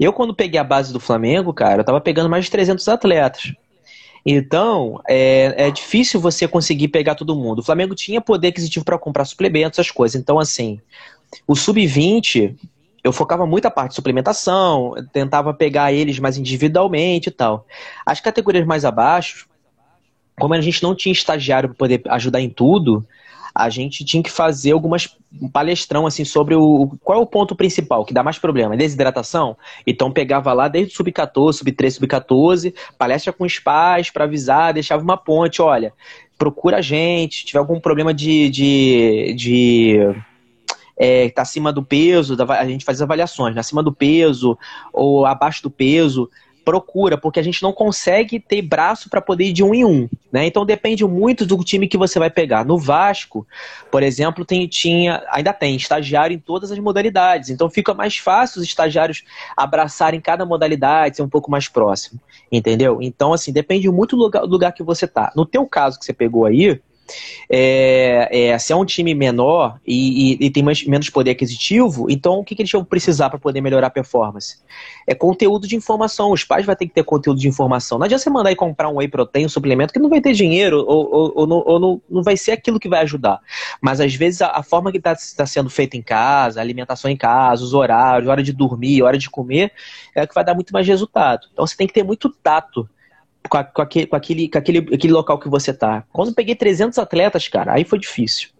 Eu, 0.00 0.12
quando 0.12 0.34
peguei 0.34 0.58
a 0.58 0.64
base 0.64 0.92
do 0.92 1.00
Flamengo, 1.00 1.52
cara, 1.52 1.80
eu 1.80 1.84
tava 1.84 2.00
pegando 2.00 2.30
mais 2.30 2.46
de 2.46 2.50
300 2.50 2.88
atletas. 2.88 3.52
Então, 4.24 5.00
é, 5.06 5.66
é 5.68 5.70
difícil 5.70 6.18
você 6.18 6.48
conseguir 6.48 6.88
pegar 6.88 7.14
todo 7.14 7.36
mundo. 7.36 7.60
O 7.60 7.62
Flamengo 7.62 7.94
tinha 7.94 8.20
poder 8.20 8.48
aquisitivo 8.48 8.84
para 8.84 8.98
comprar 8.98 9.24
suplementos, 9.24 9.78
essas 9.78 9.90
coisas. 9.90 10.20
Então, 10.20 10.38
assim, 10.38 10.80
o 11.46 11.54
sub-20, 11.54 12.56
eu 13.06 13.12
focava 13.12 13.46
muito 13.46 13.66
a 13.66 13.70
parte 13.70 13.90
de 13.90 13.94
suplementação, 13.94 14.94
tentava 15.12 15.54
pegar 15.54 15.92
eles 15.92 16.18
mais 16.18 16.36
individualmente 16.36 17.28
e 17.28 17.32
tal. 17.32 17.64
As 18.04 18.20
categorias 18.20 18.66
mais 18.66 18.84
abaixo, 18.84 19.46
como 20.36 20.54
a 20.54 20.60
gente 20.60 20.82
não 20.82 20.92
tinha 20.92 21.12
estagiário 21.12 21.68
para 21.68 21.78
poder 21.78 22.02
ajudar 22.06 22.40
em 22.40 22.50
tudo, 22.50 23.06
a 23.54 23.70
gente 23.70 24.04
tinha 24.04 24.22
que 24.22 24.30
fazer 24.30 24.72
algumas 24.72 25.16
um 25.40 25.48
palestrão 25.48 26.04
assim 26.04 26.24
sobre 26.24 26.56
o 26.56 26.98
qual 27.04 27.20
é 27.20 27.22
o 27.22 27.26
ponto 27.26 27.54
principal 27.54 28.04
que 28.04 28.12
dá 28.12 28.24
mais 28.24 28.40
problema, 28.40 28.76
desidratação. 28.76 29.56
Então 29.86 30.10
pegava 30.10 30.52
lá 30.52 30.66
desde 30.66 30.92
o 30.92 30.96
sub-14, 30.96 31.52
sub-13, 31.52 31.90
sub-14, 31.92 32.74
palestra 32.98 33.32
com 33.32 33.44
os 33.44 33.60
pais 33.60 34.10
para 34.10 34.24
avisar, 34.24 34.74
deixava 34.74 35.02
uma 35.02 35.16
ponte, 35.16 35.62
olha, 35.62 35.92
procura 36.36 36.78
a 36.78 36.82
gente, 36.82 37.36
se 37.36 37.44
tiver 37.44 37.60
algum 37.60 37.78
problema 37.78 38.12
de, 38.12 38.50
de, 38.50 39.34
de 39.36 40.14
é, 40.98 41.28
tá 41.30 41.42
acima 41.42 41.72
do 41.72 41.82
peso, 41.82 42.36
a 42.48 42.66
gente 42.66 42.84
faz 42.84 43.02
avaliações, 43.02 43.54
né? 43.54 43.60
acima 43.60 43.82
do 43.82 43.92
peso 43.92 44.58
ou 44.92 45.26
abaixo 45.26 45.62
do 45.62 45.70
peso, 45.70 46.30
procura, 46.66 47.16
porque 47.16 47.38
a 47.38 47.42
gente 47.44 47.62
não 47.62 47.72
consegue 47.72 48.40
ter 48.40 48.60
braço 48.60 49.08
para 49.08 49.20
poder 49.20 49.44
ir 49.44 49.52
de 49.52 49.62
um 49.62 49.72
em 49.72 49.84
um. 49.84 50.08
Né? 50.32 50.46
Então 50.46 50.66
depende 50.66 51.04
muito 51.04 51.46
do 51.46 51.56
time 51.62 51.86
que 51.86 51.96
você 51.96 52.18
vai 52.18 52.28
pegar. 52.28 52.64
No 52.64 52.76
Vasco, 52.76 53.46
por 53.88 54.02
exemplo, 54.02 54.44
tem, 54.44 54.66
tinha, 54.66 55.22
ainda 55.30 55.52
tem 55.52 55.76
estagiário 55.76 56.34
em 56.34 56.40
todas 56.40 56.72
as 56.72 56.78
modalidades. 56.80 57.50
Então 57.50 57.70
fica 57.70 57.94
mais 57.94 58.16
fácil 58.16 58.60
os 58.60 58.66
estagiários 58.66 59.22
abraçarem 59.56 60.20
cada 60.20 60.44
modalidade, 60.44 61.16
ser 61.16 61.22
um 61.22 61.28
pouco 61.28 61.48
mais 61.48 61.68
próximo. 61.68 62.20
Entendeu? 62.50 62.98
Então, 63.00 63.32
assim, 63.32 63.52
depende 63.52 63.88
muito 63.88 64.16
do 64.16 64.22
lugar, 64.22 64.40
do 64.40 64.50
lugar 64.50 64.72
que 64.72 64.82
você 64.82 65.06
tá. 65.06 65.32
No 65.36 65.46
teu 65.46 65.64
caso 65.66 66.00
que 66.00 66.04
você 66.04 66.12
pegou 66.12 66.46
aí, 66.46 66.80
é, 67.48 68.48
é, 68.48 68.58
se 68.58 68.72
é 68.72 68.76
um 68.76 68.84
time 68.84 69.14
menor 69.14 69.78
e, 69.86 70.34
e, 70.34 70.46
e 70.46 70.50
tem 70.50 70.62
mais, 70.62 70.84
menos 70.84 71.10
poder 71.10 71.30
aquisitivo, 71.30 72.10
então 72.10 72.38
o 72.38 72.44
que, 72.44 72.54
que 72.54 72.62
eles 72.62 72.72
vão 72.72 72.84
precisar 72.84 73.30
para 73.30 73.38
poder 73.38 73.60
melhorar 73.60 73.88
a 73.88 73.90
performance? 73.90 74.58
É 75.06 75.14
conteúdo 75.14 75.66
de 75.66 75.76
informação. 75.76 76.32
Os 76.32 76.44
pais 76.44 76.66
vão 76.66 76.74
ter 76.74 76.86
que 76.86 76.94
ter 76.94 77.04
conteúdo 77.04 77.40
de 77.40 77.48
informação. 77.48 77.98
Não 77.98 78.04
adianta 78.04 78.22
você 78.22 78.30
mandar 78.30 78.50
e 78.50 78.56
comprar 78.56 78.88
um 78.88 78.96
whey 78.96 79.08
protein, 79.08 79.46
um 79.46 79.48
suplemento, 79.48 79.92
que 79.92 79.98
não 79.98 80.08
vai 80.08 80.20
ter 80.20 80.32
dinheiro 80.32 80.78
ou, 80.78 81.12
ou, 81.12 81.32
ou, 81.36 81.46
não, 81.46 81.62
ou 81.64 81.80
não, 81.80 82.02
não, 82.10 82.22
vai 82.22 82.36
ser 82.36 82.52
aquilo 82.52 82.80
que 82.80 82.88
vai 82.88 83.00
ajudar. 83.02 83.40
Mas 83.80 84.00
às 84.00 84.14
vezes 84.14 84.42
a, 84.42 84.50
a 84.50 84.62
forma 84.62 84.90
que 84.90 84.98
está 84.98 85.14
tá 85.36 85.46
sendo 85.46 85.70
feita 85.70 85.96
em 85.96 86.02
casa, 86.02 86.60
a 86.60 86.62
alimentação 86.62 87.10
em 87.10 87.16
casa, 87.16 87.62
os 87.62 87.74
horários, 87.74 88.28
hora 88.28 88.42
de 88.42 88.52
dormir, 88.52 89.02
hora 89.02 89.18
de 89.18 89.30
comer, 89.30 89.72
é 90.14 90.26
que 90.26 90.34
vai 90.34 90.44
dar 90.44 90.54
muito 90.54 90.72
mais 90.72 90.86
resultado. 90.86 91.46
Então 91.52 91.66
você 91.66 91.76
tem 91.76 91.86
que 91.86 91.94
ter 91.94 92.02
muito 92.02 92.28
tato 92.28 92.88
com, 93.48 93.56
a, 93.56 93.64
com, 93.64 93.82
aquele, 93.82 94.06
com, 94.06 94.16
aquele, 94.16 94.48
com 94.48 94.58
aquele, 94.58 94.78
aquele 94.78 95.12
local 95.12 95.38
que 95.38 95.48
você 95.48 95.72
tá. 95.72 96.04
Quando 96.12 96.34
peguei 96.34 96.54
300 96.54 96.98
atletas, 96.98 97.48
cara, 97.48 97.74
aí 97.74 97.84
foi 97.84 97.98
difícil. 97.98 98.50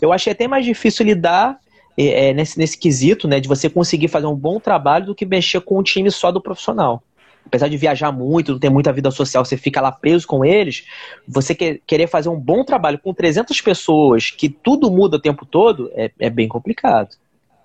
Eu 0.00 0.12
achei 0.12 0.32
até 0.32 0.46
mais 0.46 0.64
difícil 0.64 1.06
lidar 1.06 1.58
é, 1.96 2.28
é, 2.28 2.34
nesse, 2.34 2.58
nesse 2.58 2.76
quesito, 2.76 3.26
né, 3.26 3.40
de 3.40 3.48
você 3.48 3.70
conseguir 3.70 4.08
fazer 4.08 4.26
um 4.26 4.36
bom 4.36 4.60
trabalho 4.60 5.06
do 5.06 5.14
que 5.14 5.24
mexer 5.24 5.60
com 5.60 5.78
um 5.78 5.82
time 5.82 6.10
só 6.10 6.30
do 6.30 6.40
profissional. 6.40 7.02
Apesar 7.46 7.68
de 7.68 7.76
viajar 7.76 8.10
muito, 8.10 8.52
não 8.52 8.58
ter 8.58 8.70
muita 8.70 8.92
vida 8.92 9.10
social, 9.10 9.44
você 9.44 9.56
fica 9.56 9.80
lá 9.80 9.92
preso 9.92 10.26
com 10.26 10.44
eles, 10.44 10.84
você 11.26 11.54
quer, 11.54 11.80
querer 11.86 12.08
fazer 12.08 12.28
um 12.28 12.38
bom 12.38 12.64
trabalho 12.64 12.98
com 12.98 13.14
300 13.14 13.60
pessoas, 13.60 14.30
que 14.30 14.48
tudo 14.48 14.90
muda 14.90 15.16
o 15.16 15.20
tempo 15.20 15.46
todo, 15.46 15.90
é, 15.94 16.10
é 16.18 16.28
bem 16.28 16.48
complicado. 16.48 17.16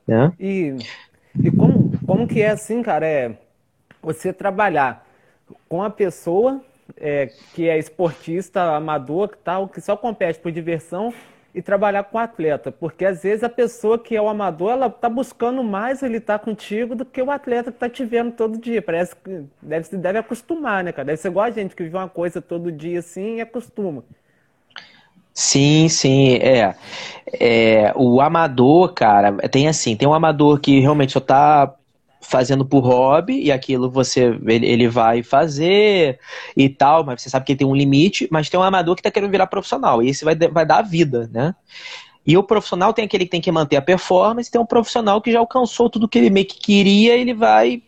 Né? 0.08 0.32
E, 0.40 0.76
e 1.44 1.52
como, 1.52 1.92
como 2.06 2.28
que 2.28 2.42
é 2.42 2.52
assim, 2.52 2.84
cara, 2.84 3.08
é 3.08 3.38
você 4.02 4.32
trabalhar 4.32 5.06
com 5.68 5.84
a 5.84 5.90
pessoa 5.90 6.62
é, 6.98 7.30
que 7.54 7.70
é 7.70 7.78
esportista, 7.78 8.76
amador, 8.76 9.36
tal, 9.44 9.68
que 9.68 9.82
só 9.82 9.96
compete 9.96 10.40
por 10.40 10.52
diversão 10.52 11.14
e 11.54 11.62
trabalhar 11.62 12.04
com 12.06 12.18
o 12.18 12.22
atleta, 12.22 12.72
porque 12.72 13.04
às 13.04 13.24
vezes 13.24 13.44
a 13.44 13.50
pessoa 13.50 14.00
que 14.00 14.16
é 14.16 14.22
o 14.22 14.30
amador, 14.30 14.72
ela 14.72 14.88
está 14.88 15.10
buscando 15.10 15.62
mais 15.64 16.02
ele 16.02 16.20
tá 16.20 16.40
contigo 16.40 16.96
do 16.96 17.04
que 17.04 17.22
o 17.22 17.30
atleta 17.30 17.72
que 17.72 17.76
está 17.76 17.90
te 17.90 18.06
vendo 18.06 18.32
todo 18.32 18.58
dia. 18.58 18.82
Parece 18.82 19.16
que 19.16 19.44
deve, 19.62 19.98
deve 19.98 20.20
acostumar, 20.20 20.84
né, 20.84 20.92
cara? 20.94 21.08
Deve 21.08 21.18
ser 21.18 21.28
igual 21.28 21.46
a 21.46 21.52
gente 21.52 21.76
que 21.76 21.84
vive 21.84 21.96
uma 21.96 22.08
coisa 22.08 22.42
todo 22.42 22.72
dia 22.72 23.00
assim 23.00 23.38
e 23.38 23.42
acostuma. 23.42 24.04
Sim, 25.34 25.90
sim, 25.90 26.36
é. 26.36 26.76
é. 27.34 27.94
O 27.96 28.22
amador, 28.22 28.94
cara, 28.94 29.34
tem 29.50 29.68
assim, 29.68 29.96
tem 29.96 30.08
um 30.08 30.14
amador 30.14 30.60
que 30.60 30.80
realmente 30.80 31.14
só 31.14 31.20
tá 31.20 31.74
fazendo 32.22 32.64
por 32.64 32.82
hobby 32.82 33.42
e 33.42 33.52
aquilo 33.52 33.90
você 33.90 34.40
ele 34.48 34.88
vai 34.88 35.24
fazer 35.24 36.20
e 36.56 36.70
tal, 36.70 37.04
mas 37.04 37.22
você 37.22 37.30
sabe 37.30 37.46
que 37.46 37.56
tem 37.56 37.68
um 37.68 37.76
limite, 37.76 38.28
mas 38.32 38.50
tem 38.50 38.60
um 38.60 38.64
amador 38.64 38.96
que 38.96 39.02
está 39.02 39.12
querendo 39.12 39.32
virar 39.32 39.48
profissional 39.48 40.02
e 40.02 40.10
esse 40.10 40.24
vai, 40.24 40.36
vai 40.36 40.66
dar 40.66 40.78
a 40.78 40.82
vida, 40.84 41.30
né? 41.34 41.56
E 42.26 42.38
o 42.38 42.44
profissional 42.44 42.94
tem 42.94 43.06
aquele 43.06 43.26
que 43.26 43.32
tem 43.32 43.42
que 43.42 43.52
manter 43.52 43.78
a 43.78 43.82
performance, 43.82 44.52
tem 44.52 44.62
um 44.62 44.66
profissional 44.66 45.20
que 45.20 45.32
já 45.32 45.40
alcançou 45.40 45.90
tudo 45.90 46.08
que 46.08 46.20
ele 46.20 46.30
meio 46.30 46.46
que 46.46 46.60
queria, 46.60 47.16
ele 47.16 47.34
vai 47.34 47.82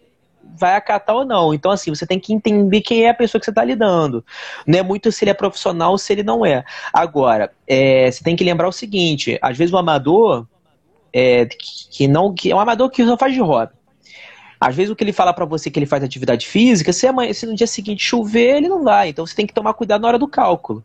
vai 0.55 0.75
acatar 0.75 1.15
ou 1.15 1.25
não. 1.25 1.53
Então, 1.53 1.71
assim, 1.71 1.89
você 1.89 2.05
tem 2.05 2.19
que 2.19 2.33
entender 2.33 2.81
quem 2.81 3.05
é 3.05 3.09
a 3.09 3.13
pessoa 3.13 3.39
que 3.39 3.45
você 3.45 3.51
está 3.51 3.63
lidando. 3.63 4.23
Não 4.67 4.77
é 4.77 4.83
muito 4.83 5.11
se 5.11 5.23
ele 5.23 5.31
é 5.31 5.33
profissional 5.33 5.91
ou 5.91 5.97
se 5.97 6.11
ele 6.11 6.23
não 6.23 6.45
é. 6.45 6.63
Agora, 6.91 7.51
é, 7.67 8.11
você 8.11 8.23
tem 8.23 8.35
que 8.35 8.43
lembrar 8.43 8.67
o 8.67 8.71
seguinte: 8.71 9.37
às 9.41 9.57
vezes 9.57 9.73
o 9.73 9.77
amador 9.77 10.45
é, 11.13 11.45
que 11.91 12.07
não 12.07 12.33
que 12.33 12.51
é 12.51 12.55
um 12.55 12.59
amador 12.59 12.89
que 12.89 13.05
só 13.05 13.17
faz 13.17 13.33
de 13.33 13.39
hobby. 13.39 13.73
Às 14.65 14.75
vezes 14.75 14.89
o 14.89 14.95
que 14.95 15.03
ele 15.03 15.11
fala 15.11 15.33
para 15.33 15.43
você 15.43 15.69
que 15.69 15.77
ele 15.77 15.85
faz 15.85 16.01
atividade 16.01 16.47
física, 16.47 16.93
se, 16.93 17.05
amanhã, 17.05 17.33
se 17.33 17.45
no 17.45 17.53
dia 17.53 17.67
seguinte 17.67 18.01
chover, 18.01 18.55
ele 18.55 18.69
não 18.69 18.81
vai. 18.81 19.09
Então 19.09 19.25
você 19.25 19.35
tem 19.35 19.45
que 19.45 19.53
tomar 19.53 19.73
cuidado 19.73 20.01
na 20.01 20.07
hora 20.07 20.17
do 20.17 20.25
cálculo. 20.25 20.81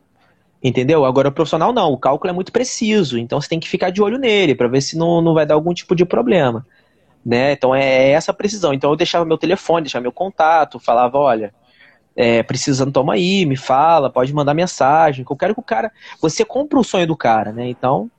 Entendeu? 0.60 1.04
Agora 1.04 1.28
o 1.28 1.32
profissional 1.32 1.72
não, 1.72 1.92
o 1.92 1.96
cálculo 1.96 2.28
é 2.28 2.32
muito 2.34 2.50
preciso, 2.50 3.16
então 3.16 3.40
você 3.40 3.48
tem 3.48 3.60
que 3.60 3.68
ficar 3.68 3.90
de 3.90 4.02
olho 4.02 4.18
nele 4.18 4.56
para 4.56 4.66
ver 4.66 4.80
se 4.80 4.98
não, 4.98 5.22
não 5.22 5.32
vai 5.32 5.46
dar 5.46 5.54
algum 5.54 5.72
tipo 5.72 5.94
de 5.94 6.04
problema. 6.04 6.66
Né? 7.24 7.52
Então 7.52 7.72
é 7.72 8.10
essa 8.10 8.32
precisão. 8.32 8.74
Então 8.74 8.90
eu 8.90 8.96
deixava 8.96 9.24
meu 9.24 9.38
telefone, 9.38 9.84
deixava 9.84 10.02
meu 10.02 10.10
contato, 10.10 10.80
falava, 10.80 11.16
olha, 11.16 11.54
é, 12.16 12.42
precisando, 12.42 12.90
toma 12.90 13.14
aí, 13.14 13.46
me 13.46 13.56
fala, 13.56 14.10
pode 14.10 14.34
mandar 14.34 14.54
mensagem, 14.54 15.24
eu 15.28 15.36
quero 15.36 15.54
que 15.54 15.60
o 15.60 15.62
cara. 15.62 15.92
Você 16.20 16.44
compra 16.44 16.80
o 16.80 16.84
sonho 16.84 17.06
do 17.06 17.16
cara, 17.16 17.52
né? 17.52 17.68
Então, 17.68 18.10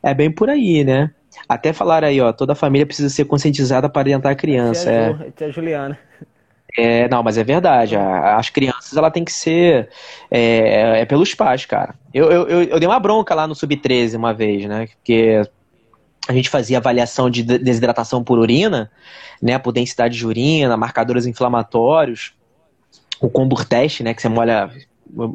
é 0.00 0.14
bem 0.14 0.30
por 0.30 0.48
aí, 0.48 0.84
né? 0.84 1.12
Até 1.50 1.72
falar 1.72 2.04
aí, 2.04 2.20
ó, 2.20 2.32
toda 2.32 2.52
a 2.52 2.54
família 2.54 2.86
precisa 2.86 3.08
ser 3.08 3.24
conscientizada 3.24 3.88
para 3.88 4.02
orientar 4.02 4.30
a 4.30 4.36
criança. 4.36 4.84
Tia, 4.84 4.92
é. 4.92 5.12
Ju, 5.12 5.32
tia 5.32 5.50
Juliana. 5.50 5.98
É, 6.78 7.08
não, 7.08 7.24
mas 7.24 7.36
é 7.36 7.42
verdade. 7.42 7.96
As 7.96 8.48
crianças, 8.50 8.96
ela 8.96 9.10
tem 9.10 9.24
que 9.24 9.32
ser. 9.32 9.88
É, 10.30 11.00
é 11.00 11.04
pelos 11.04 11.34
pais, 11.34 11.66
cara. 11.66 11.96
Eu, 12.14 12.30
eu, 12.30 12.48
eu, 12.48 12.62
eu, 12.62 12.78
dei 12.78 12.88
uma 12.88 13.00
bronca 13.00 13.34
lá 13.34 13.48
no 13.48 13.56
Sub-13 13.56 14.16
uma 14.16 14.32
vez, 14.32 14.64
né? 14.66 14.86
Porque 14.86 15.42
a 16.28 16.32
gente 16.32 16.48
fazia 16.48 16.78
avaliação 16.78 17.28
de 17.28 17.42
desidratação 17.42 18.22
por 18.22 18.38
urina, 18.38 18.88
né? 19.42 19.58
Por 19.58 19.72
densidade 19.72 20.16
de 20.16 20.24
urina, 20.24 20.76
marcadores 20.76 21.26
inflamatórios, 21.26 22.32
o 23.20 23.28
combur 23.28 23.64
teste, 23.64 24.04
né? 24.04 24.14
Que 24.14 24.22
você 24.22 24.28
molha 24.28 24.70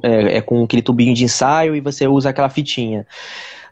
é, 0.01 0.37
é, 0.37 0.41
com 0.41 0.63
aquele 0.63 0.81
tubinho 0.81 1.13
de 1.13 1.25
ensaio 1.25 1.75
e 1.75 1.81
você 1.81 2.07
usa 2.07 2.29
aquela 2.29 2.47
fitinha. 2.47 3.05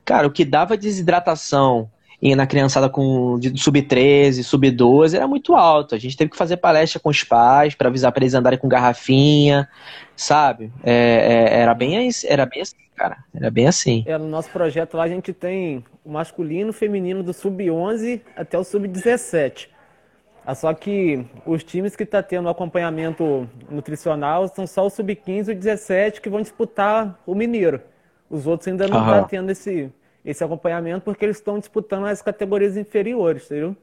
Cara, 0.04 0.28
o 0.28 0.32
que 0.32 0.44
dava 0.44 0.76
desidratação 0.76 1.90
e 2.24 2.38
na 2.38 2.48
criançada 2.48 2.88
com 2.88 3.38
sub-13, 3.54 4.44
sub-12, 4.44 5.14
era 5.14 5.28
muito 5.28 5.54
alto. 5.56 5.94
A 5.94 5.98
gente 5.98 6.16
teve 6.16 6.32
que 6.32 6.38
fazer 6.38 6.56
palestra 6.56 6.98
com 6.98 7.10
os 7.10 7.22
pais 7.22 7.76
para 7.76 7.90
avisar 7.90 8.14
para 8.14 8.24
eles 8.24 8.34
andarem 8.34 8.58
com 8.58 8.70
garrafinha, 8.70 9.68
sabe? 10.16 10.72
É, 10.86 11.50
é, 11.52 11.60
era, 11.60 11.74
bem, 11.74 12.10
era 12.26 12.46
bem 12.46 12.62
assim, 12.62 12.78
cara. 12.96 13.18
Era 13.36 13.52
bem 13.52 13.68
assim. 13.68 14.06
É, 14.08 14.18
no 14.18 14.30
nosso 14.30 14.50
projeto 14.52 14.96
lá 14.96 15.04
a 15.04 15.10
gente 15.10 15.34
tem 15.34 15.84
o 16.02 16.10
masculino 16.14 16.70
e 16.70 16.72
o 16.72 16.74
feminino 16.74 17.22
do 17.22 17.34
sub-11 17.34 18.22
até 18.38 18.58
o 18.58 18.64
sub-17. 18.64 19.68
Ah, 20.46 20.56
só 20.56 20.74
que 20.74 21.26
os 21.46 21.62
times 21.62 21.94
que 21.94 22.04
estão 22.04 22.22
tá 22.22 22.28
tendo 22.28 22.48
acompanhamento 22.48 23.50
nutricional 23.70 24.48
são 24.48 24.66
só 24.66 24.86
o 24.86 24.90
sub-15 24.90 25.50
e 25.50 25.52
o 25.52 25.56
17 25.56 26.22
que 26.22 26.30
vão 26.30 26.40
disputar 26.40 27.20
o 27.26 27.36
mineiro. 27.36 27.82
Os 28.30 28.48
outros 28.48 28.70
ainda 28.70 28.88
não 28.88 29.00
estão 29.02 29.22
tá 29.24 29.28
tendo 29.28 29.52
esse, 29.52 29.92
esse 30.26 30.44
acompanhamento 30.44 31.02
porque 31.02 31.26
eles 31.26 31.38
estão 31.38 31.60
disputando 31.60 32.06
as 32.06 32.22
categorias 32.22 32.78
inferiores, 32.78 33.46
entendeu? 33.46 33.76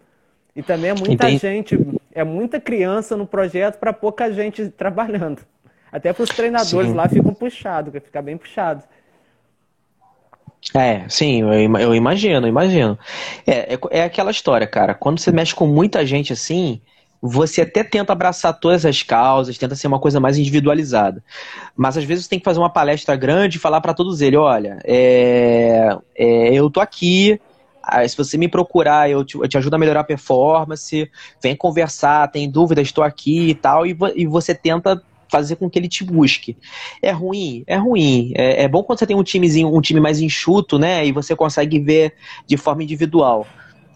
E 0.54 0.62
também 0.62 0.90
é 0.90 0.94
muita 0.94 1.30
Entendi. 1.30 1.38
gente, 1.38 1.78
é 2.12 2.24
muita 2.24 2.60
criança 2.60 3.16
no 3.16 3.26
projeto 3.26 3.78
para 3.78 3.92
pouca 3.92 4.32
gente 4.32 4.68
trabalhando. 4.68 5.42
Até 5.92 6.12
para 6.12 6.22
os 6.22 6.30
treinadores 6.30 6.90
Sim. 6.90 6.96
lá 6.96 7.08
ficam 7.08 7.34
puxados, 7.34 7.92
fica 8.02 8.22
bem 8.22 8.36
puxado. 8.36 8.82
É, 10.74 11.08
sim, 11.08 11.40
eu, 11.40 11.52
eu 11.78 11.94
imagino, 11.94 12.46
imagino. 12.46 12.98
É, 13.46 13.74
é, 13.74 13.78
é, 13.90 14.04
aquela 14.04 14.30
história, 14.30 14.66
cara. 14.66 14.94
Quando 14.94 15.18
você 15.18 15.32
mexe 15.32 15.54
com 15.54 15.66
muita 15.66 16.04
gente 16.04 16.32
assim, 16.32 16.82
você 17.20 17.62
até 17.62 17.84
tenta 17.84 18.12
abraçar 18.12 18.58
todas 18.58 18.86
as 18.86 19.02
causas, 19.02 19.58
tenta 19.58 19.74
ser 19.74 19.86
uma 19.86 19.98
coisa 19.98 20.18
mais 20.18 20.38
individualizada. 20.38 21.22
Mas 21.76 21.96
às 21.96 22.04
vezes 22.04 22.24
você 22.24 22.30
tem 22.30 22.38
que 22.38 22.44
fazer 22.44 22.58
uma 22.58 22.70
palestra 22.70 23.14
grande 23.14 23.58
e 23.58 23.60
falar 23.60 23.80
para 23.80 23.94
todos 23.94 24.20
eles: 24.20 24.38
olha, 24.38 24.78
é, 24.84 25.96
é, 26.16 26.54
eu 26.54 26.70
tô 26.70 26.80
aqui. 26.80 27.40
Se 28.06 28.16
você 28.16 28.36
me 28.36 28.46
procurar, 28.46 29.10
eu 29.10 29.24
te, 29.24 29.36
eu 29.36 29.48
te, 29.48 29.56
ajudo 29.56 29.74
a 29.74 29.78
melhorar 29.78 30.00
a 30.00 30.04
performance. 30.04 31.10
Vem 31.42 31.56
conversar, 31.56 32.30
tem 32.30 32.48
dúvidas, 32.48 32.86
estou 32.86 33.02
aqui 33.02 33.48
e 33.48 33.54
tal. 33.54 33.86
E, 33.86 33.96
e 34.14 34.26
você 34.26 34.54
tenta 34.54 35.02
fazer 35.30 35.56
com 35.56 35.68
que 35.68 35.78
ele 35.78 35.88
te 35.88 36.04
busque. 36.04 36.56
É 37.00 37.10
ruim? 37.10 37.64
É 37.66 37.76
ruim. 37.76 38.32
É, 38.36 38.64
é 38.64 38.68
bom 38.68 38.82
quando 38.82 38.98
você 38.98 39.06
tem 39.06 39.16
um 39.16 39.22
timezinho, 39.22 39.74
um 39.74 39.80
time 39.80 39.98
mais 39.98 40.20
enxuto, 40.20 40.78
né? 40.78 41.06
E 41.06 41.12
você 41.12 41.34
consegue 41.34 41.78
ver 41.80 42.14
de 42.46 42.56
forma 42.56 42.82
individual. 42.82 43.46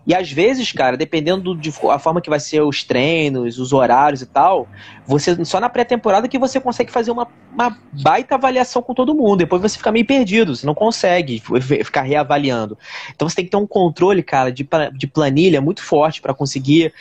E 0.06 0.14
às 0.14 0.30
vezes, 0.30 0.70
cara, 0.72 0.96
dependendo 0.96 1.56
de 1.56 1.72
a 1.90 1.98
forma 1.98 2.20
que 2.20 2.28
vai 2.28 2.38
ser 2.38 2.60
os 2.60 2.84
treinos, 2.84 3.58
os 3.58 3.72
horários 3.72 4.20
e 4.20 4.26
tal, 4.26 4.68
você 5.06 5.42
só 5.44 5.58
na 5.58 5.68
pré-temporada 5.68 6.28
que 6.28 6.38
você 6.38 6.60
consegue 6.60 6.92
fazer 6.92 7.10
uma, 7.10 7.26
uma 7.52 7.78
baita 7.90 8.34
avaliação 8.34 8.82
com 8.82 8.92
todo 8.92 9.14
mundo. 9.14 9.38
Depois 9.38 9.62
você 9.62 9.78
fica 9.78 9.90
meio 9.90 10.06
perdido, 10.06 10.54
você 10.54 10.66
não 10.66 10.74
consegue 10.74 11.42
ficar 11.84 12.02
reavaliando. 12.02 12.76
Então 13.14 13.28
você 13.28 13.36
tem 13.36 13.44
que 13.46 13.50
ter 13.50 13.56
um 13.56 13.66
controle, 13.66 14.22
cara, 14.22 14.52
de, 14.52 14.68
de 14.94 15.06
planilha 15.06 15.60
muito 15.60 15.82
forte 15.82 16.20
para 16.20 16.34
conseguir 16.34 16.92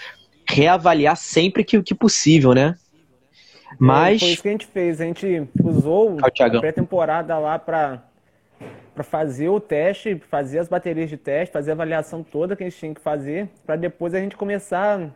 reavaliar 0.48 1.18
sempre 1.18 1.64
que, 1.64 1.82
que 1.82 1.94
possível, 1.94 2.54
né? 2.54 2.76
Mas. 3.78 4.22
Foi 4.22 4.30
isso 4.30 4.42
que 4.42 4.48
a 4.48 4.52
gente 4.52 4.68
fez. 4.68 5.02
A 5.02 5.06
gente 5.06 5.48
usou 5.62 6.18
a 6.22 6.60
pré-temporada 6.60 7.38
lá 7.38 7.60
para 7.60 8.04
para 8.94 9.04
fazer 9.04 9.50
o 9.50 9.60
teste, 9.60 10.22
fazer 10.30 10.60
as 10.60 10.68
baterias 10.68 11.10
de 11.10 11.18
teste, 11.18 11.52
fazer 11.52 11.72
a 11.72 11.74
avaliação 11.74 12.24
toda 12.24 12.56
que 12.56 12.64
a 12.64 12.70
gente 12.70 12.80
tinha 12.80 12.94
que 12.94 13.02
fazer, 13.02 13.50
para 13.66 13.76
depois 13.76 14.14
a 14.14 14.20
gente 14.20 14.38
começar 14.38 15.10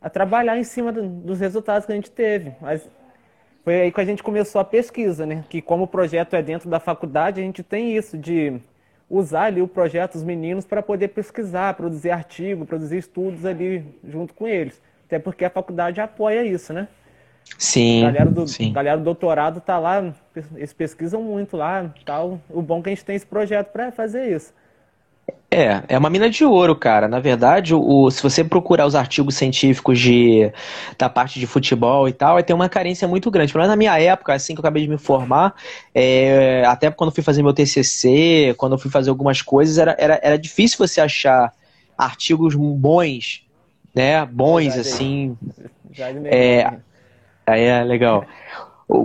a 0.00 0.10
trabalhar 0.10 0.58
em 0.58 0.64
cima 0.64 0.92
do, 0.92 1.08
dos 1.08 1.40
resultados 1.40 1.86
que 1.86 1.92
a 1.92 1.94
gente 1.94 2.10
teve. 2.10 2.52
Mas 2.60 2.88
foi 3.64 3.80
aí 3.80 3.92
que 3.92 4.00
a 4.00 4.04
gente 4.04 4.22
começou 4.22 4.60
a 4.60 4.64
pesquisa, 4.64 5.24
né? 5.24 5.44
Que 5.48 5.62
como 5.62 5.84
o 5.84 5.88
projeto 5.88 6.34
é 6.34 6.42
dentro 6.42 6.68
da 6.68 6.78
faculdade, 6.78 7.40
a 7.40 7.44
gente 7.44 7.62
tem 7.62 7.96
isso 7.96 8.18
de 8.18 8.60
usar 9.08 9.44
ali 9.44 9.62
o 9.62 9.68
projeto 9.68 10.12
dos 10.12 10.22
meninos 10.22 10.66
para 10.66 10.82
poder 10.82 11.08
pesquisar, 11.08 11.74
produzir 11.74 12.10
artigo, 12.10 12.66
produzir 12.66 12.98
estudos 12.98 13.46
ali 13.46 13.84
junto 14.06 14.34
com 14.34 14.46
eles. 14.46 14.80
Até 15.06 15.18
porque 15.18 15.44
a 15.44 15.50
faculdade 15.50 16.00
apoia 16.00 16.44
isso, 16.44 16.72
né? 16.72 16.88
Sim. 17.58 18.04
A 18.04 18.10
galera 18.10 18.30
do, 18.30 18.46
sim. 18.48 18.72
galera 18.72 18.98
do 18.98 19.04
doutorado 19.04 19.60
tá 19.60 19.78
lá, 19.78 20.12
eles 20.56 20.72
pesquisam 20.72 21.22
muito 21.22 21.56
lá, 21.56 21.92
tal. 22.04 22.40
O 22.50 22.60
bom 22.60 22.80
é 22.80 22.82
que 22.82 22.88
a 22.88 22.92
gente 22.94 23.04
tem 23.04 23.16
esse 23.16 23.26
projeto 23.26 23.70
para 23.70 23.92
fazer 23.92 24.34
isso. 24.34 24.52
É, 25.50 25.84
é 25.88 25.96
uma 25.96 26.10
mina 26.10 26.28
de 26.28 26.44
ouro, 26.44 26.74
cara. 26.74 27.06
Na 27.06 27.20
verdade, 27.20 27.74
o, 27.74 28.10
se 28.10 28.20
você 28.20 28.42
procurar 28.42 28.86
os 28.86 28.96
artigos 28.96 29.36
científicos 29.36 30.00
de, 30.00 30.52
da 30.98 31.08
parte 31.08 31.38
de 31.38 31.46
futebol 31.46 32.08
e 32.08 32.12
tal, 32.12 32.42
ter 32.42 32.52
uma 32.52 32.68
carência 32.68 33.06
muito 33.06 33.30
grande. 33.30 33.52
Pelo 33.52 33.62
menos 33.62 33.70
na 33.72 33.76
minha 33.76 33.96
época, 34.00 34.34
assim 34.34 34.54
que 34.54 34.58
eu 34.58 34.62
acabei 34.62 34.82
de 34.82 34.88
me 34.88 34.98
formar, 34.98 35.54
é, 35.94 36.64
até 36.66 36.90
quando 36.90 37.10
eu 37.10 37.14
fui 37.14 37.22
fazer 37.22 37.42
meu 37.42 37.52
TCC, 37.52 38.54
quando 38.58 38.72
eu 38.72 38.78
fui 38.78 38.90
fazer 38.90 39.10
algumas 39.10 39.42
coisas, 39.42 39.78
era, 39.78 39.94
era, 39.96 40.18
era 40.22 40.36
difícil 40.36 40.76
você 40.76 41.00
achar 41.00 41.52
artigos 41.96 42.56
bons, 42.56 43.46
né? 43.94 44.26
Bons, 44.26 44.76
assim. 44.76 45.38
É, 46.24 46.72
Aí 47.46 47.62
é 47.62 47.82
legal. 47.82 48.24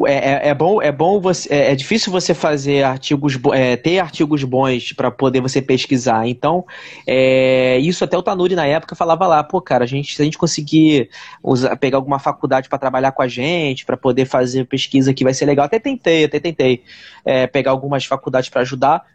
É, 0.05 0.13
é, 0.13 0.49
é, 0.49 0.53
bom, 0.53 0.81
é 0.81 0.91
bom 0.91 1.21
você. 1.21 1.51
É, 1.51 1.71
é 1.71 1.75
difícil 1.75 2.11
você 2.11 2.33
fazer 2.33 2.83
artigos, 2.83 3.39
é, 3.53 3.77
ter 3.77 3.99
artigos 3.99 4.43
bons 4.43 4.91
para 4.91 5.09
poder 5.09 5.39
você 5.41 5.61
pesquisar. 5.61 6.27
Então, 6.27 6.65
é, 7.07 7.77
isso 7.79 8.03
até 8.03 8.17
o 8.17 8.21
Tanuri 8.21 8.55
na 8.55 8.65
época 8.65 8.93
falava 8.95 9.25
lá, 9.25 9.41
pô, 9.41 9.61
cara, 9.61 9.85
a 9.85 9.87
gente, 9.87 10.15
se 10.15 10.21
a 10.21 10.25
gente 10.25 10.37
conseguir 10.37 11.09
usar, 11.41 11.77
pegar 11.77 11.97
alguma 11.97 12.19
faculdade 12.19 12.67
para 12.67 12.77
trabalhar 12.77 13.13
com 13.13 13.21
a 13.21 13.27
gente, 13.27 13.85
para 13.85 13.95
poder 13.95 14.25
fazer 14.25 14.65
pesquisa 14.65 15.13
que 15.13 15.23
vai 15.23 15.33
ser 15.33 15.45
legal. 15.45 15.65
Até 15.65 15.79
tentei, 15.79 16.25
até 16.25 16.39
tentei 16.39 16.83
é, 17.23 17.47
pegar 17.47 17.71
algumas 17.71 18.05
faculdades 18.05 18.49
para 18.49 18.61
ajudar 18.61 19.05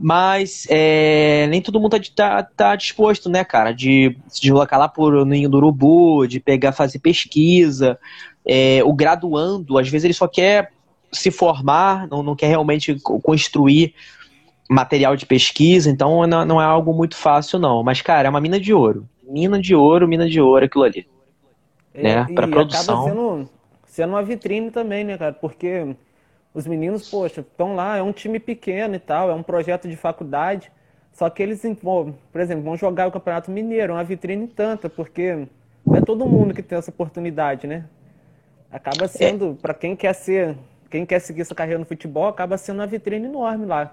mas 0.00 0.66
é, 0.70 1.46
nem 1.48 1.60
todo 1.60 1.80
mundo 1.80 1.98
tá, 1.98 2.00
tá, 2.14 2.42
tá, 2.42 2.76
disposto, 2.76 3.28
né, 3.28 3.44
cara, 3.44 3.72
de 3.72 4.16
se 4.28 4.40
deslocar 4.40 4.78
lá 4.78 4.88
por 4.88 5.26
Ninho 5.26 5.50
do 5.50 5.58
Urubu, 5.58 6.26
de 6.26 6.40
pegar, 6.40 6.72
fazer 6.72 6.98
pesquisa. 6.98 7.98
É, 8.44 8.82
o 8.84 8.92
graduando, 8.92 9.78
às 9.78 9.88
vezes 9.88 10.04
ele 10.04 10.14
só 10.14 10.26
quer 10.26 10.72
se 11.12 11.30
formar, 11.30 12.08
não, 12.08 12.22
não 12.22 12.34
quer 12.34 12.48
realmente 12.48 12.98
construir 13.00 13.94
material 14.68 15.14
de 15.14 15.26
pesquisa, 15.26 15.90
então 15.90 16.26
não, 16.26 16.44
não 16.44 16.60
é 16.60 16.64
algo 16.64 16.92
muito 16.94 17.16
fácil, 17.16 17.58
não. 17.58 17.82
Mas, 17.82 18.00
cara, 18.00 18.26
é 18.28 18.30
uma 18.30 18.40
mina 18.40 18.58
de 18.58 18.72
ouro. 18.72 19.06
Mina 19.22 19.60
de 19.60 19.74
ouro, 19.74 20.08
mina 20.08 20.28
de 20.28 20.40
ouro, 20.40 20.64
aquilo 20.64 20.84
ali. 20.84 21.06
É, 21.94 22.02
né? 22.02 22.26
Para 22.34 22.48
produção. 22.48 23.02
Acaba 23.02 23.08
sendo, 23.08 23.48
sendo 23.84 24.10
uma 24.10 24.22
vitrine 24.22 24.70
também, 24.70 25.04
né, 25.04 25.18
cara? 25.18 25.32
Porque 25.32 25.94
os 26.54 26.66
meninos, 26.66 27.08
poxa, 27.08 27.40
estão 27.40 27.74
lá, 27.74 27.96
é 27.96 28.02
um 28.02 28.12
time 28.12 28.40
pequeno 28.40 28.94
e 28.94 28.98
tal, 28.98 29.30
é 29.30 29.34
um 29.34 29.42
projeto 29.42 29.88
de 29.88 29.96
faculdade. 29.96 30.70
Só 31.12 31.28
que 31.28 31.42
eles, 31.42 31.62
por 31.82 32.40
exemplo, 32.40 32.64
vão 32.64 32.76
jogar 32.76 33.06
o 33.06 33.12
Campeonato 33.12 33.50
Mineiro, 33.50 33.92
uma 33.92 34.04
vitrine 34.04 34.46
tanta, 34.48 34.88
porque 34.88 35.46
não 35.84 35.96
é 35.96 36.00
todo 36.00 36.26
mundo 36.26 36.54
que 36.54 36.62
tem 36.62 36.78
essa 36.78 36.90
oportunidade, 36.90 37.66
né? 37.66 37.84
Acaba 38.72 39.06
sendo, 39.06 39.50
é. 39.50 39.54
para 39.60 39.74
quem 39.74 39.94
quer 39.94 40.14
ser, 40.14 40.56
quem 40.90 41.04
quer 41.04 41.20
seguir 41.20 41.42
essa 41.42 41.54
carreira 41.54 41.78
no 41.78 41.84
futebol, 41.84 42.26
acaba 42.26 42.56
sendo 42.56 42.80
uma 42.80 42.86
vitrine 42.86 43.26
enorme 43.26 43.66
lá. 43.66 43.92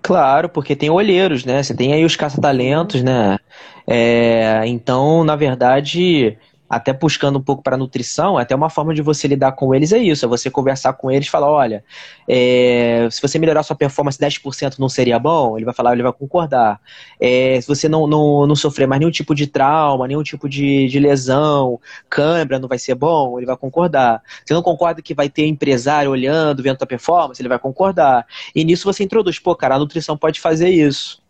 Claro, 0.00 0.48
porque 0.48 0.76
tem 0.76 0.88
olheiros, 0.88 1.44
né? 1.44 1.62
Você 1.62 1.74
tem 1.74 1.92
aí 1.92 2.04
os 2.04 2.16
caça-talentos, 2.16 3.02
né? 3.02 3.38
É, 3.86 4.62
então, 4.66 5.24
na 5.24 5.34
verdade, 5.34 6.38
até 6.68 6.92
buscando 6.92 7.38
um 7.38 7.42
pouco 7.42 7.62
para 7.62 7.76
nutrição, 7.76 8.36
até 8.36 8.54
uma 8.54 8.68
forma 8.68 8.92
de 8.92 9.02
você 9.02 9.28
lidar 9.28 9.52
com 9.52 9.74
eles 9.74 9.92
é 9.92 9.98
isso, 9.98 10.24
é 10.24 10.28
você 10.28 10.50
conversar 10.50 10.92
com 10.94 11.10
eles 11.10 11.28
e 11.28 11.30
falar, 11.30 11.50
olha, 11.50 11.84
é, 12.28 13.08
se 13.10 13.22
você 13.22 13.38
melhorar 13.38 13.62
sua 13.62 13.76
performance 13.76 14.18
10% 14.18 14.78
não 14.78 14.88
seria 14.88 15.18
bom? 15.18 15.56
Ele 15.56 15.64
vai 15.64 15.74
falar, 15.74 15.92
ele 15.92 16.02
vai 16.02 16.12
concordar. 16.12 16.80
É, 17.20 17.60
se 17.60 17.68
você 17.68 17.88
não, 17.88 18.06
não, 18.06 18.46
não 18.46 18.56
sofrer 18.56 18.86
mais 18.86 18.98
nenhum 18.98 19.10
tipo 19.10 19.34
de 19.34 19.46
trauma, 19.46 20.08
nenhum 20.08 20.22
tipo 20.22 20.48
de, 20.48 20.88
de 20.88 20.98
lesão, 20.98 21.80
câimbra 22.10 22.58
não 22.58 22.68
vai 22.68 22.78
ser 22.78 22.94
bom? 22.94 23.38
Ele 23.38 23.46
vai 23.46 23.56
concordar. 23.56 24.22
Você 24.44 24.52
não 24.52 24.62
concorda 24.62 25.00
que 25.00 25.14
vai 25.14 25.28
ter 25.28 25.46
empresário 25.46 26.10
olhando, 26.10 26.62
vendo 26.62 26.78
a 26.80 26.86
performance? 26.86 27.40
Ele 27.40 27.48
vai 27.48 27.58
concordar. 27.58 28.26
E 28.54 28.64
nisso 28.64 28.84
você 28.84 29.04
introduz, 29.04 29.38
pô, 29.38 29.54
cara, 29.54 29.76
a 29.76 29.78
nutrição 29.78 30.16
pode 30.16 30.40
fazer 30.40 30.68
isso. 30.68 31.25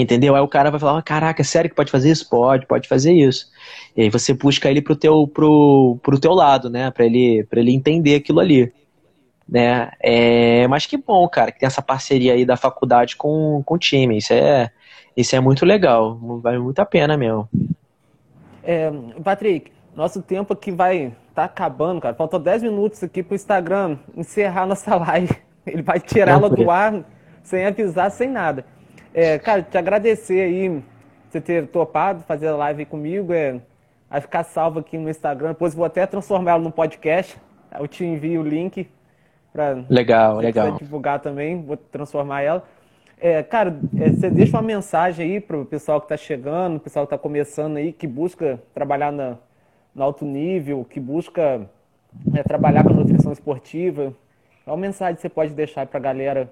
Entendeu? 0.00 0.34
Aí 0.34 0.40
o 0.40 0.48
cara 0.48 0.70
vai 0.70 0.80
falar, 0.80 1.02
caraca, 1.02 1.42
é 1.42 1.44
sério 1.44 1.68
que 1.68 1.76
pode 1.76 1.90
fazer 1.90 2.10
isso? 2.10 2.28
Pode, 2.28 2.66
pode 2.66 2.88
fazer 2.88 3.12
isso. 3.12 3.50
E 3.94 4.02
aí 4.02 4.08
você 4.08 4.32
busca 4.32 4.70
ele 4.70 4.80
pro 4.80 4.96
teu, 4.96 5.26
pro, 5.28 5.98
pro 6.02 6.18
teu 6.18 6.32
lado, 6.32 6.70
né? 6.70 6.90
Pra 6.90 7.04
ele, 7.04 7.44
pra 7.50 7.60
ele 7.60 7.72
entender 7.72 8.14
aquilo 8.14 8.40
ali. 8.40 8.72
Né? 9.46 9.90
É, 10.00 10.66
mas 10.68 10.86
que 10.86 10.96
bom, 10.96 11.28
cara, 11.28 11.52
que 11.52 11.58
tem 11.58 11.66
essa 11.66 11.82
parceria 11.82 12.32
aí 12.32 12.46
da 12.46 12.56
faculdade 12.56 13.14
com, 13.14 13.62
com 13.66 13.74
o 13.74 13.78
time. 13.78 14.16
Isso 14.16 14.32
é, 14.32 14.70
isso 15.14 15.36
é 15.36 15.40
muito 15.40 15.66
legal. 15.66 16.16
Vale 16.40 16.58
muito 16.58 16.78
a 16.78 16.86
pena 16.86 17.16
mesmo. 17.16 17.46
É, 18.62 18.90
Patrick, 19.22 19.70
nosso 19.94 20.22
tempo 20.22 20.54
aqui 20.54 20.70
vai 20.70 21.12
tá 21.34 21.44
acabando, 21.44 22.00
cara. 22.00 22.14
Faltam 22.14 22.40
10 22.40 22.62
minutos 22.62 23.02
aqui 23.02 23.22
pro 23.22 23.34
Instagram 23.34 23.98
encerrar 24.16 24.66
nossa 24.66 24.96
live. 24.96 25.36
Ele 25.66 25.82
vai 25.82 26.00
tirá-la 26.00 26.48
do 26.48 26.70
ar 26.70 27.04
sem 27.42 27.66
avisar, 27.66 28.10
sem 28.10 28.30
nada. 28.30 28.64
É, 29.12 29.38
cara, 29.38 29.62
te 29.62 29.76
agradecer 29.76 30.40
aí 30.40 30.82
você 31.28 31.40
ter 31.40 31.66
topado 31.68 32.22
fazer 32.22 32.48
a 32.48 32.56
live 32.56 32.84
comigo. 32.84 33.32
É, 33.32 33.60
vai 34.08 34.20
ficar 34.20 34.44
salvo 34.44 34.80
aqui 34.80 34.98
no 34.98 35.08
Instagram. 35.08 35.48
Depois 35.48 35.74
vou 35.74 35.84
até 35.84 36.06
transformar 36.06 36.52
ela 36.52 36.62
no 36.62 36.72
podcast. 36.72 37.36
Eu 37.78 37.86
te 37.86 38.04
envio 38.04 38.40
o 38.40 38.44
link 38.44 38.88
para 39.52 39.84
legal, 39.88 40.38
legal. 40.38 40.72
divulgar 40.72 41.20
também. 41.20 41.62
Vou 41.62 41.76
transformar 41.76 42.42
ela. 42.42 42.64
É, 43.20 43.42
cara, 43.42 43.78
é, 43.98 44.10
você 44.10 44.30
deixa 44.30 44.56
uma 44.56 44.62
mensagem 44.62 45.32
aí 45.32 45.40
para 45.40 45.58
o 45.58 45.64
pessoal 45.64 46.00
que 46.00 46.06
está 46.06 46.16
chegando, 46.16 46.76
o 46.76 46.80
pessoal 46.80 47.06
que 47.06 47.14
está 47.14 47.22
começando 47.22 47.76
aí, 47.76 47.92
que 47.92 48.06
busca 48.06 48.58
trabalhar 48.72 49.12
na, 49.12 49.36
no 49.94 50.02
alto 50.02 50.24
nível, 50.24 50.86
que 50.88 50.98
busca 50.98 51.68
é, 52.34 52.42
trabalhar 52.42 52.82
com 52.82 52.94
nutrição 52.94 53.30
esportiva. 53.30 54.14
Qual 54.64 54.76
mensagem 54.76 55.20
você 55.20 55.28
pode 55.28 55.52
deixar 55.52 55.86
para 55.86 55.98
a 55.98 56.02
galera 56.02 56.50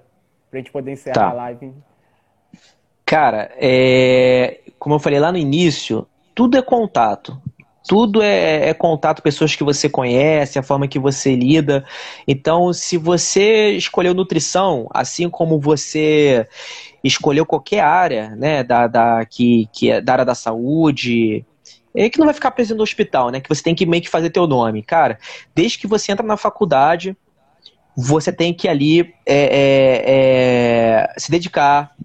para 0.51 0.59
a 0.59 0.61
gente 0.61 0.71
poder 0.71 0.93
encerrar 0.93 1.15
tá. 1.15 1.31
a 1.31 1.33
live? 1.33 1.73
Cara, 3.05 3.51
é, 3.57 4.61
como 4.79 4.95
eu 4.95 4.99
falei 4.99 5.19
lá 5.19 5.33
no 5.33 5.39
início, 5.39 6.07
tudo 6.35 6.57
é 6.57 6.63
contato. 6.63 7.41
Tudo 7.89 8.23
é, 8.23 8.69
é, 8.69 8.75
contato, 8.75 9.23
pessoas 9.23 9.57
que 9.57 9.65
você 9.65 9.89
conhece, 9.89 10.59
a 10.59 10.63
forma 10.63 10.87
que 10.87 10.99
você 10.99 11.35
lida. 11.35 11.85
Então, 12.27 12.71
se 12.73 12.99
você 12.99 13.71
escolheu 13.71 14.13
nutrição, 14.13 14.89
assim 14.93 15.31
como 15.31 15.59
você 15.59 16.47
escolheu 17.03 17.47
qualquer 17.47 17.81
área, 17.81 18.37
né, 18.37 18.63
da, 18.63 18.87
da, 18.87 19.25
que, 19.25 19.69
que 19.73 19.91
é 19.91 20.03
da 20.03 20.13
área 20.13 20.25
da 20.25 20.35
saúde, 20.35 21.47
é 21.95 22.11
que 22.11 22.19
não 22.19 22.27
vai 22.27 22.35
ficar 22.35 22.51
preso 22.51 22.75
no 22.75 22.83
hospital, 22.83 23.31
né? 23.31 23.41
Que 23.41 23.49
você 23.49 23.63
tem 23.63 23.75
que 23.75 23.87
meio 23.87 24.03
que 24.03 24.11
fazer 24.11 24.31
teu 24.31 24.47
nome. 24.47 24.83
Cara, 24.83 25.19
desde 25.55 25.79
que 25.79 25.87
você 25.87 26.13
entra 26.13 26.27
na 26.27 26.37
faculdade, 26.37 27.17
você 27.97 28.31
tem 28.31 28.53
que 28.53 28.69
ali 28.69 29.15
é, 29.27 29.35
é, 29.35 31.09
é 31.15 31.15
se 31.19 31.31
dedicar, 31.31 31.97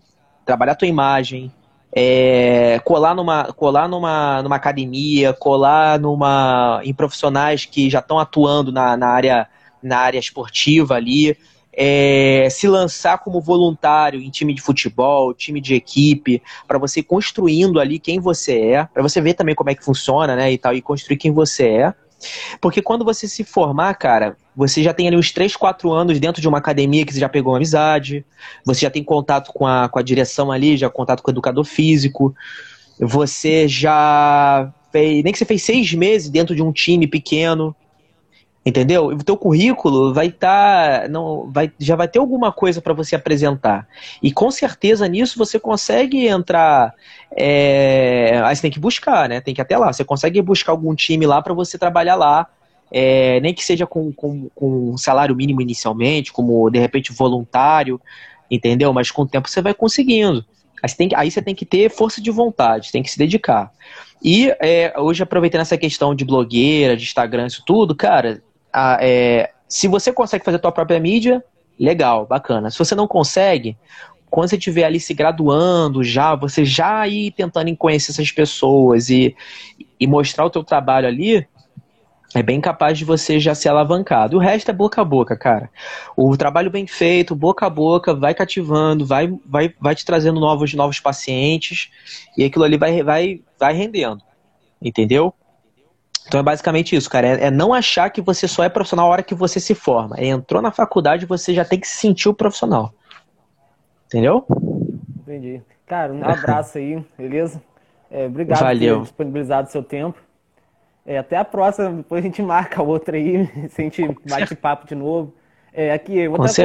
trabalhar 0.45 0.75
tua 0.75 0.87
imagem, 0.87 1.51
é, 1.95 2.79
colar, 2.83 3.13
numa, 3.15 3.45
colar 3.53 3.87
numa, 3.87 4.41
numa 4.41 4.55
academia, 4.55 5.31
colar 5.31 5.99
numa, 5.99 6.81
em 6.83 6.93
profissionais 6.93 7.65
que 7.65 7.89
já 7.89 7.99
estão 7.99 8.17
atuando 8.17 8.71
na, 8.71 8.97
na, 8.97 9.07
área, 9.07 9.47
na 9.81 9.99
área 9.99 10.17
esportiva 10.17 10.95
ali, 10.95 11.37
é, 11.71 12.47
se 12.51 12.67
lançar 12.67 13.19
como 13.19 13.41
voluntário 13.41 14.21
em 14.21 14.29
time 14.29 14.53
de 14.53 14.61
futebol, 14.61 15.33
time 15.33 15.59
de 15.59 15.75
equipe, 15.75 16.41
para 16.67 16.77
você 16.77 16.99
ir 16.99 17.03
construindo 17.03 17.79
ali 17.79 17.99
quem 17.99 18.19
você 18.19 18.59
é, 18.59 18.85
para 18.85 19.01
você 19.01 19.21
ver 19.21 19.33
também 19.33 19.55
como 19.55 19.69
é 19.69 19.75
que 19.75 19.83
funciona, 19.83 20.35
né, 20.35 20.51
e 20.51 20.57
tal, 20.57 20.73
e 20.73 20.81
construir 20.81 21.17
quem 21.17 21.31
você 21.31 21.67
é. 21.67 21.93
Porque 22.61 22.81
quando 22.81 23.05
você 23.05 23.27
se 23.27 23.43
formar, 23.43 23.93
cara, 23.95 24.37
você 24.55 24.83
já 24.83 24.93
tem 24.93 25.07
ali 25.07 25.17
uns 25.17 25.31
3, 25.31 25.55
4 25.55 25.91
anos 25.91 26.19
dentro 26.19 26.41
de 26.41 26.47
uma 26.47 26.57
academia 26.57 27.05
que 27.05 27.13
você 27.13 27.19
já 27.19 27.29
pegou 27.29 27.53
uma 27.53 27.57
amizade, 27.57 28.25
você 28.65 28.81
já 28.81 28.89
tem 28.89 29.03
contato 29.03 29.51
com 29.53 29.65
a, 29.65 29.89
com 29.89 29.99
a 29.99 30.03
direção 30.03 30.51
ali, 30.51 30.77
já 30.77 30.89
contato 30.89 31.21
com 31.21 31.31
o 31.31 31.33
educador 31.33 31.63
físico, 31.63 32.35
você 32.99 33.67
já 33.67 34.71
fez, 34.91 35.23
nem 35.23 35.33
que 35.33 35.39
você 35.39 35.45
fez 35.45 35.63
seis 35.63 35.93
meses 35.93 36.29
dentro 36.29 36.55
de 36.55 36.61
um 36.61 36.71
time 36.71 37.07
pequeno, 37.07 37.75
Entendeu? 38.65 39.07
O 39.07 39.23
teu 39.23 39.35
currículo 39.35 40.13
vai 40.13 40.27
estar, 40.27 41.01
tá, 41.01 41.07
não, 41.09 41.51
vai, 41.51 41.69
já 41.77 41.97
vai 41.97 42.07
ter 42.07 42.19
alguma 42.19 42.49
coisa 42.49 42.81
para 42.81 42.93
você 42.93 43.13
apresentar. 43.13 43.85
E 44.21 44.31
com 44.31 44.49
certeza 44.49 45.05
nisso 45.05 45.37
você 45.37 45.59
consegue 45.59 46.27
entrar. 46.27 46.93
É, 47.35 48.41
aí 48.45 48.55
você 48.55 48.61
tem 48.61 48.71
que 48.71 48.79
buscar, 48.79 49.27
né? 49.27 49.41
Tem 49.41 49.53
que 49.53 49.59
ir 49.59 49.63
até 49.63 49.77
lá. 49.77 49.91
Você 49.91 50.05
consegue 50.05 50.41
buscar 50.41 50.71
algum 50.71 50.95
time 50.95 51.25
lá 51.25 51.41
para 51.41 51.53
você 51.53 51.77
trabalhar 51.77 52.15
lá. 52.15 52.47
É, 52.89 53.41
nem 53.41 53.53
que 53.53 53.65
seja 53.65 53.85
com, 53.85 54.13
com, 54.13 54.47
com 54.55 54.97
salário 54.97 55.35
mínimo 55.35 55.61
inicialmente, 55.61 56.31
como 56.31 56.69
de 56.69 56.79
repente 56.79 57.11
voluntário, 57.11 57.99
entendeu? 58.49 58.93
Mas 58.93 59.11
com 59.11 59.23
o 59.23 59.27
tempo 59.27 59.49
você 59.49 59.61
vai 59.61 59.73
conseguindo. 59.73 60.45
Aí 60.81 60.87
você 60.89 60.95
tem 60.95 61.09
que, 61.09 61.15
aí 61.15 61.31
você 61.31 61.41
tem 61.41 61.55
que 61.55 61.65
ter 61.65 61.89
força 61.89 62.21
de 62.21 62.31
vontade, 62.31 62.91
tem 62.91 63.03
que 63.03 63.11
se 63.11 63.17
dedicar. 63.17 63.73
E 64.23 64.55
é, 64.61 64.93
hoje, 64.97 65.21
aproveitando 65.21 65.61
essa 65.61 65.77
questão 65.77 66.15
de 66.15 66.23
blogueira, 66.23 66.95
de 66.95 67.03
Instagram, 67.03 67.47
isso 67.47 67.63
tudo, 67.65 67.93
cara, 67.93 68.41
a, 68.73 68.97
é, 69.01 69.51
se 69.67 69.87
você 69.87 70.11
consegue 70.11 70.43
fazer 70.43 70.57
a 70.57 70.59
tua 70.59 70.71
própria 70.71 70.99
mídia, 70.99 71.43
legal, 71.79 72.25
bacana. 72.25 72.69
Se 72.69 72.77
você 72.77 72.95
não 72.95 73.07
consegue, 73.07 73.77
quando 74.29 74.49
você 74.49 74.57
estiver 74.57 74.83
ali 74.83 74.99
se 74.99 75.13
graduando 75.13 76.03
já, 76.03 76.35
você 76.35 76.65
já 76.65 77.07
ir 77.07 77.31
tentando 77.31 77.75
conhecer 77.77 78.11
essas 78.11 78.31
pessoas 78.31 79.09
e, 79.09 79.35
e 79.99 80.07
mostrar 80.07 80.45
o 80.45 80.49
teu 80.49 80.63
trabalho 80.63 81.07
ali, 81.07 81.47
é 82.33 82.41
bem 82.41 82.59
capaz 82.59 82.97
de 82.97 83.05
você 83.05 83.39
já 83.39 83.53
ser 83.53 83.69
alavancado. 83.69 84.37
O 84.37 84.39
resto 84.39 84.71
é 84.71 84.73
boca 84.73 85.01
a 85.01 85.05
boca, 85.05 85.37
cara. 85.37 85.69
O 86.17 86.35
trabalho 86.35 86.71
bem 86.71 86.87
feito, 86.87 87.35
boca 87.35 87.67
a 87.67 87.69
boca, 87.69 88.15
vai 88.15 88.33
cativando, 88.33 89.05
vai, 89.05 89.31
vai, 89.45 89.71
vai 89.79 89.93
te 89.93 90.03
trazendo 90.03 90.39
novos, 90.39 90.73
novos 90.73 90.99
pacientes 90.99 91.91
e 92.35 92.43
aquilo 92.43 92.65
ali 92.65 92.77
vai, 92.77 93.03
vai, 93.03 93.41
vai 93.59 93.73
rendendo. 93.73 94.23
Entendeu? 94.81 95.33
Então 96.27 96.39
é 96.39 96.43
basicamente 96.43 96.95
isso, 96.95 97.09
cara. 97.09 97.27
É, 97.27 97.45
é, 97.45 97.51
não 97.51 97.73
achar 97.73 98.09
que 98.09 98.21
você 98.21 98.47
só 98.47 98.63
é 98.63 98.69
profissional 98.69 99.07
na 99.07 99.11
hora 99.11 99.23
que 99.23 99.35
você 99.35 99.59
se 99.59 99.75
forma. 99.75 100.15
É, 100.17 100.27
entrou 100.27 100.61
na 100.61 100.71
faculdade, 100.71 101.25
você 101.25 101.53
já 101.53 101.65
tem 101.65 101.79
que 101.79 101.87
se 101.87 101.97
sentir 101.97 102.29
o 102.29 102.33
profissional. 102.33 102.93
Entendeu? 104.07 104.45
Entendi. 105.21 105.61
Cara, 105.85 106.13
um 106.13 106.23
abraço 106.23 106.77
aí, 106.77 107.03
beleza? 107.17 107.61
É, 108.09 108.25
obrigado 108.25 108.59
Valeu. 108.59 108.95
por 108.95 109.01
ter 109.01 109.03
disponibilizado 109.03 109.67
o 109.67 109.71
seu 109.71 109.83
tempo. 109.83 110.17
É, 111.05 111.17
até 111.17 111.35
a 111.35 111.43
próxima, 111.43 111.89
depois 111.91 112.23
a 112.23 112.27
gente 112.27 112.41
marca 112.41 112.81
outra 112.81 113.17
aí, 113.17 113.45
se 113.69 113.81
a 113.81 113.83
gente 113.83 114.07
bate 114.29 114.55
papo 114.55 114.87
de 114.87 114.95
novo. 114.95 115.33
É, 115.73 115.91
aqui, 115.91 116.27
outra 116.27 116.47